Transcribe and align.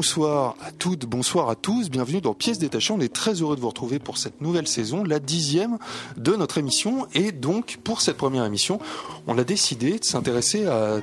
Bonsoir 0.00 0.56
à 0.62 0.72
toutes, 0.72 1.04
bonsoir 1.04 1.50
à 1.50 1.56
tous, 1.56 1.90
bienvenue 1.90 2.22
dans 2.22 2.32
Pièces 2.32 2.58
détachées. 2.58 2.94
On 2.94 3.00
est 3.00 3.12
très 3.12 3.42
heureux 3.42 3.54
de 3.54 3.60
vous 3.60 3.68
retrouver 3.68 3.98
pour 3.98 4.16
cette 4.16 4.40
nouvelle 4.40 4.66
saison, 4.66 5.04
la 5.04 5.18
dixième 5.18 5.76
de 6.16 6.34
notre 6.36 6.56
émission. 6.56 7.06
Et 7.12 7.32
donc, 7.32 7.76
pour 7.84 8.00
cette 8.00 8.16
première 8.16 8.46
émission, 8.46 8.78
on 9.26 9.36
a 9.36 9.44
décidé 9.44 9.98
de 9.98 10.04
s'intéresser 10.04 10.64
à 10.64 11.00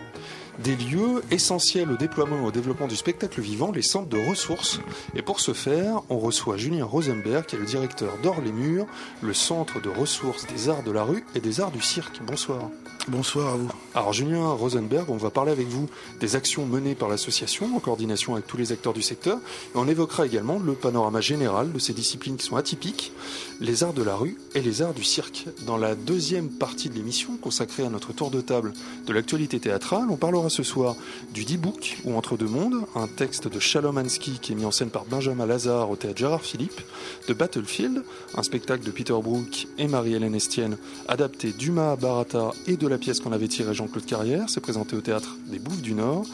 des 0.64 0.76
lieux 0.76 1.22
essentiels 1.30 1.92
au 1.92 1.96
déploiement 1.96 2.38
et 2.38 2.48
au 2.48 2.52
développement 2.52 2.88
du 2.88 2.96
spectacle 2.96 3.40
vivant, 3.40 3.72
les 3.72 3.84
centres 3.84 4.10
de 4.10 4.18
ressources. 4.18 4.80
Et 5.14 5.22
pour 5.22 5.42
ce 5.42 5.54
faire, 5.54 6.02
on 6.10 6.18
reçoit 6.18 6.58
Julien 6.58 6.86
Rosenberg, 6.86 7.46
qui 7.46 7.56
est 7.56 7.60
le 7.60 7.66
directeur 7.66 8.18
d'Or 8.24 8.42
les 8.44 8.52
Murs, 8.52 8.88
le 9.22 9.36
centre 9.36 9.80
de 9.80 9.90
ressources 9.90 10.48
des 10.48 10.70
arts 10.70 10.82
de 10.82 10.90
la 10.90 11.04
rue 11.04 11.24
et 11.36 11.40
des 11.40 11.62
arts 11.62 11.70
du 11.70 11.82
cirque. 11.82 12.20
Bonsoir. 12.26 12.72
Bonsoir 13.10 13.54
à 13.54 13.56
vous. 13.56 13.72
Alors 13.96 14.12
Julien 14.12 14.50
Rosenberg, 14.50 15.10
on 15.10 15.16
va 15.16 15.30
parler 15.30 15.54
avec 15.54 15.68
vous 15.68 15.88
des 16.20 16.36
actions 16.36 16.66
menées 16.66 16.94
par 16.94 17.08
l'association 17.08 17.74
en 17.74 17.80
coordination 17.80 18.34
avec 18.34 18.48
tous 18.48 18.58
les 18.58 18.74
acteurs 18.74 18.92
du 18.92 19.02
secteur. 19.02 19.40
On 19.76 19.88
évoquera 19.88 20.26
également 20.26 20.60
le 20.60 20.74
panorama 20.74 21.22
général 21.22 21.72
de 21.72 21.80
ces 21.80 21.94
disciplines 21.94 22.36
qui 22.36 22.46
sont 22.46 22.58
atypiques, 22.58 23.14
les 23.62 23.86
arts 23.86 23.94
de 23.94 24.04
la 24.04 24.18
rue 24.18 24.38
et 24.56 24.62
les 24.62 24.82
arts 24.82 24.94
du 24.94 25.06
cirque. 25.06 25.46
Dans 25.66 25.78
la 25.78 25.96
deuxième 25.96 26.50
partie 26.50 26.90
de 26.90 26.96
l'émission 26.96 27.38
consacrée 27.38 27.86
à 27.86 27.90
notre 27.90 28.12
tour 28.12 28.30
de 28.30 28.42
table 28.42 28.74
de 29.06 29.14
l'actualité 29.14 29.58
théâtrale, 29.62 30.08
on 30.10 30.18
parlera 30.18 30.50
ce 30.50 30.64
soir 30.64 30.98
du 31.34 31.46
D-Book 31.46 32.00
ou 32.04 32.14
Entre 32.18 32.36
deux 32.36 32.46
mondes, 32.46 32.86
un 32.94 33.08
texte 33.08 33.48
de 33.48 33.60
Shalom 33.60 33.98
Ansky 33.98 34.38
qui 34.42 34.52
est 34.52 34.56
mis 34.56 34.66
en 34.66 34.72
scène 34.72 34.90
par 34.90 35.06
Benjamin 35.06 35.46
Lazare 35.46 35.90
au 35.90 35.96
théâtre 35.96 36.18
Gérard 36.18 36.44
Philippe, 36.44 36.82
de 37.30 37.34
Battlefield, 37.34 38.04
un 38.36 38.44
spectacle 38.44 38.84
de 38.84 38.92
Peter 38.92 39.14
Brook 39.14 39.68
et 39.78 39.88
Marie-Hélène 39.88 40.36
Estienne, 40.36 40.78
adapté 41.08 41.54
du 41.54 41.72
Mahabharata 41.72 42.52
et 42.68 42.76
de 42.76 42.88
la 42.88 42.97
pièce 42.98 43.20
qu'on 43.20 43.32
avait 43.32 43.48
tirée 43.48 43.74
Jean-Claude 43.74 44.06
Carrière, 44.06 44.50
c'est 44.50 44.62
présenté 44.62 44.96
au 44.96 45.02
théâtre 45.02 45.36
des 45.48 45.60
Bouffes 45.60 45.82
du 45.82 45.94
Nord. 45.94 46.26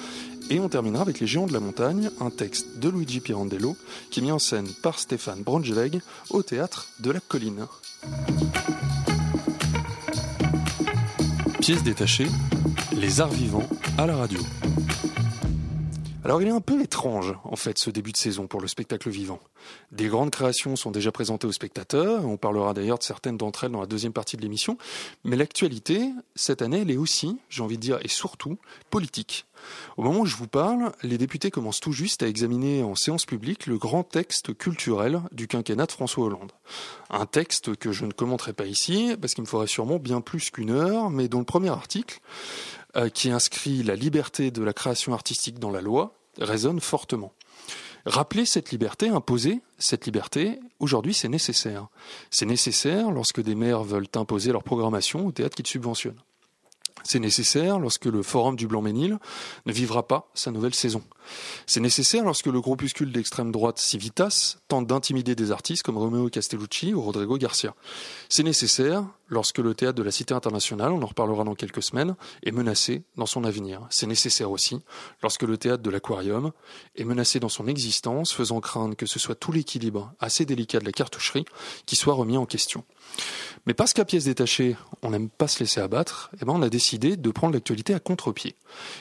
Et 0.49 0.59
on 0.59 0.69
terminera 0.69 1.03
avec 1.03 1.19
Les 1.19 1.27
Géants 1.27 1.47
de 1.47 1.53
la 1.53 1.59
Montagne, 1.59 2.09
un 2.19 2.29
texte 2.29 2.79
de 2.79 2.89
Luigi 2.89 3.19
Pirandello 3.19 3.77
qui 4.09 4.19
est 4.19 4.23
mis 4.23 4.31
en 4.31 4.39
scène 4.39 4.67
par 4.81 4.99
Stéphane 4.99 5.41
Braunschweig 5.41 6.01
au 6.29 6.43
théâtre 6.43 6.87
de 6.99 7.11
la 7.11 7.19
Colline. 7.19 7.65
Pièces 11.59 11.83
détachées, 11.83 12.27
les 12.93 13.21
arts 13.21 13.31
vivants 13.31 13.67
à 13.97 14.05
la 14.05 14.17
radio. 14.17 14.39
Alors 16.25 16.41
il 16.41 16.47
est 16.47 16.51
un 16.51 16.61
peu 16.61 16.81
étrange, 16.81 17.35
en 17.43 17.57
fait, 17.57 17.77
ce 17.77 17.89
début 17.89 18.13
de 18.13 18.17
saison 18.17 18.47
pour 18.47 18.61
le 18.61 18.67
spectacle 18.69 19.09
vivant. 19.09 19.39
Des 19.91 20.07
grandes 20.07 20.31
créations 20.31 20.77
sont 20.77 20.89
déjà 20.89 21.11
présentées 21.11 21.47
aux 21.47 21.51
spectateurs, 21.51 22.25
on 22.25 22.37
parlera 22.37 22.73
d'ailleurs 22.73 22.97
de 22.97 23.03
certaines 23.03 23.35
d'entre 23.35 23.65
elles 23.65 23.71
dans 23.71 23.81
la 23.81 23.87
deuxième 23.87 24.13
partie 24.13 24.37
de 24.37 24.41
l'émission, 24.41 24.77
mais 25.25 25.35
l'actualité, 25.35 26.11
cette 26.35 26.61
année, 26.61 26.79
elle 26.81 26.91
est 26.91 26.97
aussi, 26.97 27.37
j'ai 27.49 27.61
envie 27.61 27.75
de 27.75 27.81
dire, 27.81 27.99
et 28.03 28.07
surtout, 28.07 28.57
politique. 28.89 29.45
Au 29.97 30.03
moment 30.03 30.21
où 30.21 30.25
je 30.25 30.37
vous 30.37 30.47
parle, 30.47 30.93
les 31.03 31.17
députés 31.17 31.51
commencent 31.51 31.81
tout 31.81 31.91
juste 31.91 32.23
à 32.23 32.27
examiner 32.27 32.83
en 32.83 32.95
séance 32.95 33.25
publique 33.25 33.67
le 33.67 33.77
grand 33.77 34.03
texte 34.03 34.57
culturel 34.57 35.21
du 35.33 35.47
quinquennat 35.47 35.87
de 35.87 35.91
François 35.91 36.25
Hollande. 36.25 36.51
Un 37.09 37.25
texte 37.25 37.75
que 37.75 37.91
je 37.91 38.05
ne 38.05 38.11
commenterai 38.11 38.53
pas 38.53 38.65
ici, 38.65 39.15
parce 39.19 39.33
qu'il 39.33 39.43
me 39.43 39.47
faudrait 39.47 39.67
sûrement 39.67 39.99
bien 39.99 40.21
plus 40.21 40.51
qu'une 40.51 40.71
heure, 40.71 41.09
mais 41.09 41.27
dont 41.27 41.39
le 41.39 41.45
premier 41.45 41.69
article 41.69 42.21
euh, 42.95 43.09
qui 43.09 43.31
inscrit 43.31 43.83
la 43.83 43.95
liberté 43.95 44.51
de 44.51 44.63
la 44.63 44.73
création 44.73 45.13
artistique 45.13 45.59
dans 45.59 45.71
la 45.71 45.81
loi, 45.81 46.15
résonne 46.39 46.79
fortement. 46.79 47.33
Rappeler 48.05 48.45
cette 48.45 48.71
liberté, 48.71 49.07
imposer 49.07 49.61
cette 49.77 50.05
liberté, 50.05 50.59
aujourd'hui 50.79 51.13
c'est 51.13 51.29
nécessaire. 51.29 51.87
C'est 52.31 52.45
nécessaire 52.45 53.11
lorsque 53.11 53.41
des 53.41 53.55
maires 53.55 53.83
veulent 53.83 54.07
imposer 54.15 54.51
leur 54.51 54.63
programmation 54.63 55.25
au 55.25 55.31
théâtre 55.31 55.55
qu'ils 55.55 55.67
subventionnent. 55.67 56.19
C'est 57.03 57.19
nécessaire 57.19 57.79
lorsque 57.79 58.05
le 58.05 58.23
Forum 58.23 58.55
du 58.55 58.67
Blanc-Ménil 58.67 59.17
ne 59.65 59.73
vivra 59.73 60.07
pas 60.07 60.29
sa 60.33 60.51
nouvelle 60.51 60.73
saison. 60.73 61.01
C'est 61.65 61.79
nécessaire 61.79 62.23
lorsque 62.23 62.45
le 62.47 62.61
groupuscule 62.61 63.11
d'extrême 63.11 63.51
droite 63.51 63.77
Civitas 63.77 64.57
tente 64.67 64.87
d'intimider 64.87 65.35
des 65.35 65.51
artistes 65.51 65.83
comme 65.83 65.97
Romeo 65.97 66.29
Castellucci 66.29 66.93
ou 66.93 67.01
Rodrigo 67.01 67.37
Garcia. 67.37 67.75
C'est 68.29 68.43
nécessaire 68.43 69.05
lorsque 69.33 69.57
le 69.57 69.73
théâtre 69.73 69.97
de 69.97 70.03
la 70.03 70.11
Cité 70.11 70.33
internationale, 70.33 70.91
on 70.91 71.01
en 71.01 71.07
reparlera 71.07 71.43
dans 71.43 71.55
quelques 71.55 71.83
semaines, 71.83 72.15
est 72.43 72.51
menacé 72.51 73.03
dans 73.17 73.25
son 73.25 73.43
avenir. 73.43 73.81
C'est 73.89 74.07
nécessaire 74.07 74.51
aussi 74.51 74.79
lorsque 75.21 75.43
le 75.43 75.57
théâtre 75.57 75.83
de 75.83 75.89
l'Aquarium 75.89 76.51
est 76.95 77.03
menacé 77.03 77.39
dans 77.39 77.49
son 77.49 77.67
existence, 77.67 78.31
faisant 78.31 78.61
craindre 78.61 78.95
que 78.95 79.05
ce 79.05 79.19
soit 79.19 79.35
tout 79.35 79.51
l'équilibre 79.51 80.13
assez 80.19 80.45
délicat 80.45 80.79
de 80.79 80.85
la 80.85 80.91
cartoucherie 80.91 81.45
qui 81.85 81.95
soit 81.95 82.13
remis 82.13 82.37
en 82.37 82.45
question. 82.45 82.85
Mais 83.65 83.73
parce 83.73 83.93
qu'à 83.93 84.05
pièce 84.05 84.25
détachée, 84.25 84.75
on 85.01 85.11
n'aime 85.11 85.29
pas 85.29 85.47
se 85.47 85.59
laisser 85.59 85.81
abattre, 85.81 86.31
eh 86.41 86.45
ben 86.45 86.53
on 86.53 86.61
a 86.61 86.69
décidé 86.69 87.17
de 87.17 87.31
prendre 87.31 87.53
l'actualité 87.53 87.93
à 87.93 87.99
contre-pied. 87.99 88.55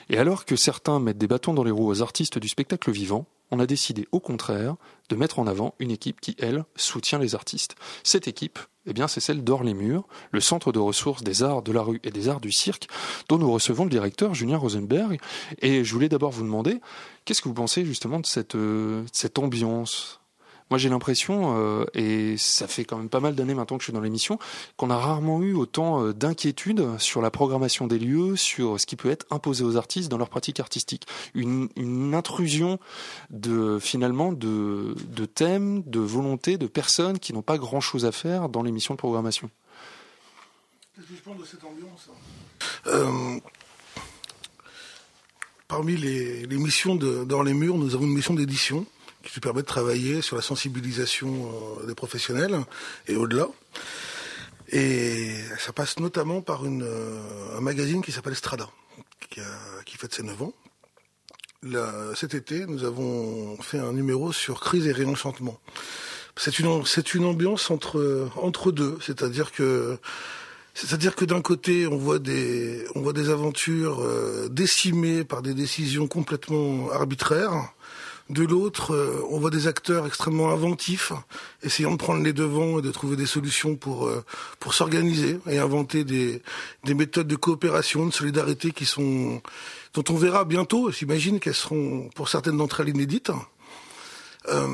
Et 0.09 0.19
alors 0.19 0.45
que 0.45 0.57
certains 0.57 0.99
mettent 0.99 1.19
des 1.19 1.27
bâtons 1.27 1.55
dans 1.55 1.65
les 1.65 1.71
roues 1.71 1.89
aux 1.89 2.03
artistes 2.03 2.39
du 2.39 2.49
spectacle 2.49 2.91
vivant, 2.91 3.27
on 3.51 3.61
a 3.61 3.67
décidé 3.67 4.09
au 4.13 4.21
contraire 4.21 4.77
de 5.11 5.17
mettre 5.17 5.39
en 5.39 5.47
avant 5.47 5.75
une 5.79 5.91
équipe 5.91 6.21
qui, 6.21 6.35
elle, 6.39 6.65
soutient 6.75 7.19
les 7.19 7.35
artistes. 7.35 7.77
Cette 8.03 8.27
équipe, 8.27 8.59
eh 8.87 8.93
bien, 8.93 9.09
c'est 9.09 9.21
celle 9.21 9.45
d'Or 9.45 9.63
les 9.63 9.75
Murs, 9.75 10.07
le 10.33 10.41
centre 10.41 10.73
de 10.73 10.79
ressources 10.79 11.23
des 11.23 11.43
arts 11.43 11.63
de 11.63 11.73
la 11.73 11.83
rue 11.83 12.01
et 12.05 12.11
des 12.11 12.29
arts 12.29 12.41
du 12.41 12.51
cirque, 12.51 12.89
dont 13.29 13.39
nous 13.39 13.51
recevons 13.51 13.85
le 13.85 13.91
directeur 13.91 14.35
Julien 14.35 14.57
Rosenberg. 14.57 15.21
Et 15.61 15.85
je 15.85 15.93
voulais 15.93 16.09
d'abord 16.09 16.33
vous 16.33 16.43
demander, 16.43 16.81
qu'est-ce 17.25 17.43
que 17.43 17.49
vous 17.49 17.55
pensez 17.55 17.85
justement 17.85 18.21
de 18.21 18.27
cette, 18.27 18.55
euh, 18.55 19.05
cette 19.13 19.39
ambiance? 19.39 20.22
Moi, 20.73 20.79
j'ai 20.79 20.89
l'impression, 20.89 21.55
euh, 21.59 21.85
et 21.93 22.39
ça 22.39 22.67
fait 22.67 22.87
quand 22.87 22.97
même 22.97 23.11
pas 23.11 23.21
mal 23.21 23.35
d'années 23.35 23.53
maintenant 23.53 23.77
que 23.77 23.83
je 23.83 23.89
suis 23.89 23.93
dans 23.93 24.01
l'émission, 24.01 24.39
qu'on 24.79 24.89
a 24.89 24.97
rarement 24.97 25.43
eu 25.43 25.53
autant 25.53 26.03
euh, 26.03 26.15
d'inquiétudes 26.15 26.99
sur 26.99 27.21
la 27.21 27.31
programmation 27.31 27.87
des 27.87 27.99
lieux, 27.99 28.37
sur 28.37 28.81
ce 28.81 28.87
qui 28.87 28.97
peut 28.97 29.11
être 29.11 29.27
imposé 29.31 29.65
aux 29.65 29.77
artistes 29.77 30.11
dans 30.11 30.17
leur 30.17 30.31
pratique 30.31 30.61
artistique. 30.61 31.07
Une, 31.35 31.69
une 31.77 32.15
intrusion 32.15 32.79
de 33.29 33.79
finalement 33.79 34.33
de, 34.33 34.95
de 35.15 35.27
thèmes, 35.27 35.83
de 35.83 36.01
volontés, 36.01 36.57
de 36.57 36.67
personnes 36.69 37.19
qui 37.19 37.35
n'ont 37.35 37.43
pas 37.43 37.59
grand-chose 37.59 38.07
à 38.07 38.13
faire 38.13 38.49
dans 38.49 38.63
l'émission 38.63 38.95
de 38.95 38.99
programmation. 38.99 39.51
Qu'est-ce 40.97 41.07
que 41.07 41.17
je 41.17 41.21
pense 41.21 41.39
de 41.39 41.45
cette 41.45 41.65
ambiance 41.65 42.09
euh, 42.87 43.39
Parmi 45.69 45.99
les, 45.99 46.47
les 46.47 46.57
missions 46.57 46.95
de, 46.95 47.25
dans 47.25 47.43
les 47.43 47.53
murs, 47.53 47.77
nous 47.77 47.95
avons 47.95 48.07
une 48.07 48.15
mission 48.15 48.33
d'édition 48.33 48.87
qui 49.23 49.33
nous 49.37 49.41
permet 49.41 49.63
de 49.63 49.67
travailler 49.67 50.23
sur 50.23 50.37
la 50.37 50.43
sensibilisation 50.43 51.51
euh, 51.81 51.87
des 51.87 51.95
professionnels 51.95 52.59
et 53.09 53.17
au-delà. 53.17 53.49
Et 54.69 55.35
ça 55.59 55.73
passe 55.73 55.99
notamment 55.99 56.41
par 56.41 56.65
euh, 56.65 57.57
un 57.57 57.61
magazine 57.61 58.03
qui 58.03 58.13
s'appelle 58.13 58.35
Strada, 58.35 58.69
qui, 59.31 59.41
a, 59.41 59.45
qui 59.85 59.97
fête 59.97 60.15
ses 60.15 60.23
9 60.23 60.43
ans. 60.43 60.53
Cet 62.17 62.35
été, 62.35 62.67
nous 62.67 62.83
avons 62.83 63.57
fait 63.63 63.79
un 63.79 63.93
numéro 63.93 64.33
sur 64.33 64.61
crise 64.61 64.87
et 64.89 64.93
réenchantement. 64.93 65.61
C'est 66.37 66.59
une, 66.59 66.85
c'est 66.87 67.15
une 67.15 67.25
ambiance 67.25 67.71
entre, 67.71 68.29
entre 68.37 68.73
deux, 68.73 68.99
c'est-à-dire 69.01 69.53
que 69.53 69.99
c'est-à-dire 70.75 71.15
que 71.15 71.25
d'un 71.25 71.43
côté, 71.43 71.87
on 71.87 71.97
voit 71.97 72.19
des, 72.19 72.85
on 72.95 73.03
voit 73.03 73.13
des 73.13 73.29
aventures 73.29 74.01
euh, 74.01 74.49
décimées 74.51 75.23
par 75.23 75.43
des 75.43 75.53
décisions 75.53 76.09
complètement 76.09 76.91
arbitraires, 76.91 77.75
de 78.31 78.45
l'autre, 78.45 78.95
euh, 78.95 79.21
on 79.31 79.39
voit 79.39 79.51
des 79.51 79.67
acteurs 79.67 80.07
extrêmement 80.07 80.51
inventifs, 80.51 81.13
essayant 81.63 81.93
de 81.93 81.97
prendre 81.97 82.23
les 82.23 82.33
devants 82.33 82.79
et 82.79 82.83
de 82.83 82.91
trouver 82.91 83.17
des 83.17 83.27
solutions 83.27 83.77
pour 83.77 84.07
euh, 84.07 84.25
pour 84.61 84.75
s'organiser 84.75 85.39
et 85.49 85.59
inventer 85.59 86.05
des, 86.05 86.43
des 86.85 86.95
méthodes 86.95 87.29
de 87.29 87.37
coopération, 87.37 88.07
de 88.07 88.13
solidarité 88.13 88.71
qui 88.73 88.87
sont 88.87 89.43
dont 89.95 90.05
on 90.09 90.15
verra 90.15 90.45
bientôt. 90.45 90.91
J'imagine 90.91 91.41
qu'elles 91.41 91.55
seront 91.55 92.09
pour 92.15 92.29
certaines 92.29 92.57
d'entre 92.57 92.81
elles 92.81 92.91
inédites. 92.91 93.33
Euh, 94.49 94.67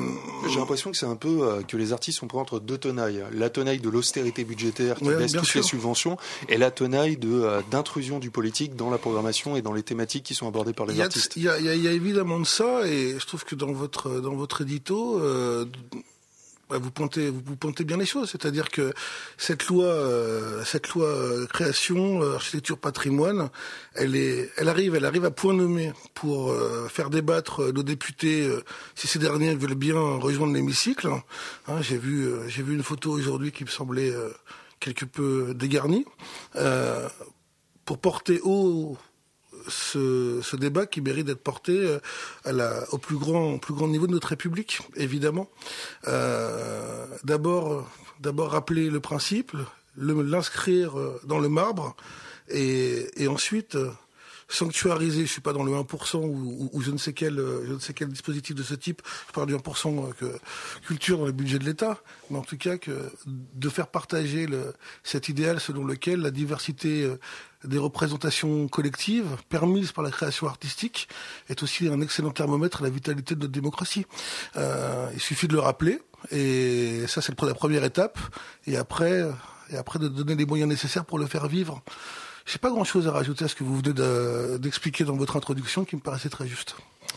J'ai 0.49 0.57
l'impression 0.59 0.89
que 0.91 0.97
c'est 0.97 1.05
un 1.05 1.15
peu 1.15 1.43
euh, 1.43 1.61
que 1.61 1.77
les 1.77 1.93
artistes 1.93 2.19
sont 2.19 2.27
pris 2.27 2.39
entre 2.39 2.59
deux 2.59 2.77
tenailles. 2.77 3.23
La 3.31 3.49
tenaille 3.51 3.79
de 3.79 3.89
l'austérité 3.89 4.43
budgétaire 4.43 4.95
qui 4.97 5.03
Ouais, 5.05 5.15
baisse 5.15 5.33
toutes 5.33 5.45
sûr. 5.45 5.61
les 5.61 5.67
subventions 5.67 6.17
et 6.47 6.57
la 6.57 6.71
tenaille 6.71 7.17
de, 7.17 7.29
euh, 7.31 7.61
d'intrusion 7.69 8.17
du 8.19 8.31
politique 8.31 8.75
dans 8.75 8.89
la 8.89 8.97
programmation 8.97 9.55
et 9.55 9.61
dans 9.61 9.73
les 9.73 9.83
thématiques 9.83 10.23
qui 10.23 10.33
sont 10.33 10.47
abordées 10.47 10.73
par 10.73 10.87
les 10.87 10.93
Il 10.93 10.97
y, 10.97 11.01
a, 11.01 11.05
artistes. 11.05 11.33
il, 11.35 11.43
y 11.43 11.49
a, 11.49 11.59
il 11.59 11.65
y 11.65 11.69
a- 11.69 11.75
il 11.75 11.83
y 11.83 11.87
a 11.87 11.91
évidemment 11.91 12.39
de 12.39 12.45
ça, 12.45 12.87
et 12.87 13.15
je 13.19 13.25
trouve 13.27 13.43
que 13.45 13.53
dans 13.55 13.71
votre 13.71 14.19
dans 14.21 14.33
votre 14.35 14.61
édito, 14.61 15.19
euh, 15.19 15.65
vous 16.77 16.91
pointez 16.91 17.29
vous, 17.29 17.55
bien 17.83 17.97
les 17.97 18.05
choses, 18.05 18.29
c'est-à-dire 18.29 18.69
que 18.69 18.93
cette 19.37 19.67
loi 19.67 19.85
euh, 19.85 20.63
cette 20.63 20.89
loi 20.89 21.07
euh, 21.07 21.47
création 21.47 22.21
euh, 22.21 22.35
architecture 22.35 22.77
patrimoine, 22.77 23.49
elle 23.95 24.15
est 24.15 24.51
elle 24.57 24.69
arrive 24.69 24.95
elle 24.95 25.05
arrive 25.05 25.25
à 25.25 25.31
point 25.31 25.53
nommé 25.53 25.93
pour 26.13 26.55
faire 26.89 27.09
débattre 27.09 27.73
nos 27.73 27.83
députés 27.83 28.49
si 28.95 29.07
ces 29.07 29.19
derniers 29.19 29.55
veulent 29.55 29.75
bien 29.75 29.99
rejoindre 29.99 30.53
l'hémicycle. 30.53 31.09
Hein, 31.67 31.81
j'ai 31.81 31.97
vu 31.97 32.27
j'ai 32.47 32.63
vu 32.63 32.75
une 32.75 32.83
photo 32.83 33.11
aujourd'hui 33.11 33.51
qui 33.51 33.63
me 33.63 33.69
semblait 33.69 34.13
quelque 34.79 35.05
peu 35.05 35.53
dégarnie 35.55 36.05
pour 37.85 37.97
porter 37.97 38.39
haut 38.43 38.97
ce, 39.69 40.55
débat 40.55 40.85
qui 40.85 41.01
mérite 41.01 41.27
d'être 41.27 41.43
porté 41.43 41.97
euh, 42.45 42.81
au 42.91 42.97
plus 42.97 43.17
grand, 43.17 43.57
plus 43.57 43.73
grand 43.73 43.87
niveau 43.87 44.07
de 44.07 44.11
notre 44.11 44.29
République, 44.29 44.79
évidemment. 44.95 45.49
Euh, 46.07 47.05
d'abord, 47.23 47.89
d'abord 48.19 48.51
rappeler 48.51 48.89
le 48.89 48.99
principe, 48.99 49.53
l'inscrire 49.97 50.99
euh, 50.99 51.19
dans 51.25 51.39
le 51.39 51.49
marbre, 51.49 51.95
et, 52.49 53.27
ensuite 53.27 53.77
sanctuariser, 54.51 55.27
je 55.27 55.31
suis 55.31 55.41
pas 55.41 55.53
dans 55.53 55.63
le 55.63 55.71
1% 55.71 56.25
ou, 56.25 56.81
je 56.81 56.89
ne 56.89 56.97
sais 56.97 57.13
quel 57.13 57.35
ne 57.35 58.05
dispositif 58.05 58.55
de 58.55 58.63
ce 58.63 58.73
type, 58.73 59.03
je 59.27 59.33
parle 59.33 59.45
du 59.45 59.55
1% 59.55 60.11
que 60.15 60.25
culture 60.87 61.19
dans 61.19 61.27
le 61.27 61.31
budget 61.31 61.59
de 61.59 61.65
l'État, 61.65 62.01
mais 62.31 62.39
en 62.39 62.41
tout 62.41 62.57
cas 62.57 62.77
de 63.27 63.69
faire 63.69 63.85
partager 63.85 64.47
cet 65.03 65.29
idéal 65.29 65.59
selon 65.59 65.85
lequel 65.85 66.21
la 66.21 66.31
diversité 66.31 67.07
des 67.63 67.77
représentations 67.77 68.67
collectives 68.67 69.35
permises 69.49 69.91
par 69.91 70.03
la 70.03 70.11
création 70.11 70.47
artistique 70.47 71.07
est 71.49 71.61
aussi 71.63 71.87
un 71.87 72.01
excellent 72.01 72.31
thermomètre 72.31 72.81
à 72.81 72.83
la 72.83 72.89
vitalité 72.89 73.35
de 73.35 73.41
notre 73.41 73.51
démocratie. 73.51 74.05
Euh, 74.55 75.09
il 75.13 75.19
suffit 75.19 75.47
de 75.47 75.53
le 75.53 75.59
rappeler, 75.59 75.99
et 76.31 77.05
ça 77.07 77.21
c'est 77.21 77.39
la 77.41 77.53
première 77.53 77.83
étape, 77.83 78.17
et 78.65 78.77
après, 78.77 79.25
et 79.71 79.77
après 79.77 79.99
de 79.99 80.07
donner 80.07 80.35
les 80.35 80.45
moyens 80.45 80.69
nécessaires 80.69 81.05
pour 81.05 81.19
le 81.19 81.25
faire 81.25 81.47
vivre. 81.47 81.81
Je 82.45 82.53
n'ai 82.53 82.59
pas 82.59 82.69
grand-chose 82.69 83.07
à 83.07 83.11
rajouter 83.11 83.45
à 83.45 83.47
ce 83.47 83.55
que 83.55 83.63
vous 83.63 83.77
venez 83.77 84.57
d'expliquer 84.59 85.03
dans 85.03 85.15
votre 85.15 85.35
introduction, 85.35 85.85
qui 85.85 85.95
me 85.95 86.01
paraissait 86.01 86.29
très 86.29 86.47
juste. 86.47 86.75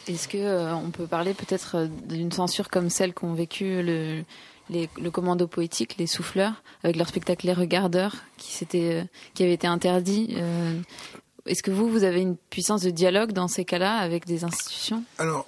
Est-ce 0.08 0.26
que 0.26 0.38
euh, 0.38 0.74
on 0.74 0.90
peut 0.90 1.06
parler 1.06 1.32
peut-être 1.32 1.88
d'une 2.08 2.32
censure 2.32 2.68
comme 2.68 2.90
celle 2.90 3.14
qu'ont 3.14 3.34
vécu 3.34 3.82
le, 3.82 4.24
le 4.72 5.10
commando 5.10 5.46
poétique, 5.46 5.96
les 5.98 6.06
souffleurs, 6.06 6.62
avec 6.82 6.96
leur 6.96 7.08
spectacle 7.08 7.46
Les 7.46 7.52
Regardeurs, 7.52 8.16
qui, 8.36 8.66
euh, 8.74 9.04
qui 9.34 9.42
avait 9.42 9.52
été 9.52 9.66
interdit. 9.66 10.34
Euh, 10.36 10.80
est-ce 11.46 11.62
que 11.62 11.70
vous, 11.70 11.88
vous 11.88 12.04
avez 12.04 12.20
une 12.20 12.36
puissance 12.36 12.82
de 12.82 12.90
dialogue 12.90 13.32
dans 13.32 13.48
ces 13.48 13.64
cas-là 13.64 13.96
avec 13.96 14.26
des 14.26 14.44
institutions? 14.44 15.02
Alors, 15.18 15.46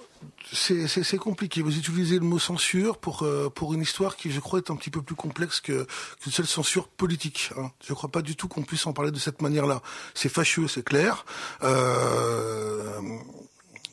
c'est 0.53 1.19
compliqué. 1.19 1.62
Vous 1.62 1.76
utilisez 1.76 2.19
le 2.19 2.25
mot 2.25 2.38
censure 2.38 2.99
pour 2.99 3.23
euh, 3.23 3.50
pour 3.50 3.75
une 3.75 3.82
histoire 3.82 4.17
qui, 4.17 4.31
je 4.31 4.41
crois, 4.41 4.59
est 4.59 4.71
un 4.71 4.76
petit 4.76 4.91
peu 4.91 5.03
plus 5.03 5.15
complexe 5.15 5.61
que 5.61 5.87
qu'une 6.21 6.32
seule 6.32 6.47
censure 6.47 6.88
politique. 6.88 7.50
Hein. 7.56 7.71
Je 7.85 7.93
ne 7.93 7.97
crois 7.97 8.11
pas 8.11 8.23
du 8.23 8.37
tout 8.37 8.49
qu'on 8.49 8.62
puisse 8.62 8.87
en 8.87 8.93
parler 8.93 9.11
de 9.11 9.19
cette 9.19 9.43
manière-là. 9.43 9.82
C'est 10.15 10.29
fâcheux, 10.29 10.69
c'est 10.69 10.85
clair. 10.85 11.25
Euh, 11.62 13.00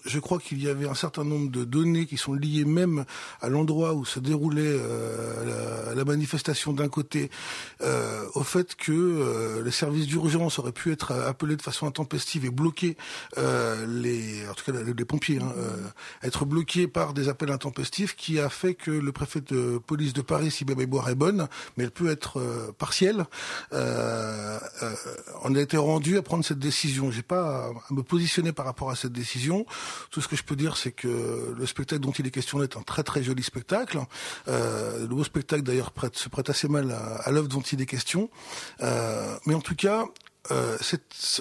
je 0.05 0.19
crois 0.19 0.39
qu'il 0.39 0.61
y 0.61 0.69
avait 0.69 0.87
un 0.87 0.93
certain 0.93 1.23
nombre 1.23 1.51
de 1.51 1.63
données 1.63 2.05
qui 2.05 2.17
sont 2.17 2.33
liées 2.33 2.65
même 2.65 3.05
à 3.41 3.49
l'endroit 3.49 3.93
où 3.93 4.05
se 4.05 4.19
déroulait 4.19 4.61
euh, 4.65 5.95
la, 5.95 6.05
manifestation 6.05 6.73
d'un 6.73 6.89
côté, 6.89 7.29
euh, 7.81 8.25
au 8.33 8.43
fait 8.43 8.75
que 8.75 8.91
euh, 8.91 9.63
les 9.63 9.71
services 9.71 10.07
d'urgence 10.07 10.59
auraient 10.59 10.71
pu 10.71 10.91
être 10.91 11.11
appelés 11.11 11.55
de 11.55 11.61
façon 11.61 11.85
intempestive 11.85 12.45
et 12.45 12.49
bloqués, 12.49 12.97
les, 13.37 14.47
en 14.49 14.53
tout 14.53 14.71
cas 14.71 14.77
les, 14.83 15.05
pompiers, 15.05 15.39
hein, 15.41 15.53
être 16.23 16.45
bloqués 16.45 16.87
par 16.87 17.13
des 17.13 17.29
appels 17.29 17.51
intempestifs, 17.51 18.15
qui 18.15 18.39
a 18.39 18.49
fait 18.49 18.73
que 18.73 18.91
le 18.91 19.11
préfet 19.11 19.41
de 19.41 19.79
police 19.85 20.13
de 20.13 20.21
Paris, 20.21 20.51
si 20.51 20.65
ma 20.65 20.75
mémoire 20.75 21.09
est 21.09 21.15
bonne, 21.15 21.47
mais 21.77 21.85
elle 21.85 21.91
peut 21.91 22.09
être 22.09 22.73
partielle, 22.77 23.25
on 23.71 25.55
a 25.55 25.59
été 25.59 25.77
rendu 25.77 26.17
à 26.17 26.21
prendre 26.21 26.43
cette 26.43 26.59
décision. 26.59 27.11
J'ai 27.11 27.21
pas 27.21 27.67
à 27.67 27.93
me 27.93 28.01
positionner 28.03 28.51
par 28.51 28.65
rapport 28.65 28.89
à 28.89 28.95
cette 28.95 29.13
décision. 29.13 29.65
Tout 30.09 30.21
ce 30.21 30.27
que 30.27 30.35
je 30.35 30.43
peux 30.43 30.55
dire, 30.55 30.77
c'est 30.77 30.91
que 30.91 31.53
le 31.57 31.65
spectacle 31.65 32.01
dont 32.01 32.11
il 32.11 32.27
est 32.27 32.31
question 32.31 32.61
est 32.63 32.77
un 32.77 32.81
très 32.81 33.03
très 33.03 33.23
joli 33.23 33.43
spectacle. 33.43 33.99
Euh, 34.47 35.01
le 35.01 35.07
beau 35.07 35.23
spectacle 35.23 35.63
d'ailleurs 35.63 35.91
se 36.13 36.29
prête 36.29 36.49
assez 36.49 36.67
mal 36.67 36.91
à, 36.91 37.15
à 37.15 37.31
l'œuvre 37.31 37.47
dont 37.47 37.61
il 37.61 37.81
est 37.81 37.85
question. 37.85 38.29
Euh, 38.81 39.35
mais 39.45 39.53
en 39.53 39.61
tout 39.61 39.75
cas, 39.75 40.05
euh, 40.49 40.77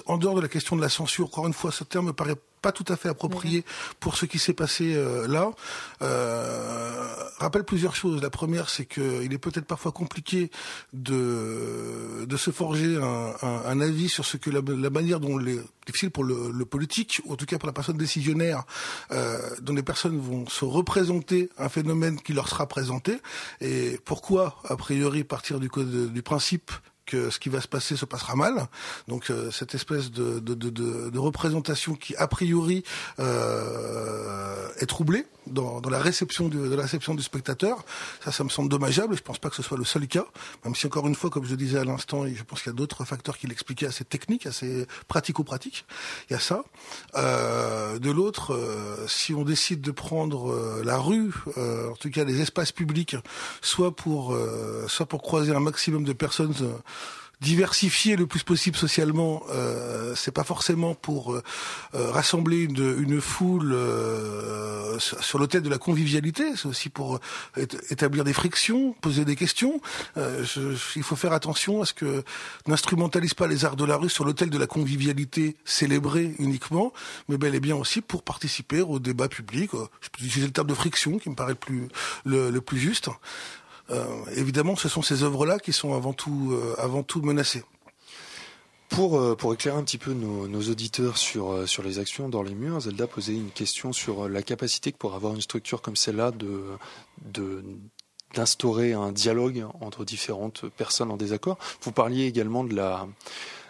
en 0.05 0.17
dehors 0.17 0.35
de 0.35 0.41
la 0.41 0.47
question 0.47 0.75
de 0.75 0.81
la 0.81 0.89
censure, 0.89 1.25
encore 1.25 1.47
une 1.47 1.53
fois, 1.53 1.71
ce 1.71 1.83
terme 1.83 2.07
me 2.07 2.13
paraît 2.13 2.35
pas 2.61 2.71
tout 2.71 2.85
à 2.87 2.95
fait 2.95 3.09
approprié 3.09 3.65
pour 3.99 4.15
ce 4.15 4.25
qui 4.25 4.37
s'est 4.37 4.53
passé 4.53 4.93
euh, 4.95 5.27
là. 5.27 5.51
Euh, 6.01 7.13
rappelle 7.39 7.63
plusieurs 7.63 7.95
choses. 7.95 8.21
La 8.21 8.29
première, 8.29 8.69
c'est 8.69 8.85
qu'il 8.85 9.33
est 9.33 9.37
peut-être 9.37 9.65
parfois 9.65 9.91
compliqué 9.91 10.51
de 10.93 12.25
de 12.25 12.37
se 12.37 12.51
forger 12.51 12.97
un, 12.97 13.33
un, 13.41 13.61
un 13.65 13.81
avis 13.81 14.09
sur 14.09 14.25
ce 14.25 14.37
que 14.37 14.49
la, 14.49 14.61
la 14.61 14.89
manière 14.89 15.19
dont 15.19 15.37
les 15.37 15.59
difficile 15.87 16.11
pour 16.11 16.23
le, 16.23 16.51
le, 16.51 16.65
politique 16.65 17.21
ou 17.25 17.33
en 17.33 17.35
tout 17.35 17.47
cas 17.47 17.57
pour 17.57 17.65
la 17.65 17.73
personne 17.73 17.97
décisionnaire 17.97 18.63
euh, 19.11 19.39
dont 19.61 19.73
les 19.73 19.81
personnes 19.81 20.19
vont 20.19 20.47
se 20.47 20.63
représenter 20.63 21.49
un 21.57 21.69
phénomène 21.69 22.21
qui 22.21 22.33
leur 22.33 22.47
sera 22.47 22.67
présenté 22.67 23.17
et 23.61 23.99
pourquoi 24.05 24.57
a 24.69 24.75
priori 24.75 25.23
partir 25.23 25.59
du, 25.59 25.69
du 25.69 26.21
principe 26.21 26.71
que 27.11 27.29
ce 27.29 27.39
qui 27.39 27.49
va 27.49 27.59
se 27.59 27.67
passer 27.67 27.97
se 27.97 28.05
passera 28.05 28.35
mal. 28.35 28.67
Donc 29.07 29.29
euh, 29.29 29.51
cette 29.51 29.75
espèce 29.75 30.11
de, 30.11 30.39
de, 30.39 30.53
de, 30.55 31.19
représentation 31.19 31.93
qui 31.93 32.15
a 32.15 32.27
priori 32.27 32.83
euh, 33.19 34.67
est 34.79 34.85
troublée 34.85 35.25
dans, 35.51 35.81
dans, 35.81 35.89
la 35.89 35.99
réception 35.99 36.49
du, 36.49 36.57
de 36.57 36.75
la 36.75 36.83
réception 36.83 37.15
du 37.15 37.23
spectateur, 37.23 37.83
ça, 38.23 38.31
ça 38.31 38.43
me 38.43 38.49
semble 38.49 38.69
dommageable. 38.69 39.15
Je 39.15 39.21
pense 39.21 39.39
pas 39.39 39.49
que 39.49 39.55
ce 39.55 39.63
soit 39.63 39.77
le 39.77 39.83
seul 39.83 40.07
cas, 40.07 40.25
même 40.65 40.75
si 40.75 40.87
encore 40.87 41.07
une 41.07 41.15
fois, 41.15 41.29
comme 41.29 41.45
je 41.45 41.55
disais 41.55 41.79
à 41.79 41.83
l'instant, 41.83 42.25
je 42.27 42.43
pense 42.43 42.61
qu'il 42.61 42.71
y 42.71 42.75
a 42.75 42.77
d'autres 42.77 43.05
facteurs 43.05 43.37
qui 43.37 43.47
l'expliquaient 43.47 43.87
assez 43.87 44.05
techniques, 44.05 44.45
assez 44.45 44.87
pratico-pratiques. 45.07 45.85
Il 46.29 46.33
y 46.33 46.35
a 46.35 46.39
ça. 46.39 46.63
Euh, 47.15 47.99
de 47.99 48.11
l'autre, 48.11 48.53
euh, 48.53 49.05
si 49.07 49.33
on 49.33 49.43
décide 49.43 49.81
de 49.81 49.91
prendre 49.91 50.51
euh, 50.51 50.81
la 50.83 50.97
rue, 50.97 51.33
en 51.57 51.95
tout 51.95 52.09
cas 52.09 52.23
les 52.23 52.41
espaces 52.41 52.71
publics, 52.71 53.15
soit 53.61 53.95
pour 53.95 54.37
soit 54.87 55.05
pour 55.05 55.21
croiser 55.21 55.53
un 55.53 55.59
maximum 55.59 56.03
de 56.03 56.13
personnes 56.13 56.53
diversifier 57.41 58.15
le 58.15 58.27
plus 58.27 58.43
possible 58.43 58.77
socialement, 58.77 59.41
euh, 59.49 60.13
c'est 60.15 60.31
pas 60.31 60.43
forcément 60.43 60.93
pour 60.93 61.33
euh, 61.33 61.43
euh, 61.95 62.11
rassembler 62.11 62.61
une, 62.61 63.19
foule 63.19 63.71
euh, 63.73 64.99
sur 64.99 65.39
l'autel 65.39 65.63
de 65.63 65.69
la 65.69 65.79
convivialité, 65.79 66.55
c'est 66.55 66.67
aussi 66.67 66.89
pour 66.89 67.19
établir 67.89 68.23
des 68.23 68.33
frictions, 68.33 68.93
poser 69.01 69.25
des 69.25 69.35
questions. 69.35 69.81
Il 70.15 71.03
faut 71.03 71.15
faire 71.15 71.33
attention 71.33 71.81
à 71.81 71.85
ce 71.85 71.93
que 71.93 72.23
n'instrumentalise 72.67 73.33
pas 73.33 73.47
les 73.47 73.65
arts 73.65 73.75
de 73.75 73.85
la 73.85 73.95
rue 73.95 74.09
sur 74.09 74.25
l'autel 74.25 74.49
de 74.49 74.57
la 74.57 74.67
convivialité 74.67 75.55
célébrée 75.65 76.35
uniquement, 76.39 76.93
mais 77.27 77.37
bel 77.37 77.55
et 77.55 77.59
bien 77.59 77.75
aussi 77.75 78.01
pour 78.01 78.23
participer 78.23 78.81
au 78.81 78.99
débat 78.99 79.27
public. 79.27 79.71
Je 80.01 80.09
peux 80.09 80.23
utiliser 80.23 80.47
le 80.47 80.53
terme 80.53 80.67
de 80.67 80.73
friction 80.73 81.17
qui 81.17 81.29
me 81.29 81.35
paraît 81.35 81.55
plus 81.55 81.87
le, 82.25 82.51
le 82.51 82.61
plus 82.61 82.77
juste. 82.77 83.09
Euh, 83.91 84.05
évidemment, 84.35 84.75
ce 84.75 84.89
sont 84.89 85.01
ces 85.01 85.23
œuvres-là 85.23 85.59
qui 85.59 85.73
sont 85.73 85.93
avant 85.93 86.13
tout, 86.13 86.51
euh, 86.53 86.75
avant 86.77 87.03
tout 87.03 87.21
menacées. 87.21 87.63
Pour, 88.89 89.19
euh, 89.19 89.35
pour 89.35 89.53
éclairer 89.53 89.77
un 89.77 89.83
petit 89.83 89.97
peu 89.97 90.13
nos, 90.13 90.47
nos 90.47 90.61
auditeurs 90.69 91.17
sur, 91.17 91.67
sur 91.67 91.81
les 91.83 91.99
actions 91.99 92.27
dans 92.27 92.43
les 92.43 92.53
murs, 92.53 92.81
Zelda 92.81 93.07
posait 93.07 93.33
une 93.33 93.49
question 93.49 93.93
sur 93.93 94.27
la 94.27 94.41
capacité 94.41 94.91
que 94.91 94.97
pour 94.97 95.13
avoir 95.15 95.33
une 95.33 95.41
structure 95.41 95.81
comme 95.81 95.95
celle-là 95.95 96.31
de, 96.31 96.63
de, 97.21 97.63
d'instaurer 98.33 98.93
un 98.93 99.11
dialogue 99.11 99.65
entre 99.79 100.03
différentes 100.03 100.67
personnes 100.69 101.11
en 101.11 101.17
désaccord. 101.17 101.57
Vous 101.81 101.93
parliez 101.93 102.25
également 102.25 102.65
de 102.65 102.75
la, 102.75 103.07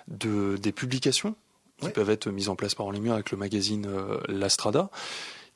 de, 0.07 0.57
des 0.57 0.71
publications 0.71 1.35
qui 1.79 1.89
peuvent 1.89 2.11
être 2.11 2.29
mises 2.29 2.49
en 2.49 2.55
place 2.55 2.75
par 2.75 2.91
les 2.91 2.99
murs 2.99 3.13
avec 3.13 3.31
le 3.31 3.37
magazine 3.37 3.87
L'Astrada. 4.27 4.91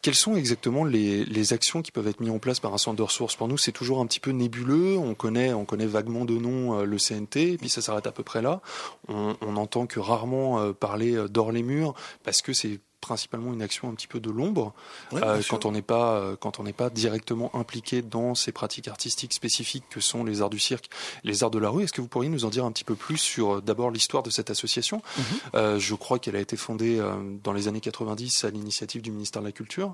Quelles 0.02 0.16
sont 0.16 0.36
exactement 0.36 0.84
les, 0.84 1.54
actions 1.54 1.82
qui 1.82 1.92
peuvent 1.92 2.08
être 2.08 2.20
mises 2.20 2.30
en 2.30 2.40
place 2.40 2.60
par 2.60 2.74
un 2.74 2.78
centre 2.78 2.98
de 2.98 3.04
ressources? 3.04 3.36
Pour 3.36 3.48
nous, 3.48 3.58
c'est 3.58 3.72
toujours 3.72 4.02
un 4.02 4.06
petit 4.06 4.20
peu 4.20 4.32
nébuleux. 4.32 4.98
On 4.98 5.16
connaît, 5.16 5.54
on 5.54 5.66
connaît 5.66 5.88
vaguement 5.88 6.26
de 6.26 6.36
nom 6.36 6.80
euh, 6.80 6.86
le 6.86 6.98
CNT, 6.98 7.58
puis 7.58 7.70
ça 7.70 7.82
s'arrête 7.82 8.06
à 8.06 8.12
peu 8.12 8.24
près 8.24 8.42
là. 8.42 8.62
On, 9.08 9.36
on 9.42 9.58
entend 9.58 9.88
que 9.88 10.00
rarement 10.00 10.60
euh, 10.60 10.74
parler 10.74 11.16
euh, 11.16 11.28
d'or 11.28 11.52
les 11.52 11.64
murs 11.64 11.96
parce 12.24 12.42
que 12.42 12.54
c'est 12.54 12.80
principalement 13.06 13.54
une 13.54 13.62
action 13.62 13.88
un 13.90 13.94
petit 13.94 14.08
peu 14.08 14.20
de 14.20 14.32
l'ombre 14.32 14.74
euh, 15.14 15.42
quand 15.48 15.66
on 15.66 15.72
n'est 15.72 15.84
pas 15.84 16.16
euh, 16.16 16.36
quand 16.36 16.60
on 16.60 16.64
n'est 16.64 16.74
pas 16.74 16.90
directement 16.90 17.56
impliqué 17.56 18.02
dans 18.02 18.34
ces 18.34 18.52
pratiques 18.52 18.88
artistiques 18.88 19.34
spécifiques 19.34 19.86
que 19.90 20.00
sont 20.00 20.24
les 20.24 20.42
arts 20.42 20.50
du 20.50 20.60
cirque, 20.60 20.90
les 21.24 21.44
arts 21.44 21.52
de 21.52 21.60
la 21.60 21.70
rue. 21.70 21.84
Est-ce 21.84 21.94
que 21.94 22.02
vous 22.02 22.08
pourriez 22.08 22.30
nous 22.30 22.46
en 22.46 22.50
dire 22.50 22.66
un 22.66 22.72
petit 22.72 22.84
peu 22.84 22.96
plus 22.96 23.18
sur 23.18 23.56
euh, 23.58 23.62
d'abord 23.62 23.92
l'histoire 23.92 24.24
de 24.24 24.32
cette 24.32 24.50
association? 24.50 25.02
Mhm. 25.18 25.24
euh, 25.56 25.80
Je 25.80 25.94
crois 25.94 26.18
qu'elle 26.18 26.36
a 26.36 26.40
été 26.40 26.58
fondée 26.58 27.00
dans 27.44 27.54
les 27.54 27.68
années 27.68 27.82
90 27.82 28.44
à 28.44 28.50
l'initiative 28.50 29.02
du 29.02 29.12
ministère 29.12 29.42
de 29.42 29.48
la 29.48 29.52
Culture 29.52 29.94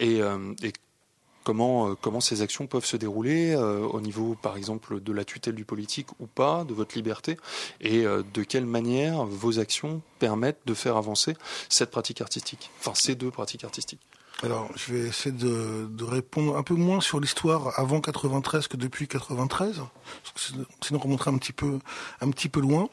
et, 0.00 0.18
et 0.62 0.72
comment, 1.44 1.90
euh, 1.90 1.94
comment 2.00 2.20
ces 2.20 2.42
actions 2.42 2.66
peuvent 2.66 2.84
se 2.84 2.96
dérouler 2.96 3.52
euh, 3.54 3.80
au 3.80 4.00
niveau, 4.00 4.36
par 4.40 4.56
exemple, 4.56 5.00
de 5.00 5.12
la 5.12 5.24
tutelle 5.24 5.54
du 5.54 5.64
politique 5.64 6.08
ou 6.20 6.26
pas, 6.26 6.64
de 6.64 6.74
votre 6.74 6.94
liberté, 6.94 7.36
et 7.80 8.04
euh, 8.04 8.22
de 8.34 8.42
quelle 8.42 8.66
manière 8.66 9.24
vos 9.24 9.58
actions 9.58 10.02
permettent 10.18 10.60
de 10.66 10.74
faire 10.74 10.96
avancer 10.96 11.34
cette 11.68 11.90
pratique 11.90 12.20
artistique, 12.20 12.70
enfin 12.80 12.92
ces 12.94 13.14
deux 13.14 13.30
pratiques 13.30 13.64
artistiques. 13.64 14.00
Alors, 14.44 14.70
je 14.76 14.92
vais 14.92 15.00
essayer 15.08 15.34
de, 15.34 15.88
de, 15.90 16.04
répondre 16.04 16.56
un 16.56 16.62
peu 16.62 16.74
moins 16.74 17.00
sur 17.00 17.18
l'histoire 17.18 17.76
avant 17.76 18.00
93 18.00 18.68
que 18.68 18.76
depuis 18.76 19.08
93, 19.08 19.80
parce 19.80 20.32
que 20.32 20.62
sinon 20.80 21.00
on 21.00 21.02
remonterait 21.02 21.32
un 21.32 21.38
petit 21.38 21.52
peu, 21.52 21.80
un 22.20 22.30
petit 22.30 22.48
peu 22.48 22.60
loin. 22.60 22.88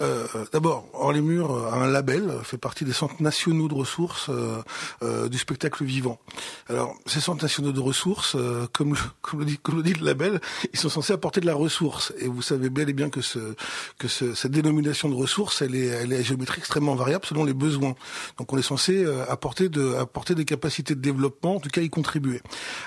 Euh, 0.00 0.26
D'abord, 0.52 0.86
Hors 0.92 1.12
les 1.12 1.22
Murs 1.22 1.72
a 1.72 1.76
un 1.76 1.88
label, 1.88 2.32
fait 2.44 2.58
partie 2.58 2.84
des 2.84 2.92
centres 2.92 3.20
nationaux 3.20 3.66
de 3.66 3.74
ressources 3.74 4.28
euh, 4.28 4.62
euh, 5.02 5.28
du 5.28 5.38
spectacle 5.38 5.84
vivant. 5.84 6.20
Alors, 6.68 6.94
ces 7.06 7.20
centres 7.20 7.42
nationaux 7.42 7.72
de 7.72 7.80
ressources, 7.80 8.36
euh, 8.36 8.68
comme, 8.72 8.90
le, 8.92 8.98
comme, 9.22 9.40
le 9.40 9.46
dit, 9.46 9.58
comme 9.58 9.76
le 9.76 9.82
dit 9.82 9.94
le 9.94 10.04
label, 10.04 10.40
ils 10.72 10.78
sont 10.78 10.88
censés 10.88 11.12
apporter 11.12 11.40
de 11.40 11.46
la 11.46 11.54
ressource. 11.54 12.12
Et 12.18 12.28
vous 12.28 12.42
savez 12.42 12.70
bel 12.70 12.88
et 12.88 12.92
bien 12.92 13.10
que, 13.10 13.22
ce, 13.22 13.54
que 13.98 14.06
ce, 14.06 14.34
cette 14.34 14.52
dénomination 14.52 15.08
de 15.08 15.14
ressources, 15.14 15.62
elle 15.62 15.74
est, 15.74 15.86
elle 15.86 16.12
est 16.12 16.18
à 16.18 16.22
géométrie 16.22 16.58
extrêmement 16.58 16.94
variable 16.94 17.24
selon 17.26 17.44
les 17.44 17.54
besoins. 17.54 17.96
Donc, 18.38 18.52
on 18.52 18.58
est 18.58 18.62
censé 18.62 19.04
euh, 19.04 19.24
apporter, 19.28 19.68
de, 19.68 19.94
apporter 19.94 20.36
des 20.36 20.44
capacités 20.44 20.75
de 20.82 21.00
développement, 21.00 21.56
en 21.56 21.60
tout 21.60 21.68
cas 21.68 21.80
y 21.80 21.90
contribuer. 21.90 22.40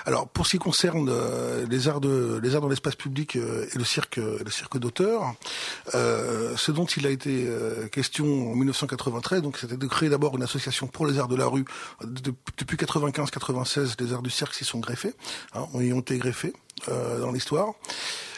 Alors, 0.06 0.28
pour 0.28 0.46
ce 0.46 0.52
qui 0.52 0.58
concerne 0.58 1.08
euh, 1.10 1.66
les 1.68 1.88
arts 1.88 2.00
de, 2.00 2.40
les 2.42 2.54
arts 2.54 2.60
dans 2.60 2.68
l'espace 2.68 2.96
public 2.96 3.36
et 3.36 3.78
le 3.78 3.84
cirque, 3.84 4.16
le 4.16 4.50
cirque 4.50 4.78
d'auteur, 4.78 5.34
ce 5.92 6.72
dont 6.72 6.86
il 6.86 7.06
a 7.06 7.10
été 7.10 7.46
question 7.92 8.52
en 8.52 8.54
1993, 8.54 9.42
donc 9.42 9.58
c'était 9.58 9.76
de 9.76 9.86
créer 9.86 10.08
d'abord 10.08 10.36
une 10.36 10.42
association 10.42 10.86
pour 10.86 11.06
les 11.06 11.18
arts 11.18 11.28
de 11.28 11.36
la 11.36 11.46
rue. 11.46 11.64
depuis 12.02 12.76
95-96, 12.76 14.00
les 14.00 14.12
arts 14.12 14.22
du 14.22 14.30
cirque 14.30 14.54
s'y 14.54 14.64
sont 14.64 14.80
greffés, 14.80 15.14
hein, 15.54 15.66
ont 15.74 16.00
été 16.00 16.18
greffés 16.18 16.52
euh, 16.88 17.20
dans 17.20 17.32
l'histoire. 17.32 17.74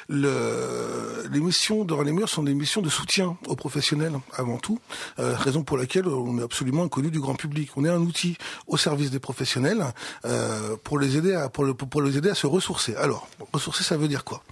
Le, 0.09 1.27
les 1.31 1.41
missions 1.41 1.85
dans 1.85 2.03
les 2.03 2.13
murs 2.13 2.29
sont 2.29 2.43
des 2.43 2.55
missions 2.55 2.83
de 2.83 2.89
soutien 2.89 3.37
aux 3.47 3.57
professionnels 3.57 4.15
avant 4.35 4.59
tout, 4.59 4.79
euh, 5.19 5.35
raison 5.37 5.63
pour 5.63 5.77
laquelle 5.77 6.07
on 6.07 6.39
est 6.39 6.43
absolument 6.43 6.85
inconnu 6.85 7.11
du 7.11 7.21
grand 7.21 7.35
public. 7.35 7.71
On 7.77 7.85
est 7.85 7.89
un 7.89 8.01
outil 8.01 8.37
au 8.67 8.77
service 8.77 9.11
des 9.11 9.21
professionnels 9.21 9.85
euh, 10.25 10.77
pour 10.83 10.99
les 10.99 11.17
aider 11.17 11.35
à 11.35 11.49
pour 11.49 12.03
les 12.03 12.19
aider 12.19 12.31
à 12.31 12.35
se 12.35 12.47
ressourcer. 12.47 12.95
Alors, 12.97 13.29
ressourcer, 13.53 13.85
ça 13.85 13.97
veut 13.97 14.09
dire 14.09 14.25
quoi? 14.25 14.43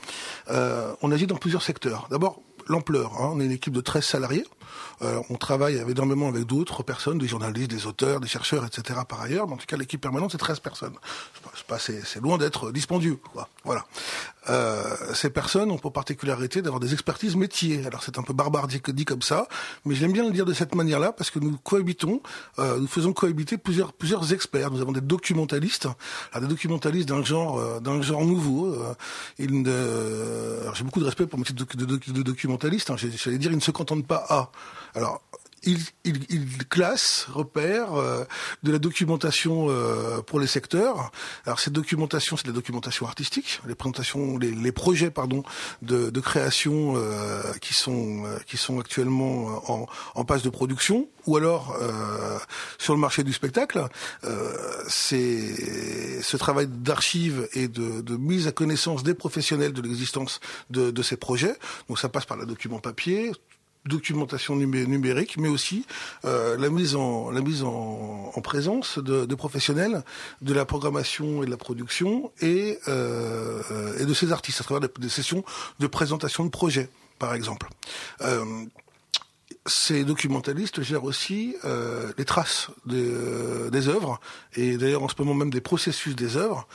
Euh, 0.51 0.93
On 1.03 1.13
agit 1.13 1.27
dans 1.27 1.37
plusieurs 1.37 1.63
secteurs. 1.63 2.09
D'abord, 2.11 2.41
l'ampleur. 2.67 3.13
Hein. 3.21 3.31
On 3.35 3.41
est 3.41 3.45
une 3.45 3.53
équipe 3.53 3.73
de 3.73 3.81
13 3.81 4.05
salariés. 4.05 4.45
Euh, 5.03 5.21
on 5.31 5.37
travaille 5.37 5.83
énormément 5.89 6.29
avec 6.29 6.45
d'autres 6.45 6.83
personnes, 6.83 7.19
des 7.19 7.29
journalistes, 7.29 7.71
des 7.71 7.87
auteurs, 7.87 8.21
des 8.21 8.29
chercheurs, 8.29 8.65
etc. 8.65 9.01
Par 9.09 9.21
ailleurs, 9.21 9.47
mais 9.47 9.55
en 9.55 9.57
tout 9.57 9.67
cas, 9.67 9.77
l'équipe 9.77 10.01
permanente, 10.01 10.33
c'est 10.33 10.39
13 10.39 10.61
personnes. 10.61 10.95
C'est 11.79 12.21
loin 12.21 12.39
d'être 12.39 12.73
dispendieux. 12.73 13.19
Quoi. 13.33 13.49
Voilà. 13.65 13.85
Euh, 14.49 14.83
ces 15.15 15.31
personnes 15.31 15.71
ont 15.71 15.79
pour 15.79 15.93
particularité 15.93 16.63
d'avoir 16.63 16.81
des 16.81 16.93
expertises 16.93 17.37
métiers. 17.37 17.85
Alors 17.87 18.03
c'est 18.03 18.19
un 18.19 18.23
peu 18.23 18.33
barbare 18.33 18.67
dit, 18.67 19.05
comme 19.05 19.23
ça, 19.23 19.47
mais 19.85 19.95
j'aime 19.95 20.13
bien 20.13 20.25
le 20.25 20.33
dire 20.33 20.47
de 20.47 20.53
cette 20.53 20.75
manière-là 20.75 21.13
parce 21.13 21.31
que 21.31 21.39
nous 21.39 21.57
cohabitons, 21.59 22.23
euh, 22.59 22.79
nous 22.79 22.87
faisons 22.87 23.13
cohabiter 23.13 23.59
plusieurs 23.59 23.93
plusieurs 23.93 24.33
experts. 24.33 24.71
Nous 24.71 24.81
avons 24.81 24.93
des 24.93 25.03
documentalistes, 25.03 25.89
alors 26.33 26.49
des 26.49 26.55
documentalistes 26.55 27.09
d'un 27.09 27.23
genre 27.23 27.59
euh, 27.59 27.81
d'un 27.81 28.01
genre 28.01 28.25
nouveau. 28.25 28.75
Euh, 28.75 28.95
j'ai 30.75 30.85
beaucoup 30.85 31.01
de 31.01 31.05
respect 31.05 31.27
pour 31.27 31.39
mes 31.39 31.45
titres 31.45 31.77
de. 31.77 31.85
Hein, 32.91 32.97
J'allais 32.97 33.39
dire, 33.39 33.51
ils 33.51 33.57
ne 33.57 33.61
se 33.61 33.71
contentent 33.71 34.07
pas 34.07 34.25
à. 34.29 34.51
Alors 34.95 35.23
il, 35.63 36.65
classe, 36.69 37.27
repère 37.31 37.95
euh, 37.95 38.25
de 38.63 38.73
la 38.73 38.79
documentation 38.79 39.67
euh, 39.69 40.23
pour 40.23 40.41
les 40.41 40.47
secteurs. 40.47 41.11
Alors 41.45 41.61
cette 41.61 41.73
documentation, 41.73 42.37
c'est 42.37 42.47
la 42.47 42.53
documentation 42.53 43.07
artistique, 43.07 43.61
les 43.67 43.75
présentations, 43.75 44.39
les, 44.39 44.73
projets, 44.73 45.11
pardon, 45.11 45.43
de, 45.83 46.21
création 46.21 46.95
euh, 46.97 47.43
qui 47.61 47.75
sont 47.75 48.25
qui 48.47 48.57
sont 48.57 48.79
actuellement 48.79 49.63
en, 49.71 49.87
en 50.15 50.25
passe 50.25 50.43
de 50.43 50.51
production, 50.51 51.09
ou 51.27 51.37
alors 51.37 51.77
sur 52.79 52.95
le 52.95 53.01
marché 53.01 53.25
du 53.25 53.33
spectacle. 53.33 53.87
c'est 54.89 56.23
ce 56.23 56.37
travail 56.37 56.67
d'archives 56.69 57.49
et 57.55 57.69
de, 57.69 58.01
de, 58.01 58.17
mise 58.17 58.47
à 58.47 58.53
connaissance 58.53 59.03
des 59.03 59.15
professionnels 59.15 59.73
de 59.73 59.83
l'existence 59.83 60.41
de, 60.71 60.91
de 60.91 61.03
ces 61.03 61.17
projets. 61.17 61.57
Donc 61.89 61.99
ça 61.99 62.09
passe 62.09 62.27
par 62.27 62.37
la 62.37 62.45
document 62.45 62.79
papier, 62.79 63.33
documentation 63.87 64.57
numérique, 64.57 65.37
mais 65.39 65.49
aussi 65.49 65.87
euh, 66.25 66.57
la 66.59 66.69
mise 66.71 66.95
en 66.95 68.41
présence 68.43 68.99
de, 68.99 69.35
professionnels 69.35 70.03
de 70.43 70.53
la 70.53 70.65
programmation 70.65 71.43
et 71.43 71.47
de 71.47 71.51
la 71.51 71.57
production 71.57 72.33
et 72.41 72.79
euh, 72.89 74.05
de 74.05 74.15
ces 74.15 74.33
artistes 74.33 74.61
à 74.61 74.65
travers 74.65 74.89
des, 74.99 75.09
sessions 75.09 75.45
de 75.79 75.87
présentation 75.87 76.45
de 76.45 76.51
projets, 76.51 76.91
par 77.19 77.35
exemple. 77.35 77.69
Euh, 78.21 78.45
ces 79.67 80.05
documentalistes 80.05 80.83
gèrent 80.83 81.05
aussi 81.05 81.55
les 82.17 82.25
traces 82.25 82.71
des 82.87 83.89
œuvres 83.89 84.19
et 84.57 84.79
d'ailleurs 84.79 85.03
en 85.03 85.09
ce 85.09 85.15
moment 85.19 85.35
même 85.35 85.51
des 85.51 85.61
processus 85.61 86.17
des 86.17 86.39
œuvres 86.39 86.67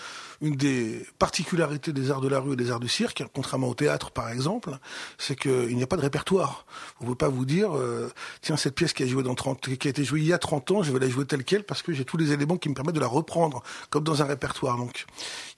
une 0.41 0.55
des 0.55 1.05
particularités 1.19 1.93
des 1.93 2.11
arts 2.11 2.21
de 2.21 2.27
la 2.27 2.39
rue 2.39 2.53
et 2.53 2.55
des 2.55 2.71
arts 2.71 2.79
du 2.79 2.87
cirque, 2.87 3.23
contrairement 3.33 3.69
au 3.69 3.73
théâtre 3.73 4.11
par 4.11 4.29
exemple, 4.29 4.77
c'est 5.17 5.35
qu'il 5.35 5.75
n'y 5.75 5.83
a 5.83 5.87
pas 5.87 5.97
de 5.97 6.01
répertoire. 6.01 6.65
On 6.99 7.05
ne 7.05 7.09
peut 7.09 7.15
pas 7.15 7.29
vous 7.29 7.45
dire, 7.45 7.75
euh, 7.75 8.11
tiens, 8.41 8.57
cette 8.57 8.75
pièce 8.75 8.93
qui 8.93 9.03
a, 9.03 9.07
joué 9.07 9.23
dans 9.23 9.35
30, 9.35 9.77
qui 9.77 9.87
a 9.87 9.91
été 9.91 10.03
jouée 10.03 10.21
il 10.21 10.27
y 10.27 10.33
a 10.33 10.37
30 10.37 10.71
ans, 10.71 10.83
je 10.83 10.91
vais 10.91 10.99
la 10.99 11.09
jouer 11.09 11.25
telle 11.25 11.43
qu'elle 11.43 11.63
parce 11.63 11.81
que 11.81 11.93
j'ai 11.93 12.05
tous 12.05 12.17
les 12.17 12.31
éléments 12.31 12.57
qui 12.57 12.69
me 12.69 12.73
permettent 12.73 12.95
de 12.95 12.99
la 12.99 13.07
reprendre, 13.07 13.63
comme 13.89 14.03
dans 14.03 14.21
un 14.21 14.25
répertoire. 14.25 14.77
Donc, 14.77 15.05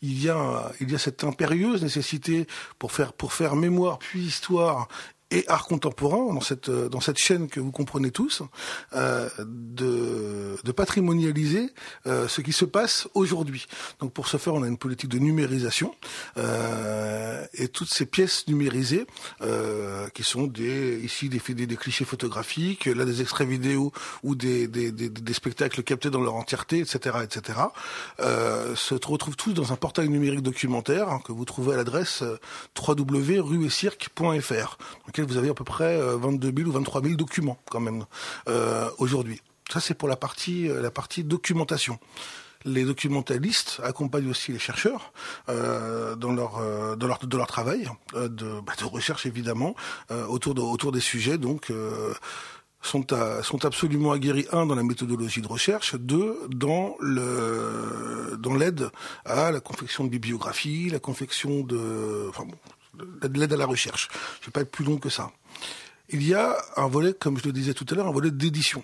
il 0.02 0.22
y 0.22 0.30
a, 0.30 0.72
il 0.80 0.92
y 0.92 0.96
a 0.96 0.98
cette 0.98 1.24
impérieuse 1.24 1.82
nécessité 1.82 2.48
pour 2.80 2.92
faire, 2.92 3.14
pour 3.14 3.34
faire 3.34 3.56
mémoire 3.56 4.00
puis 4.00 4.22
histoire 4.22 4.88
et 5.32 5.44
art 5.48 5.66
contemporain 5.66 6.34
dans 6.34 6.42
cette 6.42 6.70
dans 6.70 7.02
cette 7.02 7.18
chaîne 7.18 7.50
que 7.50 7.60
vous 7.60 7.72
comprenez 7.72 8.12
tous 8.12 8.44
euh, 8.94 9.30
de, 9.40 10.58
de 10.64 10.72
patrimonialiser 10.72 11.70
euh, 12.06 12.28
ce 12.28 12.42
qui 12.42 12.54
se 12.54 12.66
passe 12.66 13.08
aujourd'hui. 13.14 13.68
Donc 14.00 14.14
pour 14.14 14.28
ce 14.28 14.38
faire, 14.38 14.54
on 14.54 14.64
a 14.64 14.68
une 14.68 14.78
politique 14.78 15.10
de 15.10 15.20
numérisation 15.20 15.94
euh, 16.38 17.46
et 17.54 17.68
toutes 17.68 17.90
ces 17.90 18.06
pièces 18.06 18.48
numérisées 18.48 19.06
euh, 19.42 20.08
qui 20.10 20.24
sont 20.24 20.48
des 20.48 21.00
ici 21.04 21.30
des, 21.30 21.42
des, 21.54 21.68
des 21.68 21.76
clichés 21.76 22.06
photographiques, 22.06 22.86
là 22.86 23.06
des 23.06 23.22
extraits 23.22 23.48
vidéo 23.48 23.92
ou 24.24 24.36
des, 24.36 24.68
des, 24.68 24.92
des, 24.92 25.10
des 25.10 25.34
spectacles 25.34 25.84
captés 25.84 26.10
dans 26.10 26.22
leur 26.22 26.36
entièreté, 26.36 26.80
etc., 26.80 27.18
etc. 27.24 27.60
Euh, 28.20 28.76
se 28.76 28.94
retrouvent 28.94 29.36
tous 29.36 29.54
dans 29.54 29.74
un 29.74 29.76
portail 29.76 30.10
numérique 30.10 30.42
documentaire 30.42 31.10
hein, 31.10 31.22
que 31.24 31.32
vous 31.32 31.46
trouvez 31.46 31.74
à 31.74 31.78
l'adresse 31.78 32.24
www.ruecirque.fr 32.78 34.78
vous 35.22 35.38
avez 35.38 35.50
à 35.50 35.54
peu 35.54 35.64
près 35.64 36.00
22 36.00 36.54
000 36.56 36.70
ou 36.70 36.74
23 36.74 37.02
000 37.02 37.16
documents 37.16 37.58
quand 37.70 37.80
même 37.80 38.06
euh, 38.48 38.90
aujourd'hui. 38.98 39.42
Ça 39.72 39.80
c'est 39.80 39.94
pour 39.94 40.08
la 40.08 40.16
partie 40.16 40.68
la 40.68 40.92
partie 40.92 41.24
documentation. 41.24 42.00
Les 42.66 42.84
documentalistes 42.84 43.80
accompagnent 43.84 44.30
aussi 44.30 44.52
les 44.52 44.60
chercheurs 44.60 45.14
euh, 45.48 46.16
dans 46.16 46.34
leur 46.34 46.58
euh, 46.58 46.96
dans 46.96 47.08
leur 47.08 47.20
dans 47.20 47.38
leur 47.38 47.48
travail 47.48 47.88
euh, 48.16 48.28
de, 48.28 48.60
bah, 48.66 48.74
de 48.78 48.86
recherche 48.86 49.26
évidemment 49.26 49.76
autour 50.28 50.54
de, 50.56 50.62
autour 50.62 50.92
des 50.92 51.00
sujets 51.00 51.38
donc 51.38 51.72
sont, 52.82 53.06
sont 53.42 53.66
absolument 53.66 54.12
aguerris, 54.12 54.48
un, 54.52 54.66
dans 54.66 54.76
la 54.76 54.84
méthodologie 54.84 55.42
de 55.42 55.48
recherche, 55.48 55.96
deux, 55.96 56.38
dans 56.50 56.96
dans 57.02 58.56
l'aide 58.56 58.90
à 59.26 59.52
la 59.52 59.60
confection 59.60 60.04
de 60.04 60.10
bibliographie, 60.10 60.90
la 60.90 61.00
confection 61.00 61.62
de, 61.62 62.28
enfin 62.30 62.46
bon, 62.46 62.58
de 62.98 63.40
l'aide 63.40 63.54
à 63.54 63.58
la 63.58 63.66
recherche. 63.66 64.10
Je 64.12 64.44
ne 64.44 64.46
vais 64.48 64.52
pas 64.52 64.62
être 64.62 64.72
plus 64.72 64.86
long 64.86 64.98
que 64.98 65.10
ça. 65.10 65.32
Il 66.10 66.26
y 66.26 66.34
a 66.34 66.58
un 66.78 66.88
volet, 66.88 67.14
comme 67.14 67.38
je 67.38 67.46
le 67.46 67.52
disais 67.52 67.74
tout 67.74 67.86
à 67.90 67.96
l'heure, 67.96 68.08
un 68.08 68.12
volet 68.12 68.32
d'édition. 68.32 68.84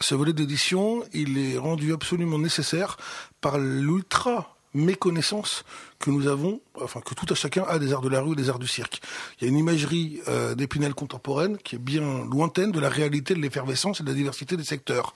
Ce 0.00 0.14
volet 0.14 0.32
d'édition, 0.32 1.04
il 1.12 1.38
est 1.38 1.58
rendu 1.58 1.92
absolument 1.92 2.38
nécessaire 2.38 2.96
par 3.40 3.58
l'ultra 3.58 4.56
méconnaissance 4.72 5.64
que 6.04 6.10
nous 6.10 6.26
avons, 6.26 6.60
enfin 6.82 7.00
que 7.00 7.14
tout 7.14 7.24
à 7.30 7.34
chacun 7.34 7.64
a 7.66 7.78
des 7.78 7.94
arts 7.94 8.02
de 8.02 8.10
la 8.10 8.20
rue 8.20 8.36
des 8.36 8.50
arts 8.50 8.58
du 8.58 8.66
cirque. 8.66 9.00
Il 9.40 9.44
y 9.44 9.46
a 9.46 9.48
une 9.50 9.56
imagerie 9.56 10.20
euh, 10.28 10.54
d'épinal 10.54 10.92
contemporaine 10.92 11.56
qui 11.56 11.76
est 11.76 11.78
bien 11.78 12.26
lointaine 12.30 12.72
de 12.72 12.78
la 12.78 12.90
réalité 12.90 13.32
de 13.32 13.40
l'effervescence 13.40 14.00
et 14.00 14.02
de 14.02 14.08
la 14.10 14.14
diversité 14.14 14.58
des 14.58 14.64
secteurs. 14.64 15.14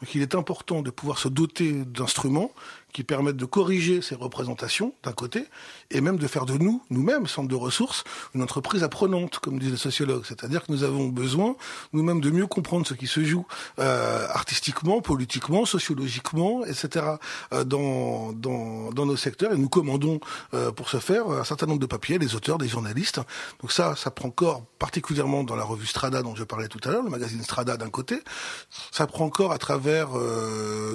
Donc 0.00 0.14
il 0.14 0.22
est 0.22 0.34
important 0.34 0.80
de 0.80 0.88
pouvoir 0.88 1.18
se 1.18 1.28
doter 1.28 1.72
d'instruments 1.84 2.52
qui 2.92 3.04
permettent 3.04 3.36
de 3.36 3.44
corriger 3.44 4.02
ces 4.02 4.14
représentations 4.14 4.94
d'un 5.02 5.12
côté, 5.12 5.46
et 5.90 6.00
même 6.00 6.16
de 6.16 6.26
faire 6.26 6.46
de 6.46 6.54
nous, 6.54 6.82
nous-mêmes, 6.90 7.26
centre 7.26 7.48
de 7.48 7.54
ressources, 7.54 8.04
une 8.34 8.42
entreprise 8.42 8.82
apprenante, 8.82 9.38
comme 9.38 9.58
disent 9.58 9.70
les 9.70 9.76
sociologues. 9.76 10.24
C'est-à-dire 10.26 10.64
que 10.64 10.72
nous 10.72 10.82
avons 10.82 11.08
besoin, 11.08 11.56
nous-mêmes, 11.92 12.20
de 12.20 12.30
mieux 12.30 12.46
comprendre 12.46 12.86
ce 12.86 12.94
qui 12.94 13.06
se 13.06 13.24
joue 13.24 13.46
euh, 13.78 14.26
artistiquement, 14.28 15.00
politiquement, 15.00 15.64
sociologiquement, 15.64 16.64
etc. 16.64 17.06
Euh, 17.52 17.64
dans, 17.64 18.32
dans, 18.32 18.90
dans 18.90 19.06
nos 19.06 19.16
secteurs, 19.16 19.52
et 19.52 19.56
nous 19.56 19.68
commandons 19.68 20.20
pour 20.76 20.88
se 20.88 20.98
faire 20.98 21.28
un 21.28 21.44
certain 21.44 21.66
nombre 21.66 21.80
de 21.80 21.86
papiers, 21.86 22.18
des 22.18 22.34
auteurs, 22.34 22.58
des 22.58 22.68
journalistes. 22.68 23.20
Donc 23.60 23.72
ça, 23.72 23.96
ça 23.96 24.10
prend 24.10 24.30
corps 24.30 24.62
particulièrement 24.78 25.44
dans 25.44 25.56
la 25.56 25.64
revue 25.64 25.86
Strada 25.86 26.22
dont 26.22 26.34
je 26.34 26.44
parlais 26.44 26.68
tout 26.68 26.80
à 26.84 26.92
l'heure, 26.92 27.02
le 27.02 27.10
magazine 27.10 27.42
Strada 27.42 27.76
d'un 27.76 27.90
côté. 27.90 28.20
Ça 28.90 29.06
prend 29.06 29.28
corps 29.28 29.52
à 29.52 29.58
travers 29.58 30.08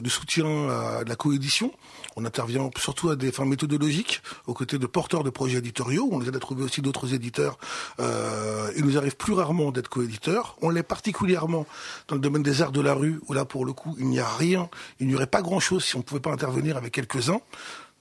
du 0.01 0.09
soutien 0.09 0.69
à 0.69 1.03
de 1.03 1.09
la 1.09 1.15
coédition. 1.15 1.71
On 2.15 2.25
intervient 2.25 2.69
surtout 2.77 3.09
à 3.09 3.15
des 3.15 3.31
fins 3.31 3.45
méthodologiques, 3.45 4.21
aux 4.47 4.53
côtés 4.53 4.77
de 4.77 4.87
porteurs 4.87 5.23
de 5.23 5.29
projets 5.29 5.57
éditoriaux. 5.57 6.07
On 6.11 6.19
les 6.19 6.29
aide 6.29 6.35
à 6.35 6.39
trouver 6.39 6.63
aussi 6.63 6.81
d'autres 6.81 7.13
éditeurs. 7.13 7.57
Euh, 7.99 8.71
il 8.77 8.85
nous 8.85 8.97
arrive 8.97 9.15
plus 9.15 9.33
rarement 9.33 9.71
d'être 9.71 9.89
coéditeurs. 9.89 10.55
On 10.61 10.69
l'est 10.69 10.83
particulièrement 10.83 11.65
dans 12.07 12.15
le 12.15 12.21
domaine 12.21 12.43
des 12.43 12.61
arts 12.61 12.71
de 12.71 12.81
la 12.81 12.93
rue, 12.93 13.19
où 13.27 13.33
là, 13.33 13.45
pour 13.45 13.65
le 13.65 13.73
coup, 13.73 13.95
il 13.99 14.07
n'y 14.07 14.19
a 14.19 14.27
rien, 14.27 14.69
il 14.99 15.07
n'y 15.07 15.15
aurait 15.15 15.27
pas 15.27 15.41
grand-chose 15.41 15.83
si 15.83 15.95
on 15.95 15.99
ne 15.99 16.03
pouvait 16.03 16.21
pas 16.21 16.31
intervenir 16.31 16.77
avec 16.77 16.93
quelques-uns. 16.93 17.41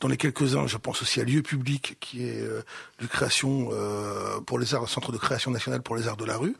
Dans 0.05 0.11
les 0.11 0.19
quelques-uns, 0.19 0.67
je 0.67 0.77
pense 0.77 1.01
aussi 1.01 1.23
à 1.23 1.25
Lieu 1.25 1.41
Public, 1.41 1.97
qui 1.99 2.25
est 2.25 2.39
euh, 2.39 2.61
création 3.09 3.71
euh, 3.73 4.39
pour 4.43 4.59
les 4.59 4.75
arts, 4.75 4.87
centre 4.87 5.13
de 5.13 5.17
création 5.17 5.51
nationale 5.51 5.81
pour 5.81 5.97
les 5.97 6.09
arts 6.09 6.19
de 6.19 6.27
la 6.27 6.37
rue. 6.37 6.57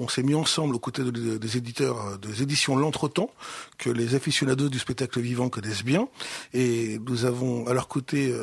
On 0.00 0.08
s'est 0.08 0.24
mis 0.24 0.34
ensemble 0.34 0.74
aux 0.74 0.80
côtés 0.80 1.04
des 1.04 1.56
éditeurs 1.56 2.04
euh, 2.04 2.16
des 2.16 2.42
éditions 2.42 2.74
L'Entretemps, 2.76 3.30
que 3.78 3.88
les 3.88 4.16
aficionados 4.16 4.68
du 4.68 4.80
spectacle 4.80 5.20
vivant 5.20 5.48
connaissent 5.48 5.84
bien, 5.84 6.08
et 6.54 6.98
nous 7.06 7.24
avons 7.24 7.68
à 7.68 7.72
leur 7.72 7.86
côté 7.86 8.34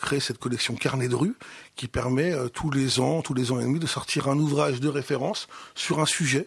créé 0.00 0.20
cette 0.20 0.38
collection 0.38 0.76
Carnet 0.76 1.08
de 1.08 1.16
rue, 1.16 1.34
qui 1.74 1.88
permet 1.88 2.32
tous 2.50 2.70
les 2.70 3.00
ans, 3.00 3.22
tous 3.22 3.34
les 3.34 3.50
ans 3.50 3.58
et 3.58 3.64
demi, 3.64 3.80
de 3.80 3.86
sortir 3.86 4.28
un 4.28 4.38
ouvrage 4.38 4.80
de 4.80 4.88
référence 4.88 5.48
sur 5.74 5.98
un 6.00 6.06
sujet, 6.06 6.46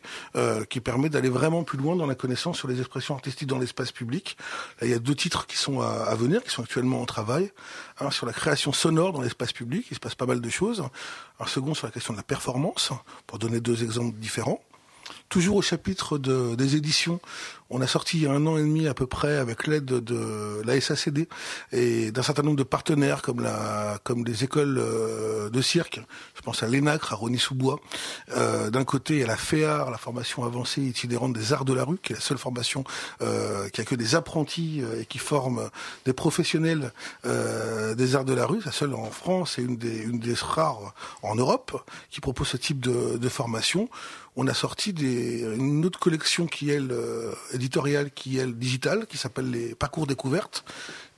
qui 0.69 0.79
permet 0.79 1.09
d'aller 1.09 1.29
vraiment 1.29 1.63
plus 1.63 1.77
loin 1.77 1.95
dans 1.95 2.05
la 2.05 2.15
connaissance 2.15 2.57
sur 2.57 2.67
les 2.67 2.79
expressions 2.79 3.15
artistiques 3.15 3.47
dans 3.47 3.59
l'espace 3.59 3.91
public. 3.91 4.37
Là, 4.79 4.87
il 4.87 4.91
y 4.91 4.95
a 4.95 4.99
deux 4.99 5.15
titres 5.15 5.47
qui 5.47 5.57
sont 5.57 5.81
à 5.81 6.15
venir, 6.15 6.43
qui 6.43 6.49
sont 6.49 6.63
actuellement 6.63 7.00
en 7.01 7.05
travail. 7.05 7.51
Un 7.99 8.11
sur 8.11 8.25
la 8.25 8.33
création 8.33 8.71
sonore 8.73 9.13
dans 9.13 9.21
l'espace 9.21 9.53
public, 9.53 9.87
il 9.91 9.95
se 9.95 9.99
passe 9.99 10.15
pas 10.15 10.25
mal 10.25 10.41
de 10.41 10.49
choses. 10.49 10.83
Un 11.39 11.45
second 11.45 11.73
sur 11.73 11.87
la 11.87 11.91
question 11.91 12.13
de 12.13 12.17
la 12.17 12.23
performance, 12.23 12.91
pour 13.27 13.39
donner 13.39 13.59
deux 13.59 13.83
exemples 13.83 14.17
différents. 14.17 14.61
Toujours 15.29 15.55
au 15.57 15.61
chapitre 15.61 16.17
de, 16.17 16.55
des 16.55 16.75
éditions, 16.75 17.19
on 17.73 17.81
a 17.81 17.87
sorti 17.87 18.17
il 18.17 18.23
y 18.23 18.27
a 18.27 18.31
un 18.31 18.45
an 18.47 18.57
et 18.57 18.61
demi 18.61 18.87
à 18.87 18.93
peu 18.93 19.07
près 19.07 19.37
avec 19.37 19.65
l'aide 19.65 19.85
de 19.85 20.61
la 20.65 20.79
SACD 20.79 21.29
et 21.71 22.11
d'un 22.11 22.21
certain 22.21 22.43
nombre 22.43 22.57
de 22.57 22.63
partenaires 22.63 23.21
comme 23.21 23.39
la 23.39 23.97
comme 24.03 24.25
des 24.25 24.43
écoles 24.43 24.77
euh, 24.77 25.49
de 25.49 25.61
cirque. 25.61 26.01
Je 26.35 26.41
pense 26.41 26.63
à 26.63 26.67
l'ENACRE, 26.67 27.13
à 27.13 27.15
Rony-sous-Bois. 27.15 27.79
Euh, 28.35 28.69
d'un 28.69 28.83
côté, 28.83 29.13
il 29.13 29.19
y 29.21 29.23
a 29.23 29.27
la 29.27 29.37
FEAR, 29.37 29.89
la 29.89 29.97
formation 29.97 30.43
avancée 30.43 30.81
itinérante 30.81 31.31
des 31.31 31.53
arts 31.53 31.63
de 31.63 31.73
la 31.73 31.85
rue, 31.85 31.97
qui 31.97 32.11
est 32.11 32.17
la 32.17 32.21
seule 32.21 32.37
formation 32.37 32.83
euh, 33.21 33.69
qui 33.69 33.79
a 33.79 33.85
que 33.85 33.95
des 33.95 34.15
apprentis 34.15 34.81
et 34.99 35.05
qui 35.05 35.17
forme 35.17 35.69
des 36.03 36.13
professionnels 36.13 36.91
des 37.23 38.15
arts 38.15 38.25
de 38.25 38.33
la 38.33 38.45
rue. 38.45 38.59
La 38.65 38.73
seule 38.73 38.93
en 38.93 39.11
France 39.11 39.57
et 39.59 39.61
une 39.61 39.77
des 39.77 40.01
une 40.01 40.19
des 40.19 40.33
rares 40.33 40.93
en 41.21 41.35
Europe 41.35 41.81
qui 42.09 42.19
propose 42.19 42.49
ce 42.49 42.57
type 42.57 42.81
de, 42.81 43.17
de 43.17 43.29
formation 43.29 43.89
on 44.35 44.47
a 44.47 44.53
sorti 44.53 44.93
des, 44.93 45.41
une 45.55 45.85
autre 45.85 45.99
collection 45.99 46.47
qui 46.47 46.71
est 46.71 46.79
euh, 46.79 47.33
éditoriale, 47.53 48.11
qui 48.11 48.39
est 48.39 48.47
digitale, 48.47 49.05
qui 49.07 49.17
s'appelle 49.17 49.51
les 49.51 49.75
parcours 49.75 50.07
découvertes. 50.07 50.63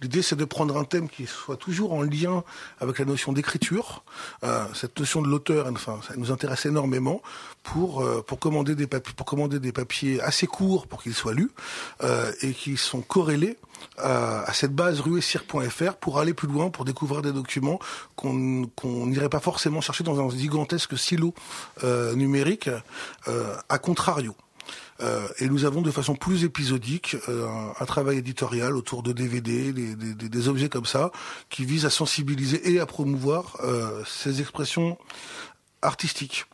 L'idée, 0.03 0.21
c'est 0.21 0.35
de 0.35 0.43
prendre 0.43 0.75
un 0.75 0.83
thème 0.83 1.07
qui 1.07 1.25
soit 1.27 1.55
toujours 1.55 1.93
en 1.93 2.01
lien 2.01 2.43
avec 2.81 2.99
la 2.99 3.05
notion 3.05 3.31
d'écriture. 3.31 4.03
Euh, 4.43 4.65
cette 4.73 4.99
notion 4.99 5.21
de 5.21 5.29
l'auteur, 5.29 5.67
enfin, 5.71 6.01
ça 6.05 6.15
nous 6.17 6.29
intéresse 6.29 6.65
énormément 6.65 7.21
pour 7.63 8.01
euh, 8.01 8.21
pour 8.21 8.37
commander 8.37 8.75
des 8.75 8.87
papiers, 8.87 9.13
pour 9.15 9.25
commander 9.25 9.59
des 9.59 9.71
papiers 9.71 10.19
assez 10.19 10.45
courts 10.45 10.87
pour 10.87 11.01
qu'ils 11.01 11.13
soient 11.13 11.33
lus 11.33 11.51
euh, 12.03 12.31
et 12.41 12.51
qui 12.51 12.75
sont 12.75 13.01
corrélés 13.01 13.57
à, 13.97 14.51
cette 14.53 14.73
base 14.73 14.99
ruecir.fr 14.99 15.95
pour 15.99 16.19
aller 16.19 16.33
plus 16.33 16.47
loin, 16.47 16.69
pour 16.69 16.85
découvrir 16.85 17.21
des 17.21 17.31
documents 17.31 17.79
qu'on 18.15 18.67
n'irait 19.07 19.29
pas 19.29 19.39
forcément 19.39 19.81
chercher 19.81 20.03
dans 20.03 20.19
un 20.19 20.29
gigantesque 20.29 20.97
silo 20.97 21.33
euh, 21.83 22.15
numérique, 22.15 22.69
euh, 23.27 23.55
à 23.69 23.77
contrario. 23.77 24.35
Euh, 25.01 25.27
et 25.39 25.47
nous 25.47 25.65
avons 25.65 25.81
de 25.81 25.91
façon 25.91 26.15
plus 26.15 26.43
épisodique 26.43 27.17
euh, 27.27 27.47
un, 27.79 27.85
travail 27.85 28.17
éditorial 28.17 28.75
autour 28.75 29.03
de 29.03 29.11
DVD, 29.11 29.73
des, 29.73 30.47
objets 30.47 30.69
comme 30.69 30.85
ça, 30.85 31.11
qui 31.49 31.65
visent 31.65 31.85
à 31.85 31.89
sensibiliser 31.89 32.71
et 32.71 32.79
à 32.79 32.85
promouvoir 32.85 33.57
euh, 33.63 34.03
ces 34.05 34.39
expressions 34.39 34.97
artistiques. 35.81 36.45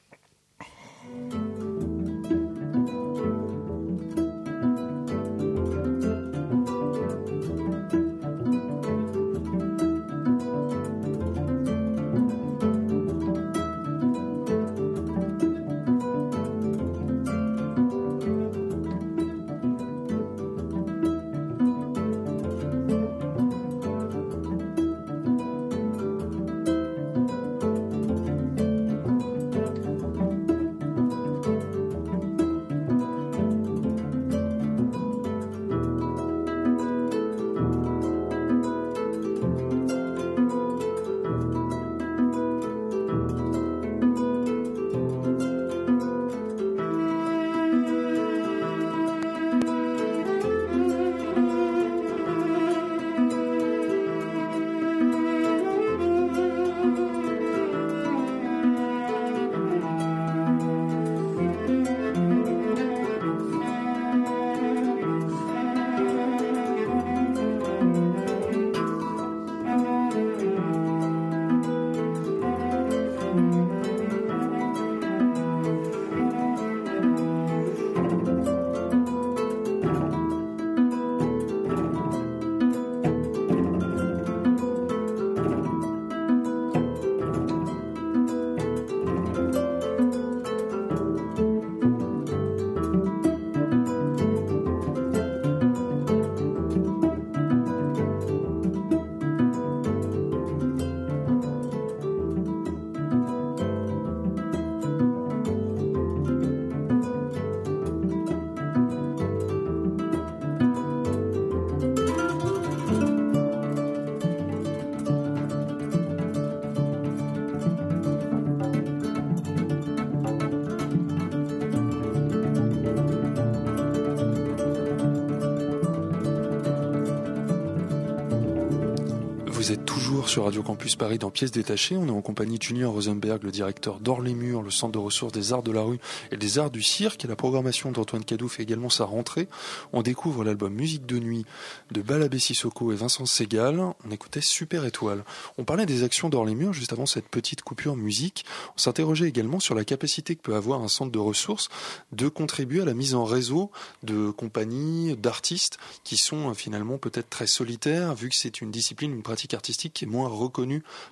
Sur 130.40 130.46
Radio 130.46 130.64
Campus 130.70 130.96
Paris 130.96 131.18
dans 131.18 131.32
Pièces 131.32 131.50
détachées. 131.50 131.98
On 131.98 132.06
est 132.06 132.12
en 132.12 132.22
compagnie 132.22 132.60
de 132.60 132.62
Julien 132.62 132.90
Rosenberg, 132.90 133.42
le 133.42 133.50
directeur 133.50 134.00
d'Or 134.00 134.22
les 134.22 134.36
Murs, 134.36 134.62
le 134.62 134.70
centre 134.70 134.92
de 134.92 135.00
ressources 135.00 135.34
des 135.34 135.52
arts 135.52 135.64
de 135.64 135.72
la 135.72 135.82
rue 135.82 135.98
et 136.32 136.38
des 136.38 136.60
arts 136.60 136.70
du 136.70 136.84
cirque. 136.84 137.24
La 137.24 137.36
programmation 137.36 137.92
d'Antoine 137.92 138.24
Cadou 138.24 138.48
fait 138.48 138.62
également 138.62 138.92
sa 138.92 139.06
rentrée. 139.06 139.48
On 139.94 140.04
découvre 140.04 140.44
l'album 140.44 140.72
Musique 140.72 141.08
de 141.08 141.18
nuit 141.18 141.44
de 141.90 142.04
Balabé 142.04 142.38
Sissoko 142.38 142.92
et 142.92 142.96
Vincent 142.96 143.26
Segal. 143.26 143.80
On 143.80 144.12
écoutait 144.12 144.42
Super 144.42 144.86
Étoile. 144.86 145.24
On 145.58 145.64
parlait 145.64 145.88
des 145.88 146.04
actions 146.04 146.30
d'Or 146.30 146.46
les 146.46 146.54
Murs 146.54 146.74
juste 146.74 146.94
avant 146.94 147.08
cette 147.08 147.30
petite 147.30 147.64
coupure 147.64 147.96
musique. 147.96 148.46
On 148.76 148.80
s'interrogeait 148.80 149.28
également 149.28 149.60
sur 149.60 149.74
la 149.74 149.84
capacité 149.84 150.36
que 150.36 150.42
peut 150.44 150.56
avoir 150.56 150.84
un 150.84 150.88
centre 150.88 151.12
de 151.12 151.18
ressources 151.18 151.70
de 152.12 152.28
contribuer 152.28 152.84
à 152.84 152.86
la 152.86 152.94
mise 152.94 153.16
en 153.16 153.24
réseau 153.24 153.72
de 154.04 154.30
compagnies, 154.30 155.18
d'artistes 155.18 155.80
qui 156.04 156.18
sont 156.18 156.52
euh, 156.52 156.54
finalement 156.54 157.00
peut-être 157.00 157.32
très 157.32 157.48
solitaires 157.48 158.14
vu 158.14 158.30
que 158.30 158.36
c'est 158.36 158.62
une 158.62 158.70
discipline, 158.70 159.12
une 159.12 159.24
pratique 159.24 159.56
artistique 159.56 159.94
qui 159.94 160.06
est 160.06 160.08
moins 160.08 160.30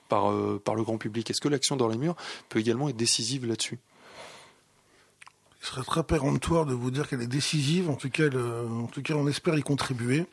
par, 0.09 0.33
par 0.63 0.75
le 0.75 0.83
grand 0.83 0.97
public. 0.97 1.29
Est-ce 1.29 1.41
que 1.41 1.49
l'action 1.49 1.75
dans 1.75 1.87
les 1.87 1.97
murs 1.97 2.15
peut 2.49 2.59
également 2.59 2.89
être 2.89 2.97
décisive 2.97 3.45
là-dessus? 3.45 3.79
Il 5.67 5.71
serait 5.71 5.83
très 5.83 6.03
péremptoire 6.03 6.65
de 6.65 6.73
vous 6.73 6.91
dire 6.91 7.09
qu'elle 7.09 7.21
est 7.21 7.27
décisive. 7.27 7.89
En 7.89 7.95
tout 7.95 8.09
cas, 8.09 8.29
en 8.29 8.87
tout 8.87 9.01
cas, 9.01 9.15
on 9.15 9.27
espère 9.27 9.57
y 9.57 9.63
contribuer. 9.63 10.25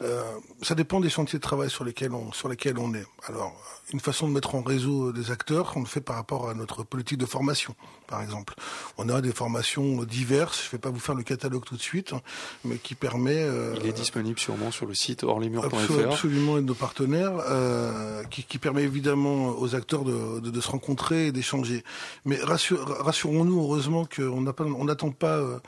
Euh, 0.00 0.22
ça 0.62 0.74
dépend 0.74 0.98
des 1.00 1.10
chantiers 1.10 1.38
de 1.38 1.42
travail 1.42 1.68
sur 1.68 1.84
lesquels 1.84 2.12
on 2.12 2.32
sur 2.32 2.48
lesquels 2.48 2.78
on 2.78 2.94
est. 2.94 3.04
Alors, 3.28 3.54
une 3.92 4.00
façon 4.00 4.26
de 4.26 4.32
mettre 4.32 4.54
en 4.54 4.62
réseau 4.62 5.12
des 5.12 5.30
acteurs, 5.30 5.72
on 5.76 5.80
le 5.80 5.86
fait 5.86 6.00
par 6.00 6.16
rapport 6.16 6.48
à 6.48 6.54
notre 6.54 6.84
politique 6.84 7.18
de 7.18 7.26
formation, 7.26 7.74
par 8.08 8.22
exemple. 8.22 8.54
On 8.96 9.08
a 9.10 9.20
des 9.20 9.32
formations 9.32 10.02
diverses. 10.04 10.62
Je 10.62 10.68
ne 10.68 10.72
vais 10.72 10.78
pas 10.78 10.90
vous 10.90 10.98
faire 10.98 11.14
le 11.14 11.22
catalogue 11.22 11.64
tout 11.64 11.76
de 11.76 11.82
suite, 11.82 12.14
mais 12.64 12.76
qui 12.76 12.94
permet. 12.94 13.36
Euh, 13.36 13.74
Il 13.80 13.86
est 13.86 13.92
disponible 13.92 14.38
sûrement 14.38 14.70
sur 14.70 14.86
le 14.86 14.94
site 14.94 15.22
orlemurs.fr. 15.22 16.10
Absolument, 16.10 16.56
et 16.56 16.62
de 16.62 16.66
nos 16.66 16.74
partenaires, 16.74 17.34
euh, 17.48 18.24
qui, 18.24 18.44
qui, 18.44 18.58
permet 18.58 18.82
évidemment 18.82 19.48
aux 19.58 19.74
acteurs 19.74 20.04
de, 20.04 20.40
de, 20.40 20.50
de 20.50 20.60
se 20.60 20.70
rencontrer 20.70 21.26
et 21.26 21.32
d'échanger. 21.32 21.84
Mais 22.24 22.38
rassurons-nous, 22.40 23.60
heureusement 23.60 24.06
qu'on 24.06 24.40
n'a 24.40 24.52
pas 24.52 24.61
on 24.62 24.84
n'attend 24.84 25.10
pas 25.10 25.36
euh, 25.36 25.58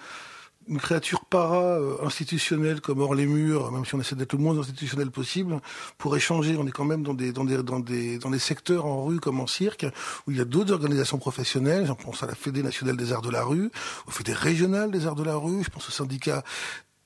une 0.68 0.78
créature 0.78 1.24
para-institutionnelle 1.24 2.80
comme 2.80 3.00
hors 3.00 3.14
les 3.14 3.26
murs, 3.26 3.70
même 3.70 3.84
si 3.84 3.94
on 3.94 4.00
essaie 4.00 4.14
d'être 4.14 4.32
le 4.32 4.38
moins 4.38 4.58
institutionnel 4.58 5.10
possible, 5.10 5.60
pour 5.98 6.16
échanger. 6.16 6.56
On 6.58 6.66
est 6.66 6.70
quand 6.70 6.84
même 6.84 7.02
dans 7.02 7.14
des, 7.14 8.38
secteurs 8.38 8.86
en 8.86 9.04
rue 9.04 9.20
comme 9.20 9.40
en 9.40 9.46
cirque, 9.46 9.86
où 10.26 10.30
il 10.30 10.38
y 10.38 10.40
a 10.40 10.44
d'autres 10.44 10.72
organisations 10.72 11.18
professionnelles. 11.18 11.86
Je 11.86 11.92
pense 11.92 12.22
à 12.22 12.26
la 12.26 12.34
Fédé 12.34 12.62
nationale 12.62 12.96
des 12.96 13.12
arts 13.12 13.22
de 13.22 13.30
la 13.30 13.44
rue, 13.44 13.70
au 14.06 14.10
Fédé 14.10 14.32
régional 14.32 14.90
des 14.90 15.06
arts 15.06 15.14
de 15.14 15.24
la 15.24 15.36
rue, 15.36 15.62
je 15.64 15.70
pense 15.70 15.88
au 15.88 15.92
syndicat 15.92 16.42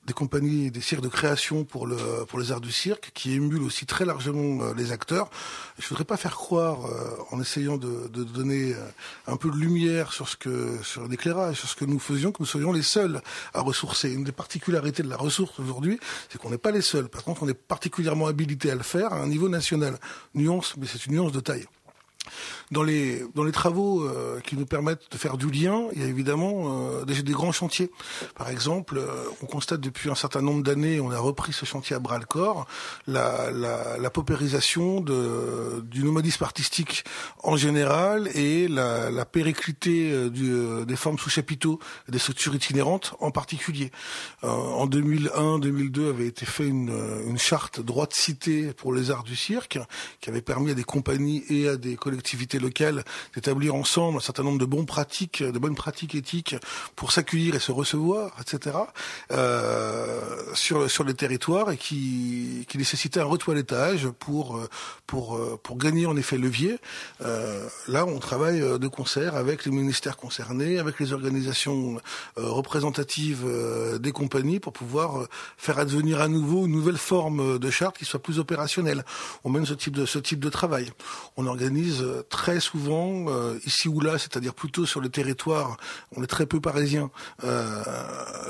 des 0.09 0.13
compagnies 0.13 0.71
des 0.71 0.81
cirques 0.81 1.03
de 1.03 1.07
création 1.07 1.65
pour 1.65 1.85
le 1.85 1.97
pour 2.27 2.39
les 2.39 2.51
arts 2.51 2.61
du 2.61 2.71
cirque, 2.71 3.11
qui 3.13 3.33
émulent 3.35 3.61
aussi 3.61 3.85
très 3.85 4.05
largement 4.05 4.63
euh, 4.63 4.73
les 4.75 4.91
acteurs. 4.91 5.29
Je 5.77 5.87
voudrais 5.87 6.03
pas 6.03 6.17
faire 6.17 6.35
croire, 6.35 6.87
euh, 6.87 7.15
en 7.29 7.39
essayant 7.39 7.77
de, 7.77 8.07
de, 8.07 8.23
donner 8.23 8.73
euh, 8.73 9.33
un 9.33 9.37
peu 9.37 9.51
de 9.51 9.55
lumière 9.55 10.11
sur 10.11 10.27
ce 10.27 10.35
que 10.35 10.81
sur 10.81 11.07
l'éclairage, 11.07 11.57
sur 11.59 11.69
ce 11.69 11.75
que 11.75 11.85
nous 11.85 11.99
faisions, 11.99 12.31
que 12.31 12.41
nous 12.41 12.47
soyons 12.47 12.71
les 12.71 12.81
seuls 12.81 13.21
à 13.53 13.61
ressourcer. 13.61 14.11
Une 14.11 14.23
des 14.23 14.31
particularités 14.31 15.03
de 15.03 15.09
la 15.09 15.17
ressource 15.17 15.59
aujourd'hui, 15.59 15.99
c'est 16.29 16.39
qu'on 16.41 16.49
n'est 16.49 16.57
pas 16.57 16.71
les 16.71 16.81
seuls. 16.81 17.07
Par 17.07 17.23
contre, 17.23 17.43
on 17.43 17.47
est 17.47 17.61
particulièrement 17.75 18.25
habilité 18.25 18.71
à 18.71 18.75
le 18.75 18.83
faire 18.83 19.13
à 19.13 19.17
un 19.17 19.27
niveau 19.27 19.47
national. 19.47 19.99
Nuance, 20.33 20.73
mais 20.77 20.87
c'est 20.87 21.05
une 21.05 21.13
nuance 21.13 21.33
de 21.33 21.39
taille. 21.39 21.67
Dans 22.71 22.83
les, 22.83 23.23
dans 23.33 23.43
les 23.43 23.51
travaux 23.51 24.03
euh, 24.03 24.39
qui 24.41 24.55
nous 24.55 24.65
permettent 24.65 25.11
de 25.11 25.17
faire 25.17 25.37
du 25.37 25.49
lien, 25.49 25.87
il 25.93 26.01
y 26.01 26.05
a 26.05 26.07
évidemment 26.07 26.91
euh, 26.99 27.05
des, 27.05 27.23
des, 27.23 27.31
grands 27.31 27.51
chantiers. 27.51 27.89
Par 28.35 28.49
exemple, 28.49 28.97
euh, 28.97 29.23
on 29.41 29.47
constate 29.47 29.81
depuis 29.81 30.09
un 30.11 30.15
certain 30.15 30.41
nombre 30.41 30.61
d'années, 30.61 30.99
on 30.99 31.09
a 31.09 31.17
repris 31.17 31.51
ce 31.51 31.65
chantier 31.65 31.95
à 31.95 31.99
bras 31.99 32.19
le 32.19 32.25
corps, 32.25 32.67
la, 33.07 33.49
la, 33.51 33.97
la 33.97 34.09
paupérisation 34.11 35.01
de, 35.01 35.83
du 35.83 36.03
nomadisme 36.03 36.43
artistique 36.43 37.03
en 37.41 37.57
général 37.57 38.29
et 38.35 38.67
la, 38.67 39.09
la 39.09 39.25
périclité 39.25 40.29
du, 40.29 40.85
des 40.85 40.95
formes 40.95 41.17
sous 41.17 41.29
chapiteaux 41.29 41.79
des 42.07 42.19
structures 42.19 42.53
itinérantes 42.53 43.15
en 43.19 43.31
particulier. 43.31 43.91
en 44.43 44.87
2001-2002 44.87 46.09
avait 46.09 46.27
été 46.27 46.45
fait 46.45 46.67
une, 46.67 46.93
une 47.27 47.37
charte 47.37 47.79
droit 47.79 48.05
de 48.05 48.13
cité 48.13 48.73
pour 48.73 48.93
les 48.93 49.11
arts 49.11 49.23
du 49.23 49.35
cirque 49.35 49.79
qui 50.21 50.29
avait 50.29 50.41
permis 50.41 50.71
à 50.71 50.73
des 50.75 50.83
compagnies 50.83 51.43
et 51.49 51.67
à 51.67 51.77
des 51.77 51.95
collectivités 52.09 52.59
locales 52.59 53.03
d'établir 53.35 53.75
ensemble 53.75 54.17
un 54.17 54.21
certain 54.21 54.43
nombre 54.43 54.59
de 54.59 54.65
bonnes 54.65 54.85
pratiques, 54.85 55.43
de 55.43 55.59
bonnes 55.59 55.75
pratiques 55.75 56.15
éthiques 56.15 56.55
pour 56.95 57.11
s'accueillir 57.11 57.55
et 57.55 57.59
se 57.59 57.71
recevoir, 57.71 58.35
etc. 58.41 58.77
Euh, 59.31 60.21
sur 60.53 60.89
sur 60.89 61.03
les 61.03 61.13
territoires 61.13 61.71
et 61.71 61.77
qui 61.77 62.65
qui 62.67 62.77
nécessitait 62.77 63.19
un 63.19 63.25
retoilettage 63.25 64.07
pour 64.19 64.59
pour 65.05 65.39
pour 65.63 65.77
gagner 65.77 66.05
en 66.05 66.17
effet 66.17 66.37
levier. 66.37 66.79
Euh, 67.21 67.67
là, 67.87 68.05
on 68.05 68.19
travaille 68.19 68.59
de 68.61 68.87
concert 68.87 69.35
avec 69.35 69.65
les 69.65 69.71
ministères 69.71 70.17
concernés, 70.17 70.79
avec 70.79 70.99
les 70.99 71.13
organisations 71.13 71.97
euh, 72.37 72.49
représentatives 72.49 73.43
euh, 73.45 73.97
des 73.97 74.11
compagnies 74.11 74.59
pour 74.59 74.73
pouvoir 74.73 75.27
faire 75.57 75.79
advenir 75.79 76.21
à 76.21 76.27
nouveau 76.27 76.65
une 76.65 76.73
nouvelle 76.73 76.97
forme 76.97 77.59
de 77.59 77.69
charte 77.69 77.97
qui 77.97 78.05
soit 78.05 78.21
plus 78.21 78.39
opérationnelle. 78.39 79.03
On 79.43 79.49
mène 79.49 79.65
ce 79.65 79.73
type 79.73 79.95
de 79.95 80.05
ce 80.05 80.19
type 80.19 80.39
de 80.39 80.49
travail. 80.49 80.91
On 81.37 81.45
organise 81.45 81.98
euh, 82.01 82.23
très 82.29 82.59
souvent, 82.59 83.25
euh, 83.27 83.59
ici 83.65 83.87
ou 83.87 83.99
là, 83.99 84.17
c'est-à-dire 84.17 84.53
plutôt 84.53 84.85
sur 84.85 85.01
le 85.01 85.09
territoire, 85.09 85.77
on 86.15 86.23
est 86.23 86.27
très 86.27 86.45
peu 86.45 86.59
parisien, 86.59 87.11
euh, 87.43 87.83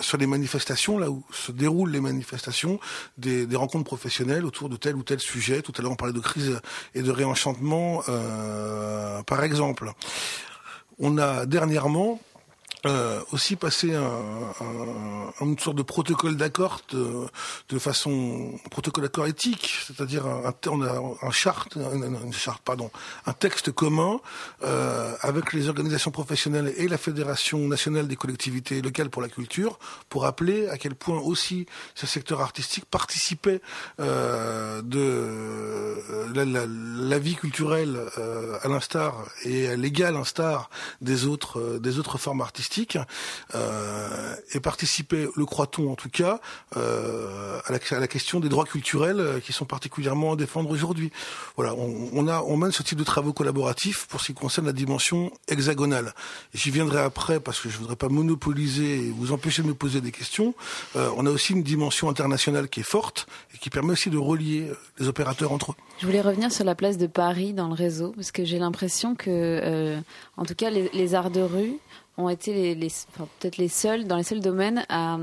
sur 0.02 0.18
les 0.18 0.28
manifestations, 0.28 0.98
là 0.98 1.10
où 1.10 1.24
se 1.32 1.52
déroulent 1.52 1.92
les 1.92 2.02
manifestations, 2.02 2.80
des, 3.18 3.48
rencontres 3.56 3.86
professionnelles 3.86 4.46
autour 4.46 4.70
de 4.70 4.78
tel 4.78 4.96
ou 4.96 5.04
tel 5.04 5.20
sujet. 5.20 5.62
Tout 5.62 5.74
à 5.78 5.82
l'heure, 5.82 5.92
on 5.92 5.96
parlait 5.96 6.14
de 6.14 6.20
crise 6.20 6.62
et 6.96 7.02
de 7.02 7.12
réenchantement, 7.12 8.04
euh, 8.08 9.22
par 9.24 9.44
exemple. 9.44 9.92
On 11.00 11.18
a 11.18 11.46
dernièrement 11.46 12.20
aussi 13.32 13.58
passer 13.58 13.94
un, 13.94 14.04
un, 14.62 15.09
une 15.42 15.58
sorte 15.60 15.78
de 15.78 15.84
protocole 15.84 16.36
d'accord 16.36 16.82
de, 16.92 17.26
de, 17.70 17.80
façon 17.80 18.54
protocole 18.72 19.04
d'accord 19.04 19.28
éthique, 19.28 19.80
c'est-à-dire 19.88 20.26
un, 20.26 20.54
on 20.68 20.82
a 20.82 21.02
un 21.22 21.32
charte, 21.32 21.76
une 21.76 22.34
charte, 22.34 22.62
pardon, 22.64 22.92
un 23.26 23.34
texte 23.34 23.72
commun 23.72 24.20
euh, 24.64 25.16
avec 25.22 25.54
les 25.54 25.70
organisations 25.70 26.12
professionnelles 26.12 26.74
et 26.78 26.88
la 26.88 26.98
Fédération 26.98 27.60
nationale 27.68 28.08
des 28.08 28.16
collectivités 28.16 28.82
locales 28.82 29.10
pour 29.10 29.22
la 29.22 29.30
culture 29.30 29.80
pour 30.10 30.24
rappeler 30.24 30.68
à 30.68 30.78
quel 30.78 30.96
point 30.96 31.20
aussi 31.20 31.66
ce 31.96 32.08
secteur 32.08 32.42
artistique 32.42 32.86
participait 32.86 33.62
euh, 34.00 34.82
de 34.82 35.00
euh, 35.00 36.28
la, 36.34 36.46
la, 36.46 36.66
la, 36.68 37.20
vie 37.20 37.36
culturelle 37.36 37.98
euh, 38.18 38.58
à 38.62 38.68
l'instar 38.68 39.26
et 39.44 39.70
à 39.70 39.76
l'égal 39.76 40.16
instar 40.16 40.70
des 41.02 41.26
autres 41.26 41.60
euh, 41.60 41.80
des 41.80 42.00
autres 42.00 42.18
formes 42.18 42.42
artistiques 42.42 42.98
euh, 43.56 44.36
et 44.54 44.60
participer, 44.60 45.28
le 45.36 45.46
croit-on 45.46 45.92
en 45.92 45.96
tout 45.96 46.10
cas, 46.10 46.40
euh, 46.78 47.60
à, 47.66 47.72
la, 47.72 48.08
question 48.08 48.40
des 48.40 48.50
droits 48.50 48.66
culturels 48.66 49.20
euh, 49.20 49.40
qui 49.40 49.54
sont 49.54 49.66
particulièrement 49.66 50.34
à 50.34 50.36
défendre 50.36 50.70
aujourd'hui. 50.70 51.12
Voilà, 51.56 51.74
on, 51.76 52.28
a, 52.28 52.44
mène 52.58 52.72
ce 52.72 52.84
type 52.84 52.98
de 52.98 53.04
travaux 53.04 53.34
collaboratifs 53.34 54.08
pour 54.08 54.22
ce 54.22 54.28
qui 54.28 54.34
concerne 54.34 54.68
la 54.68 54.74
dimension 54.74 55.32
hexagonale. 55.48 56.14
J'y 56.54 56.72
viendrai 56.72 57.00
après 57.00 57.40
parce 57.40 57.60
que 57.60 57.70
je 57.70 57.78
voudrais 57.78 57.96
pas 57.96 58.10
monopoliser 58.10 59.08
et 59.08 59.12
vous 59.12 59.32
empêcher 59.32 59.62
de 59.62 59.68
me 59.68 59.74
poser 59.74 60.02
des 60.02 60.12
questions. 60.12 60.54
Euh, 60.96 61.10
on 61.18 61.26
a 61.26 61.30
aussi 61.30 61.54
une 61.54 61.64
dimension 61.64 62.10
internationale 62.10 62.70
qui 62.70 62.82
est 62.82 62.90
forte 62.90 63.28
et 63.54 63.58
qui 63.58 63.70
permet 63.70 63.94
aussi 63.94 64.10
de 64.10 64.18
relier 64.18 64.72
les 65.00 65.08
opérateurs 65.08 65.52
entre 65.52 65.72
eux. 65.72 65.76
Je 66.00 66.06
voulais 66.06 66.22
revenir 66.22 66.52
sur 66.52 66.66
la 66.66 66.76
place 66.76 66.98
de 66.98 67.08
Paris 67.08 67.54
dans 67.54 67.68
le 67.68 67.74
réseau 67.74 68.14
parce 68.16 68.32
que 68.32 68.46
j'ai 68.46 68.60
l'impression 68.60 69.16
que, 69.16 69.98
en 70.38 70.46
tout 70.46 70.56
cas, 70.56 70.70
les 70.70 71.16
arts 71.16 71.32
de 71.32 71.42
rue 71.42 71.80
ont 72.20 72.30
été 72.30 72.76
peut-être 72.76 73.58
les 73.58 73.70
seuls, 73.70 74.06
dans 74.06 74.18
les 74.18 74.24
seuls 74.24 74.42
domaines 74.42 74.86
à, 74.90 75.18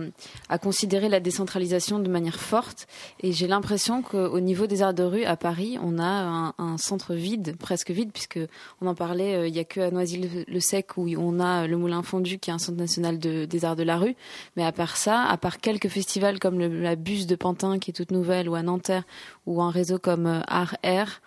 considérer 0.59 1.09
la 1.09 1.20
décentralisation 1.20 1.98
de 1.98 2.09
manière 2.09 2.40
forte. 2.40 2.88
Et 3.20 3.32
j'ai 3.32 3.46
l'impression 3.46 4.02
qu'au 4.02 4.40
niveau 4.40 4.66
des 4.66 4.82
arts 4.82 4.94
de 4.94 5.02
rue 5.02 5.24
à 5.24 5.37
Paris, 5.37 5.78
on 5.82 5.98
a 5.98 6.54
un, 6.59 6.78
centre 6.78 7.14
vide, 7.14 7.56
presque 7.59 7.90
vide, 7.90 8.11
puisque 8.12 8.38
on 8.80 8.87
en 8.87 8.94
parlait, 8.94 9.35
euh, 9.35 9.48
il 9.48 9.52
n'y 9.52 9.59
a 9.59 9.64
que 9.64 9.80
à 9.80 9.90
Noisy-le-Sec 9.90 10.96
où 10.96 11.09
on 11.16 11.40
a 11.40 11.66
le 11.66 11.76
Moulin 11.76 12.02
Fondu, 12.02 12.38
qui 12.38 12.50
est 12.50 12.52
un 12.52 12.59
centre 12.59 12.78
national 12.78 13.18
de, 13.18 13.44
des 13.44 13.64
arts 13.64 13.76
de 13.76 13.82
la 13.82 13.98
rue. 13.98 14.14
Mais 14.56 14.64
à 14.64 14.72
part 14.72 14.96
ça, 14.96 15.22
à 15.22 15.37
part 15.37 15.59
quelques 15.59 15.88
festivals 15.88 16.38
comme 16.38 16.59
la 16.59 16.96
Buse 16.96 17.26
de 17.26 17.37
Pantin, 17.37 17.78
qui 17.78 17.90
est 17.90 17.94
toute 17.94 18.11
nouvelle, 18.11 18.48
ou 18.48 18.54
à 18.54 18.62
Nanterre, 18.62 19.04
ou 19.46 19.62
un 19.62 19.70
réseau 19.70 19.98
comme 19.98 20.26
euh, 20.26 20.40
Art 20.46 20.76
Air, 20.82 21.20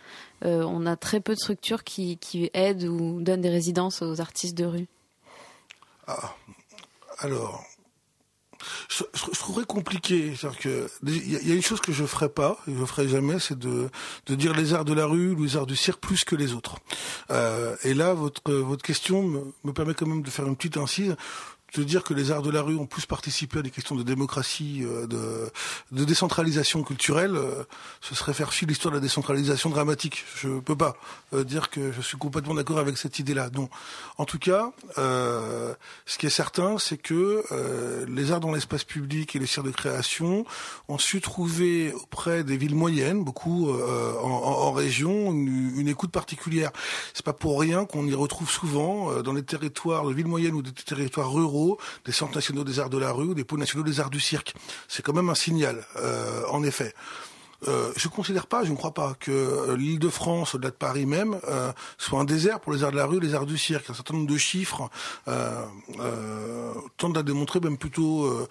euh, 0.45 0.63
on 0.63 0.85
a 0.85 0.95
très 0.95 1.19
peu 1.19 1.33
de 1.33 1.39
structures 1.39 1.83
qui 1.83 2.17
aident 2.53 2.85
ou 2.85 3.21
donnent 3.21 3.41
des 3.41 3.49
résidences 3.49 4.01
aux 4.01 4.21
artistes 4.21 4.57
de 4.57 4.65
rue. 4.65 4.87
Ah, 6.11 6.35
alors, 7.19 7.63
je, 8.89 9.03
trouverais 9.39 9.65
compliqué. 9.65 10.33
C'est-à-dire 10.35 10.59
que 10.59 10.89
il 11.03 11.47
y, 11.47 11.51
a 11.51 11.55
une 11.55 11.61
chose 11.61 11.81
que 11.81 11.91
je 11.91 12.03
ferai 12.03 12.29
pas, 12.29 12.57
et 12.67 12.73
je 12.75 12.83
ferai 12.83 13.07
jamais, 13.07 13.37
c'est 13.37 13.59
de, 13.59 13.91
dire 14.27 14.55
les 14.55 14.73
arts 14.73 14.85
de 14.85 14.93
la 14.93 15.05
rue, 15.05 15.35
les 15.35 15.55
arts 15.55 15.67
du 15.67 15.75
cirque 15.75 15.99
plus 15.99 16.23
que 16.23 16.35
les 16.35 16.53
autres. 16.53 16.77
Euh, 17.29 17.75
et 17.83 17.93
là, 17.93 18.15
votre 18.15 18.51
votre 18.51 18.81
question 18.81 19.21
me, 19.21 19.53
me, 19.63 19.71
permet 19.71 19.93
quand 19.93 20.07
même 20.07 20.23
de 20.23 20.31
faire 20.31 20.47
une 20.47 20.55
petite 20.55 20.77
incise 20.77 21.15
de 21.75 21.83
dire 21.83 22.03
que 22.03 22.13
les 22.13 22.31
arts 22.31 22.41
de 22.41 22.49
la 22.49 22.61
rue 22.61 22.75
ont 22.75 22.85
plus 22.85 23.05
participé 23.05 23.59
à 23.59 23.61
des 23.61 23.69
questions 23.69 23.95
de 23.95 24.03
démocratie, 24.03 24.83
euh, 24.83 25.51
de, 25.91 26.05
décentralisation 26.05 26.83
culturelle, 26.83 27.35
euh, 27.35 27.63
ce 28.01 28.15
serait 28.15 28.33
faire 28.33 28.53
fi 28.53 28.65
l'histoire 28.65 28.91
de 28.91 28.97
la 28.97 29.01
décentralisation 29.01 29.69
dramatique. 29.69 30.25
Je 30.35 30.59
peux 30.59 30.75
pas 30.75 30.95
euh, 31.33 31.43
dire 31.43 31.69
que 31.69 31.91
je 31.91 32.01
suis 32.01 32.17
complètement 32.17 32.55
d'accord 32.55 32.79
avec 32.79 32.97
cette 32.97 33.19
idée-là. 33.19 33.49
Non. 33.53 33.69
En 34.17 34.25
tout 34.25 34.39
cas, 34.39 34.71
ce 34.95 36.17
qui 36.17 36.25
est 36.25 36.29
certain, 36.29 36.77
c'est 36.77 36.97
que 36.97 37.43
les 38.07 38.31
arts 38.31 38.39
dans 38.39 38.51
l'espace 38.51 38.83
public 38.83 39.35
et 39.35 39.39
les 39.39 39.45
cirques 39.45 39.67
de 39.67 39.71
création 39.71 40.45
ont 40.87 40.97
su 40.97 41.21
trouver 41.21 41.93
auprès 41.93 42.43
des 42.43 42.57
villes 42.57 42.75
moyennes, 42.75 43.23
beaucoup 43.23 43.71
en, 43.71 44.71
région, 44.71 45.31
une, 45.31 45.79
une, 45.79 45.87
écoute 45.87 46.11
particulière. 46.11 46.71
C'est 47.13 47.25
pas 47.25 47.33
pour 47.33 47.59
rien 47.59 47.85
qu'on 47.85 48.05
y 48.05 48.13
retrouve 48.13 48.49
souvent 48.49 49.21
dans 49.21 49.33
les 49.33 49.43
territoires 49.43 50.05
de 50.05 50.13
villes 50.13 50.27
moyennes 50.27 50.55
ou 50.55 50.61
des 50.61 50.71
territoires 50.71 51.31
ruraux 51.31 51.58
des 52.05 52.11
centres 52.11 52.35
nationaux 52.35 52.63
des 52.63 52.79
arts 52.79 52.89
de 52.89 52.97
la 52.97 53.11
rue 53.11 53.29
ou 53.29 53.33
des 53.33 53.43
pôles 53.43 53.59
nationaux 53.59 53.83
des 53.83 53.99
arts 53.99 54.09
du 54.09 54.19
cirque. 54.19 54.53
C'est 54.87 55.03
quand 55.03 55.13
même 55.13 55.29
un 55.29 55.35
signal, 55.35 55.85
euh, 55.97 56.43
en 56.49 56.63
effet. 56.63 56.93
euh, 57.67 57.91
je 57.97 58.07
considère 58.07 58.47
pas, 58.47 58.63
je 58.63 58.71
ne 58.71 58.77
crois 58.77 58.93
pas 58.93 59.15
que 59.19 59.31
euh, 59.31 59.75
l'Île-de-France, 59.75 60.55
au-delà 60.55 60.71
de 60.71 60.75
Paris 60.75 61.05
même, 61.05 61.39
soit 61.97 62.19
un 62.19 62.23
désert 62.23 62.61
pour 62.61 62.71
les 62.73 62.83
arts 62.83 62.91
de 62.91 62.97
la 62.97 63.05
rue, 63.05 63.19
les 63.19 63.33
arts 63.35 63.45
du 63.45 63.57
cirque. 63.57 63.89
Un 63.89 63.93
certain 63.93 64.13
nombre 64.15 64.31
de 64.31 64.37
chiffres 64.37 64.89
tendent 66.97 67.17
à 67.17 67.23
démontrer 67.23 67.59
même 67.59 67.77
plutôt, 67.77 68.47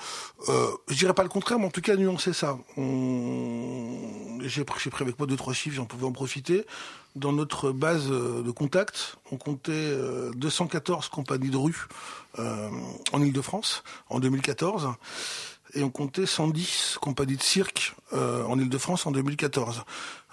je 0.46 0.94
dirais 0.94 1.14
pas 1.14 1.22
le 1.22 1.30
contraire, 1.30 1.58
mais 1.58 1.66
en 1.66 1.70
tout 1.70 1.80
cas 1.80 1.96
nuancer 1.96 2.32
ça. 2.34 2.58
J'ai 4.42 4.64
pris, 4.64 4.90
avec 5.00 5.18
moi 5.18 5.26
deux 5.26 5.36
trois 5.36 5.54
chiffres, 5.54 5.76
j'en 5.76 5.86
pouvais 5.86 6.06
en 6.06 6.12
profiter. 6.12 6.66
Dans 7.16 7.32
notre 7.32 7.72
base 7.72 8.08
de 8.08 8.50
contact, 8.52 9.16
on 9.32 9.36
comptait 9.38 9.72
euh, 9.72 10.30
214 10.36 11.08
compagnies 11.08 11.50
de 11.50 11.56
rue 11.56 11.86
euh, 12.38 12.70
en 13.12 13.22
Île-de-France 13.22 13.82
en 14.08 14.20
2014 14.20 14.88
et 15.74 15.82
on 15.82 15.90
comptait 15.90 16.26
110 16.26 16.98
compagnies 17.00 17.36
de 17.36 17.42
cirque 17.42 17.94
euh, 18.12 18.44
en 18.44 18.58
Ile-de-France 18.58 19.06
en 19.06 19.10
2014. 19.10 19.82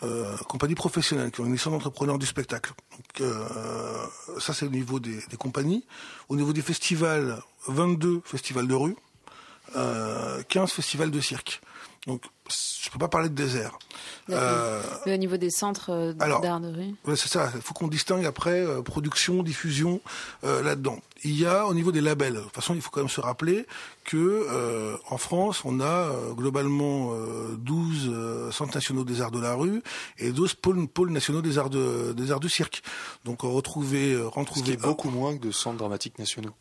Euh, 0.04 0.36
compagnies 0.50 0.76
professionnelles 0.76 1.32
qui 1.32 1.42
ont 1.42 1.46
une 1.46 1.54
licence 1.54 1.74
d'entrepreneur 1.74 2.18
du 2.18 2.26
spectacle. 2.26 2.74
Ça, 4.40 4.54
c'est 4.54 4.66
au 4.66 4.70
niveau 4.70 5.00
des, 5.00 5.20
des, 5.30 5.38
compagnies. 5.38 5.86
Au 6.30 6.36
niveau 6.36 6.54
des 6.54 6.62
festivals, 6.62 7.42
22 7.68 8.22
festivals 8.24 8.68
de 8.68 8.74
rue, 8.74 8.96
euh, 9.76 10.42
15 10.48 10.72
festivals 10.72 11.12
de 11.12 11.20
cirque. 11.20 11.62
Donc, 12.08 12.22
je 12.84 12.90
peux 12.92 13.00
pas 13.00 13.08
parler 13.08 13.30
de 13.30 13.34
désert. 13.34 13.78
Euh, 14.30 14.82
Mais 15.06 15.14
au 15.16 15.18
niveau 15.18 15.38
des 15.38 15.50
centres 15.50 16.14
d'art 16.14 16.60
de 16.60 16.68
rue 16.68 16.96
ouais, 17.06 17.16
C'est 17.16 17.30
ça, 17.30 17.52
il 17.56 17.62
faut 17.62 17.74
qu'on 17.74 17.88
distingue 17.88 18.26
après 18.26 18.60
euh, 18.60 18.82
production, 18.84 19.42
diffusion 19.42 20.02
euh, 20.44 20.62
là-dedans. 20.62 21.00
Il 21.24 21.36
y 21.36 21.46
a 21.48 21.66
au 21.66 21.74
niveau 21.74 21.92
des 21.92 22.02
labels, 22.02 22.36
de 22.36 22.40
toute 22.42 22.54
façon 22.54 22.76
il 22.76 22.82
faut 22.82 22.92
quand 22.92 23.02
même 23.02 23.10
se 23.10 23.22
rappeler 23.22 23.66
que 24.04 24.18
euh, 24.18 24.96
en 25.10 25.18
France 25.18 25.64
on 25.66 25.80
a 25.82 26.12
globalement 26.34 27.14
12 27.58 28.52
centres 28.52 28.76
nationaux 28.76 29.04
des 29.04 29.22
arts 29.22 29.32
de 29.32 29.40
la 29.40 29.56
rue 29.56 29.82
et 30.20 30.32
12 30.32 30.54
pôles, 30.56 30.88
pôles 30.88 31.12
nationaux 31.12 31.42
des 31.42 31.58
arts, 31.58 31.72
de, 31.72 32.14
des 32.14 32.32
arts 32.32 32.40
du 32.40 32.50
cirque. 32.50 32.84
Donc 33.24 33.42
retrouver... 33.42 34.16
retrouver 34.18 34.60
Ce 34.60 34.66
qui 34.66 34.72
est 34.72 34.82
beaucoup 34.82 35.10
moins 35.10 35.36
que 35.36 35.48
de 35.48 35.52
centres 35.52 35.78
dramatiques 35.78 36.20
nationaux. 36.20 36.54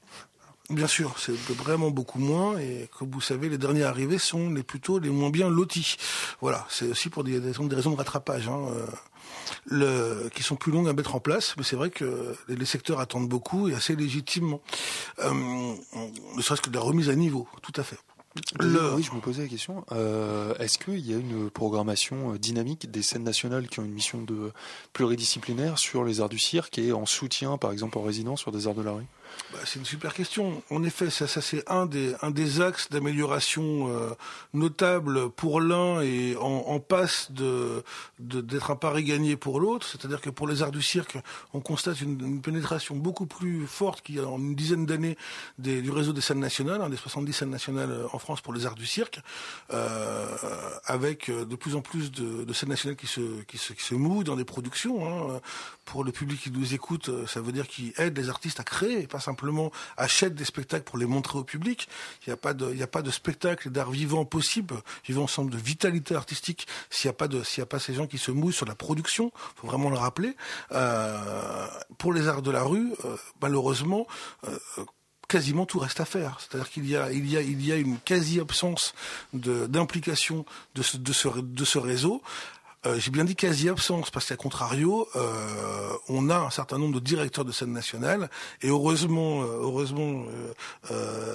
Bien 0.70 0.86
sûr, 0.86 1.14
c'est 1.18 1.36
vraiment 1.50 1.90
beaucoup 1.90 2.18
moins 2.18 2.58
et 2.58 2.88
comme 2.98 3.10
vous 3.10 3.20
savez, 3.20 3.50
les 3.50 3.58
derniers 3.58 3.82
arrivés 3.82 4.18
sont 4.18 4.48
les 4.48 4.62
plutôt 4.62 4.98
les 4.98 5.10
moins 5.10 5.28
bien 5.28 5.50
lotis. 5.50 5.96
Voilà, 6.40 6.66
c'est 6.70 6.86
aussi 6.86 7.10
pour 7.10 7.22
des, 7.22 7.38
des, 7.38 7.50
raisons 7.50 7.90
de 7.92 7.96
rattrapage. 7.96 8.48
Hein, 8.48 8.60
euh, 8.70 8.86
le, 9.66 10.30
qui 10.34 10.42
sont 10.42 10.56
plus 10.56 10.72
longues 10.72 10.88
à 10.88 10.94
mettre 10.94 11.14
en 11.14 11.20
place, 11.20 11.54
mais 11.58 11.64
c'est 11.64 11.76
vrai 11.76 11.90
que 11.90 12.34
les, 12.48 12.56
les, 12.56 12.64
secteurs 12.64 12.98
attendent 12.98 13.28
beaucoup 13.28 13.68
et 13.68 13.74
assez 13.74 13.94
légitimement. 13.94 14.62
Euh, 15.18 15.74
ne 16.36 16.42
serait-ce 16.42 16.62
que 16.62 16.70
de 16.70 16.76
la 16.76 16.80
remise 16.80 17.10
à 17.10 17.14
niveau, 17.14 17.46
tout 17.60 17.78
à 17.78 17.82
fait. 17.82 17.98
Le... 18.58 18.94
Oui, 18.94 19.02
je 19.02 19.12
me 19.12 19.20
posais 19.20 19.42
la 19.42 19.48
question. 19.48 19.84
Euh, 19.92 20.54
Est-ce 20.58 20.78
qu'il 20.78 21.06
y 21.06 21.14
a 21.14 21.16
une 21.16 21.50
programmation 21.50 22.34
dynamique 22.34 22.90
des 22.90 23.02
scènes 23.02 23.22
nationales 23.22 23.68
qui 23.68 23.80
ont 23.80 23.84
une 23.84 23.92
mission 23.92 24.22
de 24.22 24.50
pluridisciplinaire 24.92 25.78
sur 25.78 26.04
les 26.04 26.20
arts 26.20 26.28
du 26.28 26.38
cirque 26.38 26.78
et 26.78 26.92
en 26.92 27.06
soutien, 27.06 27.58
par 27.58 27.70
exemple, 27.70 27.98
en 27.98 28.02
résidence 28.02 28.40
sur 28.40 28.50
des 28.50 28.66
arts 28.66 28.74
de 28.74 28.82
la 28.82 28.92
rue? 28.92 29.06
Bah, 29.52 29.60
c'est 29.64 29.78
une 29.78 29.84
super 29.84 30.14
question. 30.14 30.62
En 30.70 30.82
effet, 30.82 31.10
ça, 31.10 31.26
c'est 31.28 31.62
un 31.70 31.86
des, 31.86 32.60
axes 32.60 32.90
d'amélioration 32.90 33.88
euh, 33.88 34.10
notable 34.52 35.30
pour 35.30 35.60
l'un 35.60 36.00
et 36.00 36.36
en, 36.40 36.80
passe 36.80 37.30
d'être 38.18 38.70
un 38.70 38.76
pari 38.76 39.04
gagné 39.04 39.36
pour 39.36 39.60
l'autre. 39.60 39.86
C'est-à-dire 39.86 40.20
que 40.20 40.30
pour 40.30 40.48
les 40.48 40.62
arts 40.62 40.72
du 40.72 40.82
cirque, 40.82 41.18
on 41.52 41.60
constate 41.60 42.00
une, 42.00 42.42
pénétration 42.42 42.96
beaucoup 42.96 43.26
plus 43.26 43.66
forte 43.66 44.02
qu'il 44.02 44.16
y 44.16 44.18
a 44.18 44.26
en 44.26 44.38
une 44.38 44.54
dizaine 44.54 44.86
d'années 44.86 45.16
du 45.58 45.90
réseau 45.90 46.12
des 46.12 46.20
scènes 46.20 46.40
nationales, 46.40 46.82
hein, 46.82 46.88
des 46.88 46.96
70 46.96 47.32
scènes 47.32 47.50
nationales 47.50 48.06
en 48.12 48.18
France 48.18 48.40
pour 48.40 48.52
les 48.52 48.66
arts 48.66 48.74
du 48.74 48.86
cirque, 48.86 49.20
euh, 49.72 50.26
avec 50.84 51.30
de 51.30 51.56
plus 51.56 51.76
en 51.76 51.80
plus 51.80 52.10
de, 52.10 52.52
scènes 52.52 52.70
nationales 52.70 52.96
qui 52.96 53.06
se 53.06 53.94
mouent 53.94 54.24
dans 54.24 54.36
des 54.36 54.44
productions. 54.44 55.06
Hein. 55.06 55.40
Pour 55.84 56.04
le 56.04 56.12
public 56.12 56.40
qui 56.40 56.50
nous 56.50 56.74
écoute, 56.74 57.10
ça 57.26 57.40
veut 57.40 57.52
dire 57.52 57.68
qu'ils 57.68 57.92
aident 57.98 58.16
les 58.16 58.28
artistes 58.28 58.60
à 58.60 58.64
créer 58.64 59.02
et 59.02 59.06
pas 59.06 59.20
simplement 59.20 59.70
achètent 59.96 60.34
des 60.34 60.44
spectacles 60.44 60.84
pour 60.84 60.98
les 60.98 61.06
montrer 61.06 61.38
au 61.38 61.44
public. 61.44 61.88
Il 62.22 62.30
n'y 62.30 62.34
a 62.34 62.36
pas 62.36 62.54
de, 62.54 62.72
il 62.72 62.82
a 62.82 62.86
pas 62.86 63.02
de 63.02 63.10
spectacle 63.10 63.70
d'art 63.70 63.90
vivant 63.90 64.24
possible, 64.24 64.76
vivant 65.04 65.24
ensemble 65.24 65.50
de 65.50 65.58
vitalité 65.58 66.14
artistique, 66.14 66.66
s'il 66.90 67.08
n'y 67.08 67.10
a 67.10 67.14
pas 67.14 67.24
a 67.26 67.66
pas 67.66 67.78
ces 67.78 67.94
gens 67.94 68.06
qui 68.06 68.18
se 68.18 68.30
mouillent 68.30 68.52
sur 68.52 68.66
la 68.66 68.74
production. 68.74 69.32
Faut 69.56 69.66
vraiment 69.66 69.90
le 69.90 69.96
rappeler. 69.96 70.36
Euh, 70.72 71.66
pour 71.98 72.12
les 72.12 72.28
arts 72.28 72.42
de 72.42 72.50
la 72.50 72.62
rue, 72.62 72.92
euh, 73.04 73.16
malheureusement. 73.40 74.06
Euh, 74.46 74.58
quasiment 75.26 75.64
tout 75.64 75.78
reste 75.78 76.00
à 76.00 76.04
faire. 76.04 76.38
C'est-à-dire 76.38 76.70
qu'il 76.70 76.86
y 76.86 76.96
a, 76.96 77.10
il 77.10 77.28
y 77.28 77.36
a, 77.38 77.40
il 77.40 77.64
y 77.64 77.72
a 77.72 77.76
une 77.76 77.98
quasi-absence 77.98 78.94
d'implication 79.32 80.44
de, 80.74 80.80
de, 80.80 80.82
ce, 80.82 80.96
de, 80.98 81.12
ce, 81.12 81.28
de 81.40 81.64
ce 81.64 81.78
réseau. 81.78 82.22
Euh, 82.86 82.98
j'ai 82.98 83.10
bien 83.10 83.24
dit 83.24 83.36
quasi 83.36 83.68
absence 83.68 84.10
parce 84.10 84.26
qu'à 84.26 84.36
contrario, 84.36 85.08
euh, 85.16 85.90
on 86.08 86.28
a 86.28 86.36
un 86.36 86.50
certain 86.50 86.78
nombre 86.78 86.94
de 86.94 87.04
directeurs 87.04 87.44
de 87.44 87.52
scène 87.52 87.72
nationale 87.72 88.28
et 88.62 88.68
heureusement, 88.68 89.42
euh, 89.42 89.46
heureusement, 89.62 90.24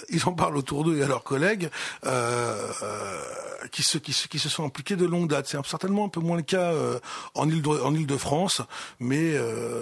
ils 0.10 0.28
en 0.28 0.34
parlent 0.34 0.58
autour 0.58 0.84
d'eux 0.84 0.98
et 0.98 1.04
à 1.04 1.08
leurs 1.08 1.24
collègues 1.24 1.70
qui 3.72 3.84
se, 3.84 3.98
qui, 3.98 4.14
se, 4.14 4.28
qui 4.28 4.40
se 4.40 4.50
sont 4.50 4.64
impliqués 4.64 4.96
de 4.96 5.06
longue 5.06 5.28
date. 5.28 5.48
C'est 5.48 5.64
certainement 5.66 6.06
un 6.06 6.10
peu 6.10 6.20
moins 6.20 6.38
le 6.38 6.44
cas 6.44 6.74
en 7.34 7.50
île 7.50 7.62
de, 7.62 7.70
en 7.70 7.94
île 7.94 8.08
de 8.08 8.18
France, 8.18 8.62
mais 9.00 9.36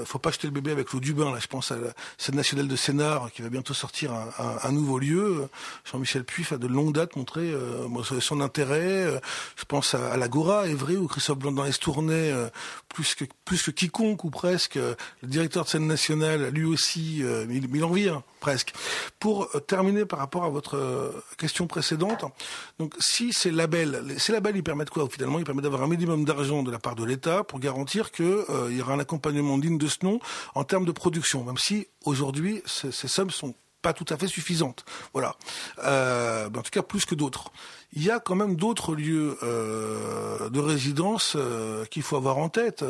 faut 0.05 0.19
pas 0.19 0.31
jeter 0.31 0.47
le 0.47 0.53
bébé 0.53 0.71
avec 0.71 0.93
l'eau 0.93 0.99
du 0.99 1.13
bain. 1.13 1.31
Là, 1.31 1.39
je 1.39 1.47
pense 1.47 1.71
à 1.71 1.75
la 1.75 1.89
scène 2.17 2.35
nationale 2.35 2.67
de 2.67 2.75
Sénart 2.75 3.31
qui 3.31 3.41
va 3.41 3.49
bientôt 3.49 3.73
sortir 3.73 4.13
un, 4.13 4.29
un, 4.39 4.57
un 4.63 4.71
nouveau 4.71 4.99
lieu. 4.99 5.47
Jean-Michel 5.91 6.23
Puy 6.23 6.45
a 6.51 6.57
de 6.57 6.67
longue 6.67 6.93
date 6.93 7.15
montré 7.15 7.53
son 8.19 8.41
intérêt. 8.41 9.21
Je 9.55 9.65
pense 9.65 9.93
à, 9.93 10.13
à 10.13 10.17
l'Agora, 10.17 10.67
Évry, 10.67 10.97
où 10.97 11.07
Christophe 11.07 11.39
Blanc 11.39 11.56
dans 11.57 11.63
les 11.63 11.73
tournées 11.73 12.31
euh, 12.31 12.47
plus 12.87 13.15
que 13.15 13.25
plus 13.45 13.61
que 13.61 13.71
quiconque 13.71 14.23
ou 14.23 14.29
presque 14.29 14.75
le 14.75 14.95
directeur 15.23 15.65
de 15.65 15.69
scène 15.69 15.87
nationale 15.87 16.49
lui 16.49 16.65
aussi 16.65 17.23
euh, 17.23 17.45
il, 17.49 17.83
en 17.83 18.23
presque. 18.39 18.73
Pour 19.19 19.49
euh, 19.55 19.59
terminer 19.59 20.05
par 20.05 20.19
rapport 20.19 20.43
à 20.43 20.49
votre 20.49 20.77
euh, 20.77 21.11
question 21.37 21.67
précédente 21.67 22.25
donc 22.79 22.93
si 22.99 23.33
ces 23.33 23.51
labels 23.51 24.15
ces 24.17 24.31
labels 24.31 24.55
ils 24.55 24.63
permettent 24.63 24.89
quoi 24.89 25.07
finalement? 25.09 25.39
Ils 25.39 25.45
permettent 25.45 25.63
d'avoir 25.63 25.83
un 25.83 25.87
minimum 25.87 26.25
d'argent 26.25 26.63
de 26.63 26.71
la 26.71 26.79
part 26.79 26.95
de 26.95 27.03
l'État 27.03 27.43
pour 27.43 27.59
garantir 27.59 28.11
que 28.11 28.45
euh, 28.49 28.67
il 28.69 28.77
y 28.77 28.81
aura 28.81 28.93
un 28.93 28.99
accompagnement 28.99 29.57
digne 29.57 29.77
de 29.77 29.87
ce 29.87 29.97
nom 30.03 30.19
en 30.55 30.63
termes 30.63 30.85
de 30.85 30.91
production 30.91 31.43
même 31.43 31.57
si 31.57 31.87
aujourd'hui 32.05 32.61
ces 32.65 32.91
sommes 33.07 33.31
sont 33.31 33.55
pas 33.81 33.93
tout 33.93 34.05
à 34.09 34.17
fait 34.17 34.27
suffisante. 34.27 34.85
Voilà. 35.13 35.35
Euh, 35.83 36.47
en 36.47 36.61
tout 36.61 36.71
cas, 36.71 36.81
plus 36.81 37.05
que 37.05 37.15
d'autres. 37.15 37.51
Il 37.93 38.03
y 38.03 38.11
a 38.11 38.19
quand 38.19 38.35
même 38.35 38.55
d'autres 38.55 38.95
lieux 38.95 39.37
euh, 39.43 40.49
de 40.49 40.59
résidence 40.59 41.35
euh, 41.37 41.85
qu'il 41.85 42.01
faut 42.01 42.17
avoir 42.17 42.37
en 42.37 42.49
tête. 42.49 42.83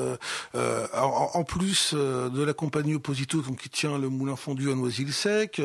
En, 0.54 1.44
plus 1.44 1.94
de 1.94 2.44
la 2.44 2.54
compagnie 2.54 2.96
Opposito 2.96 3.42
qui 3.42 3.70
tient 3.70 3.98
le 3.98 4.10
moulin 4.10 4.36
fondu 4.36 4.72
à 4.72 4.76
Noisy-le-Sec, 4.76 5.62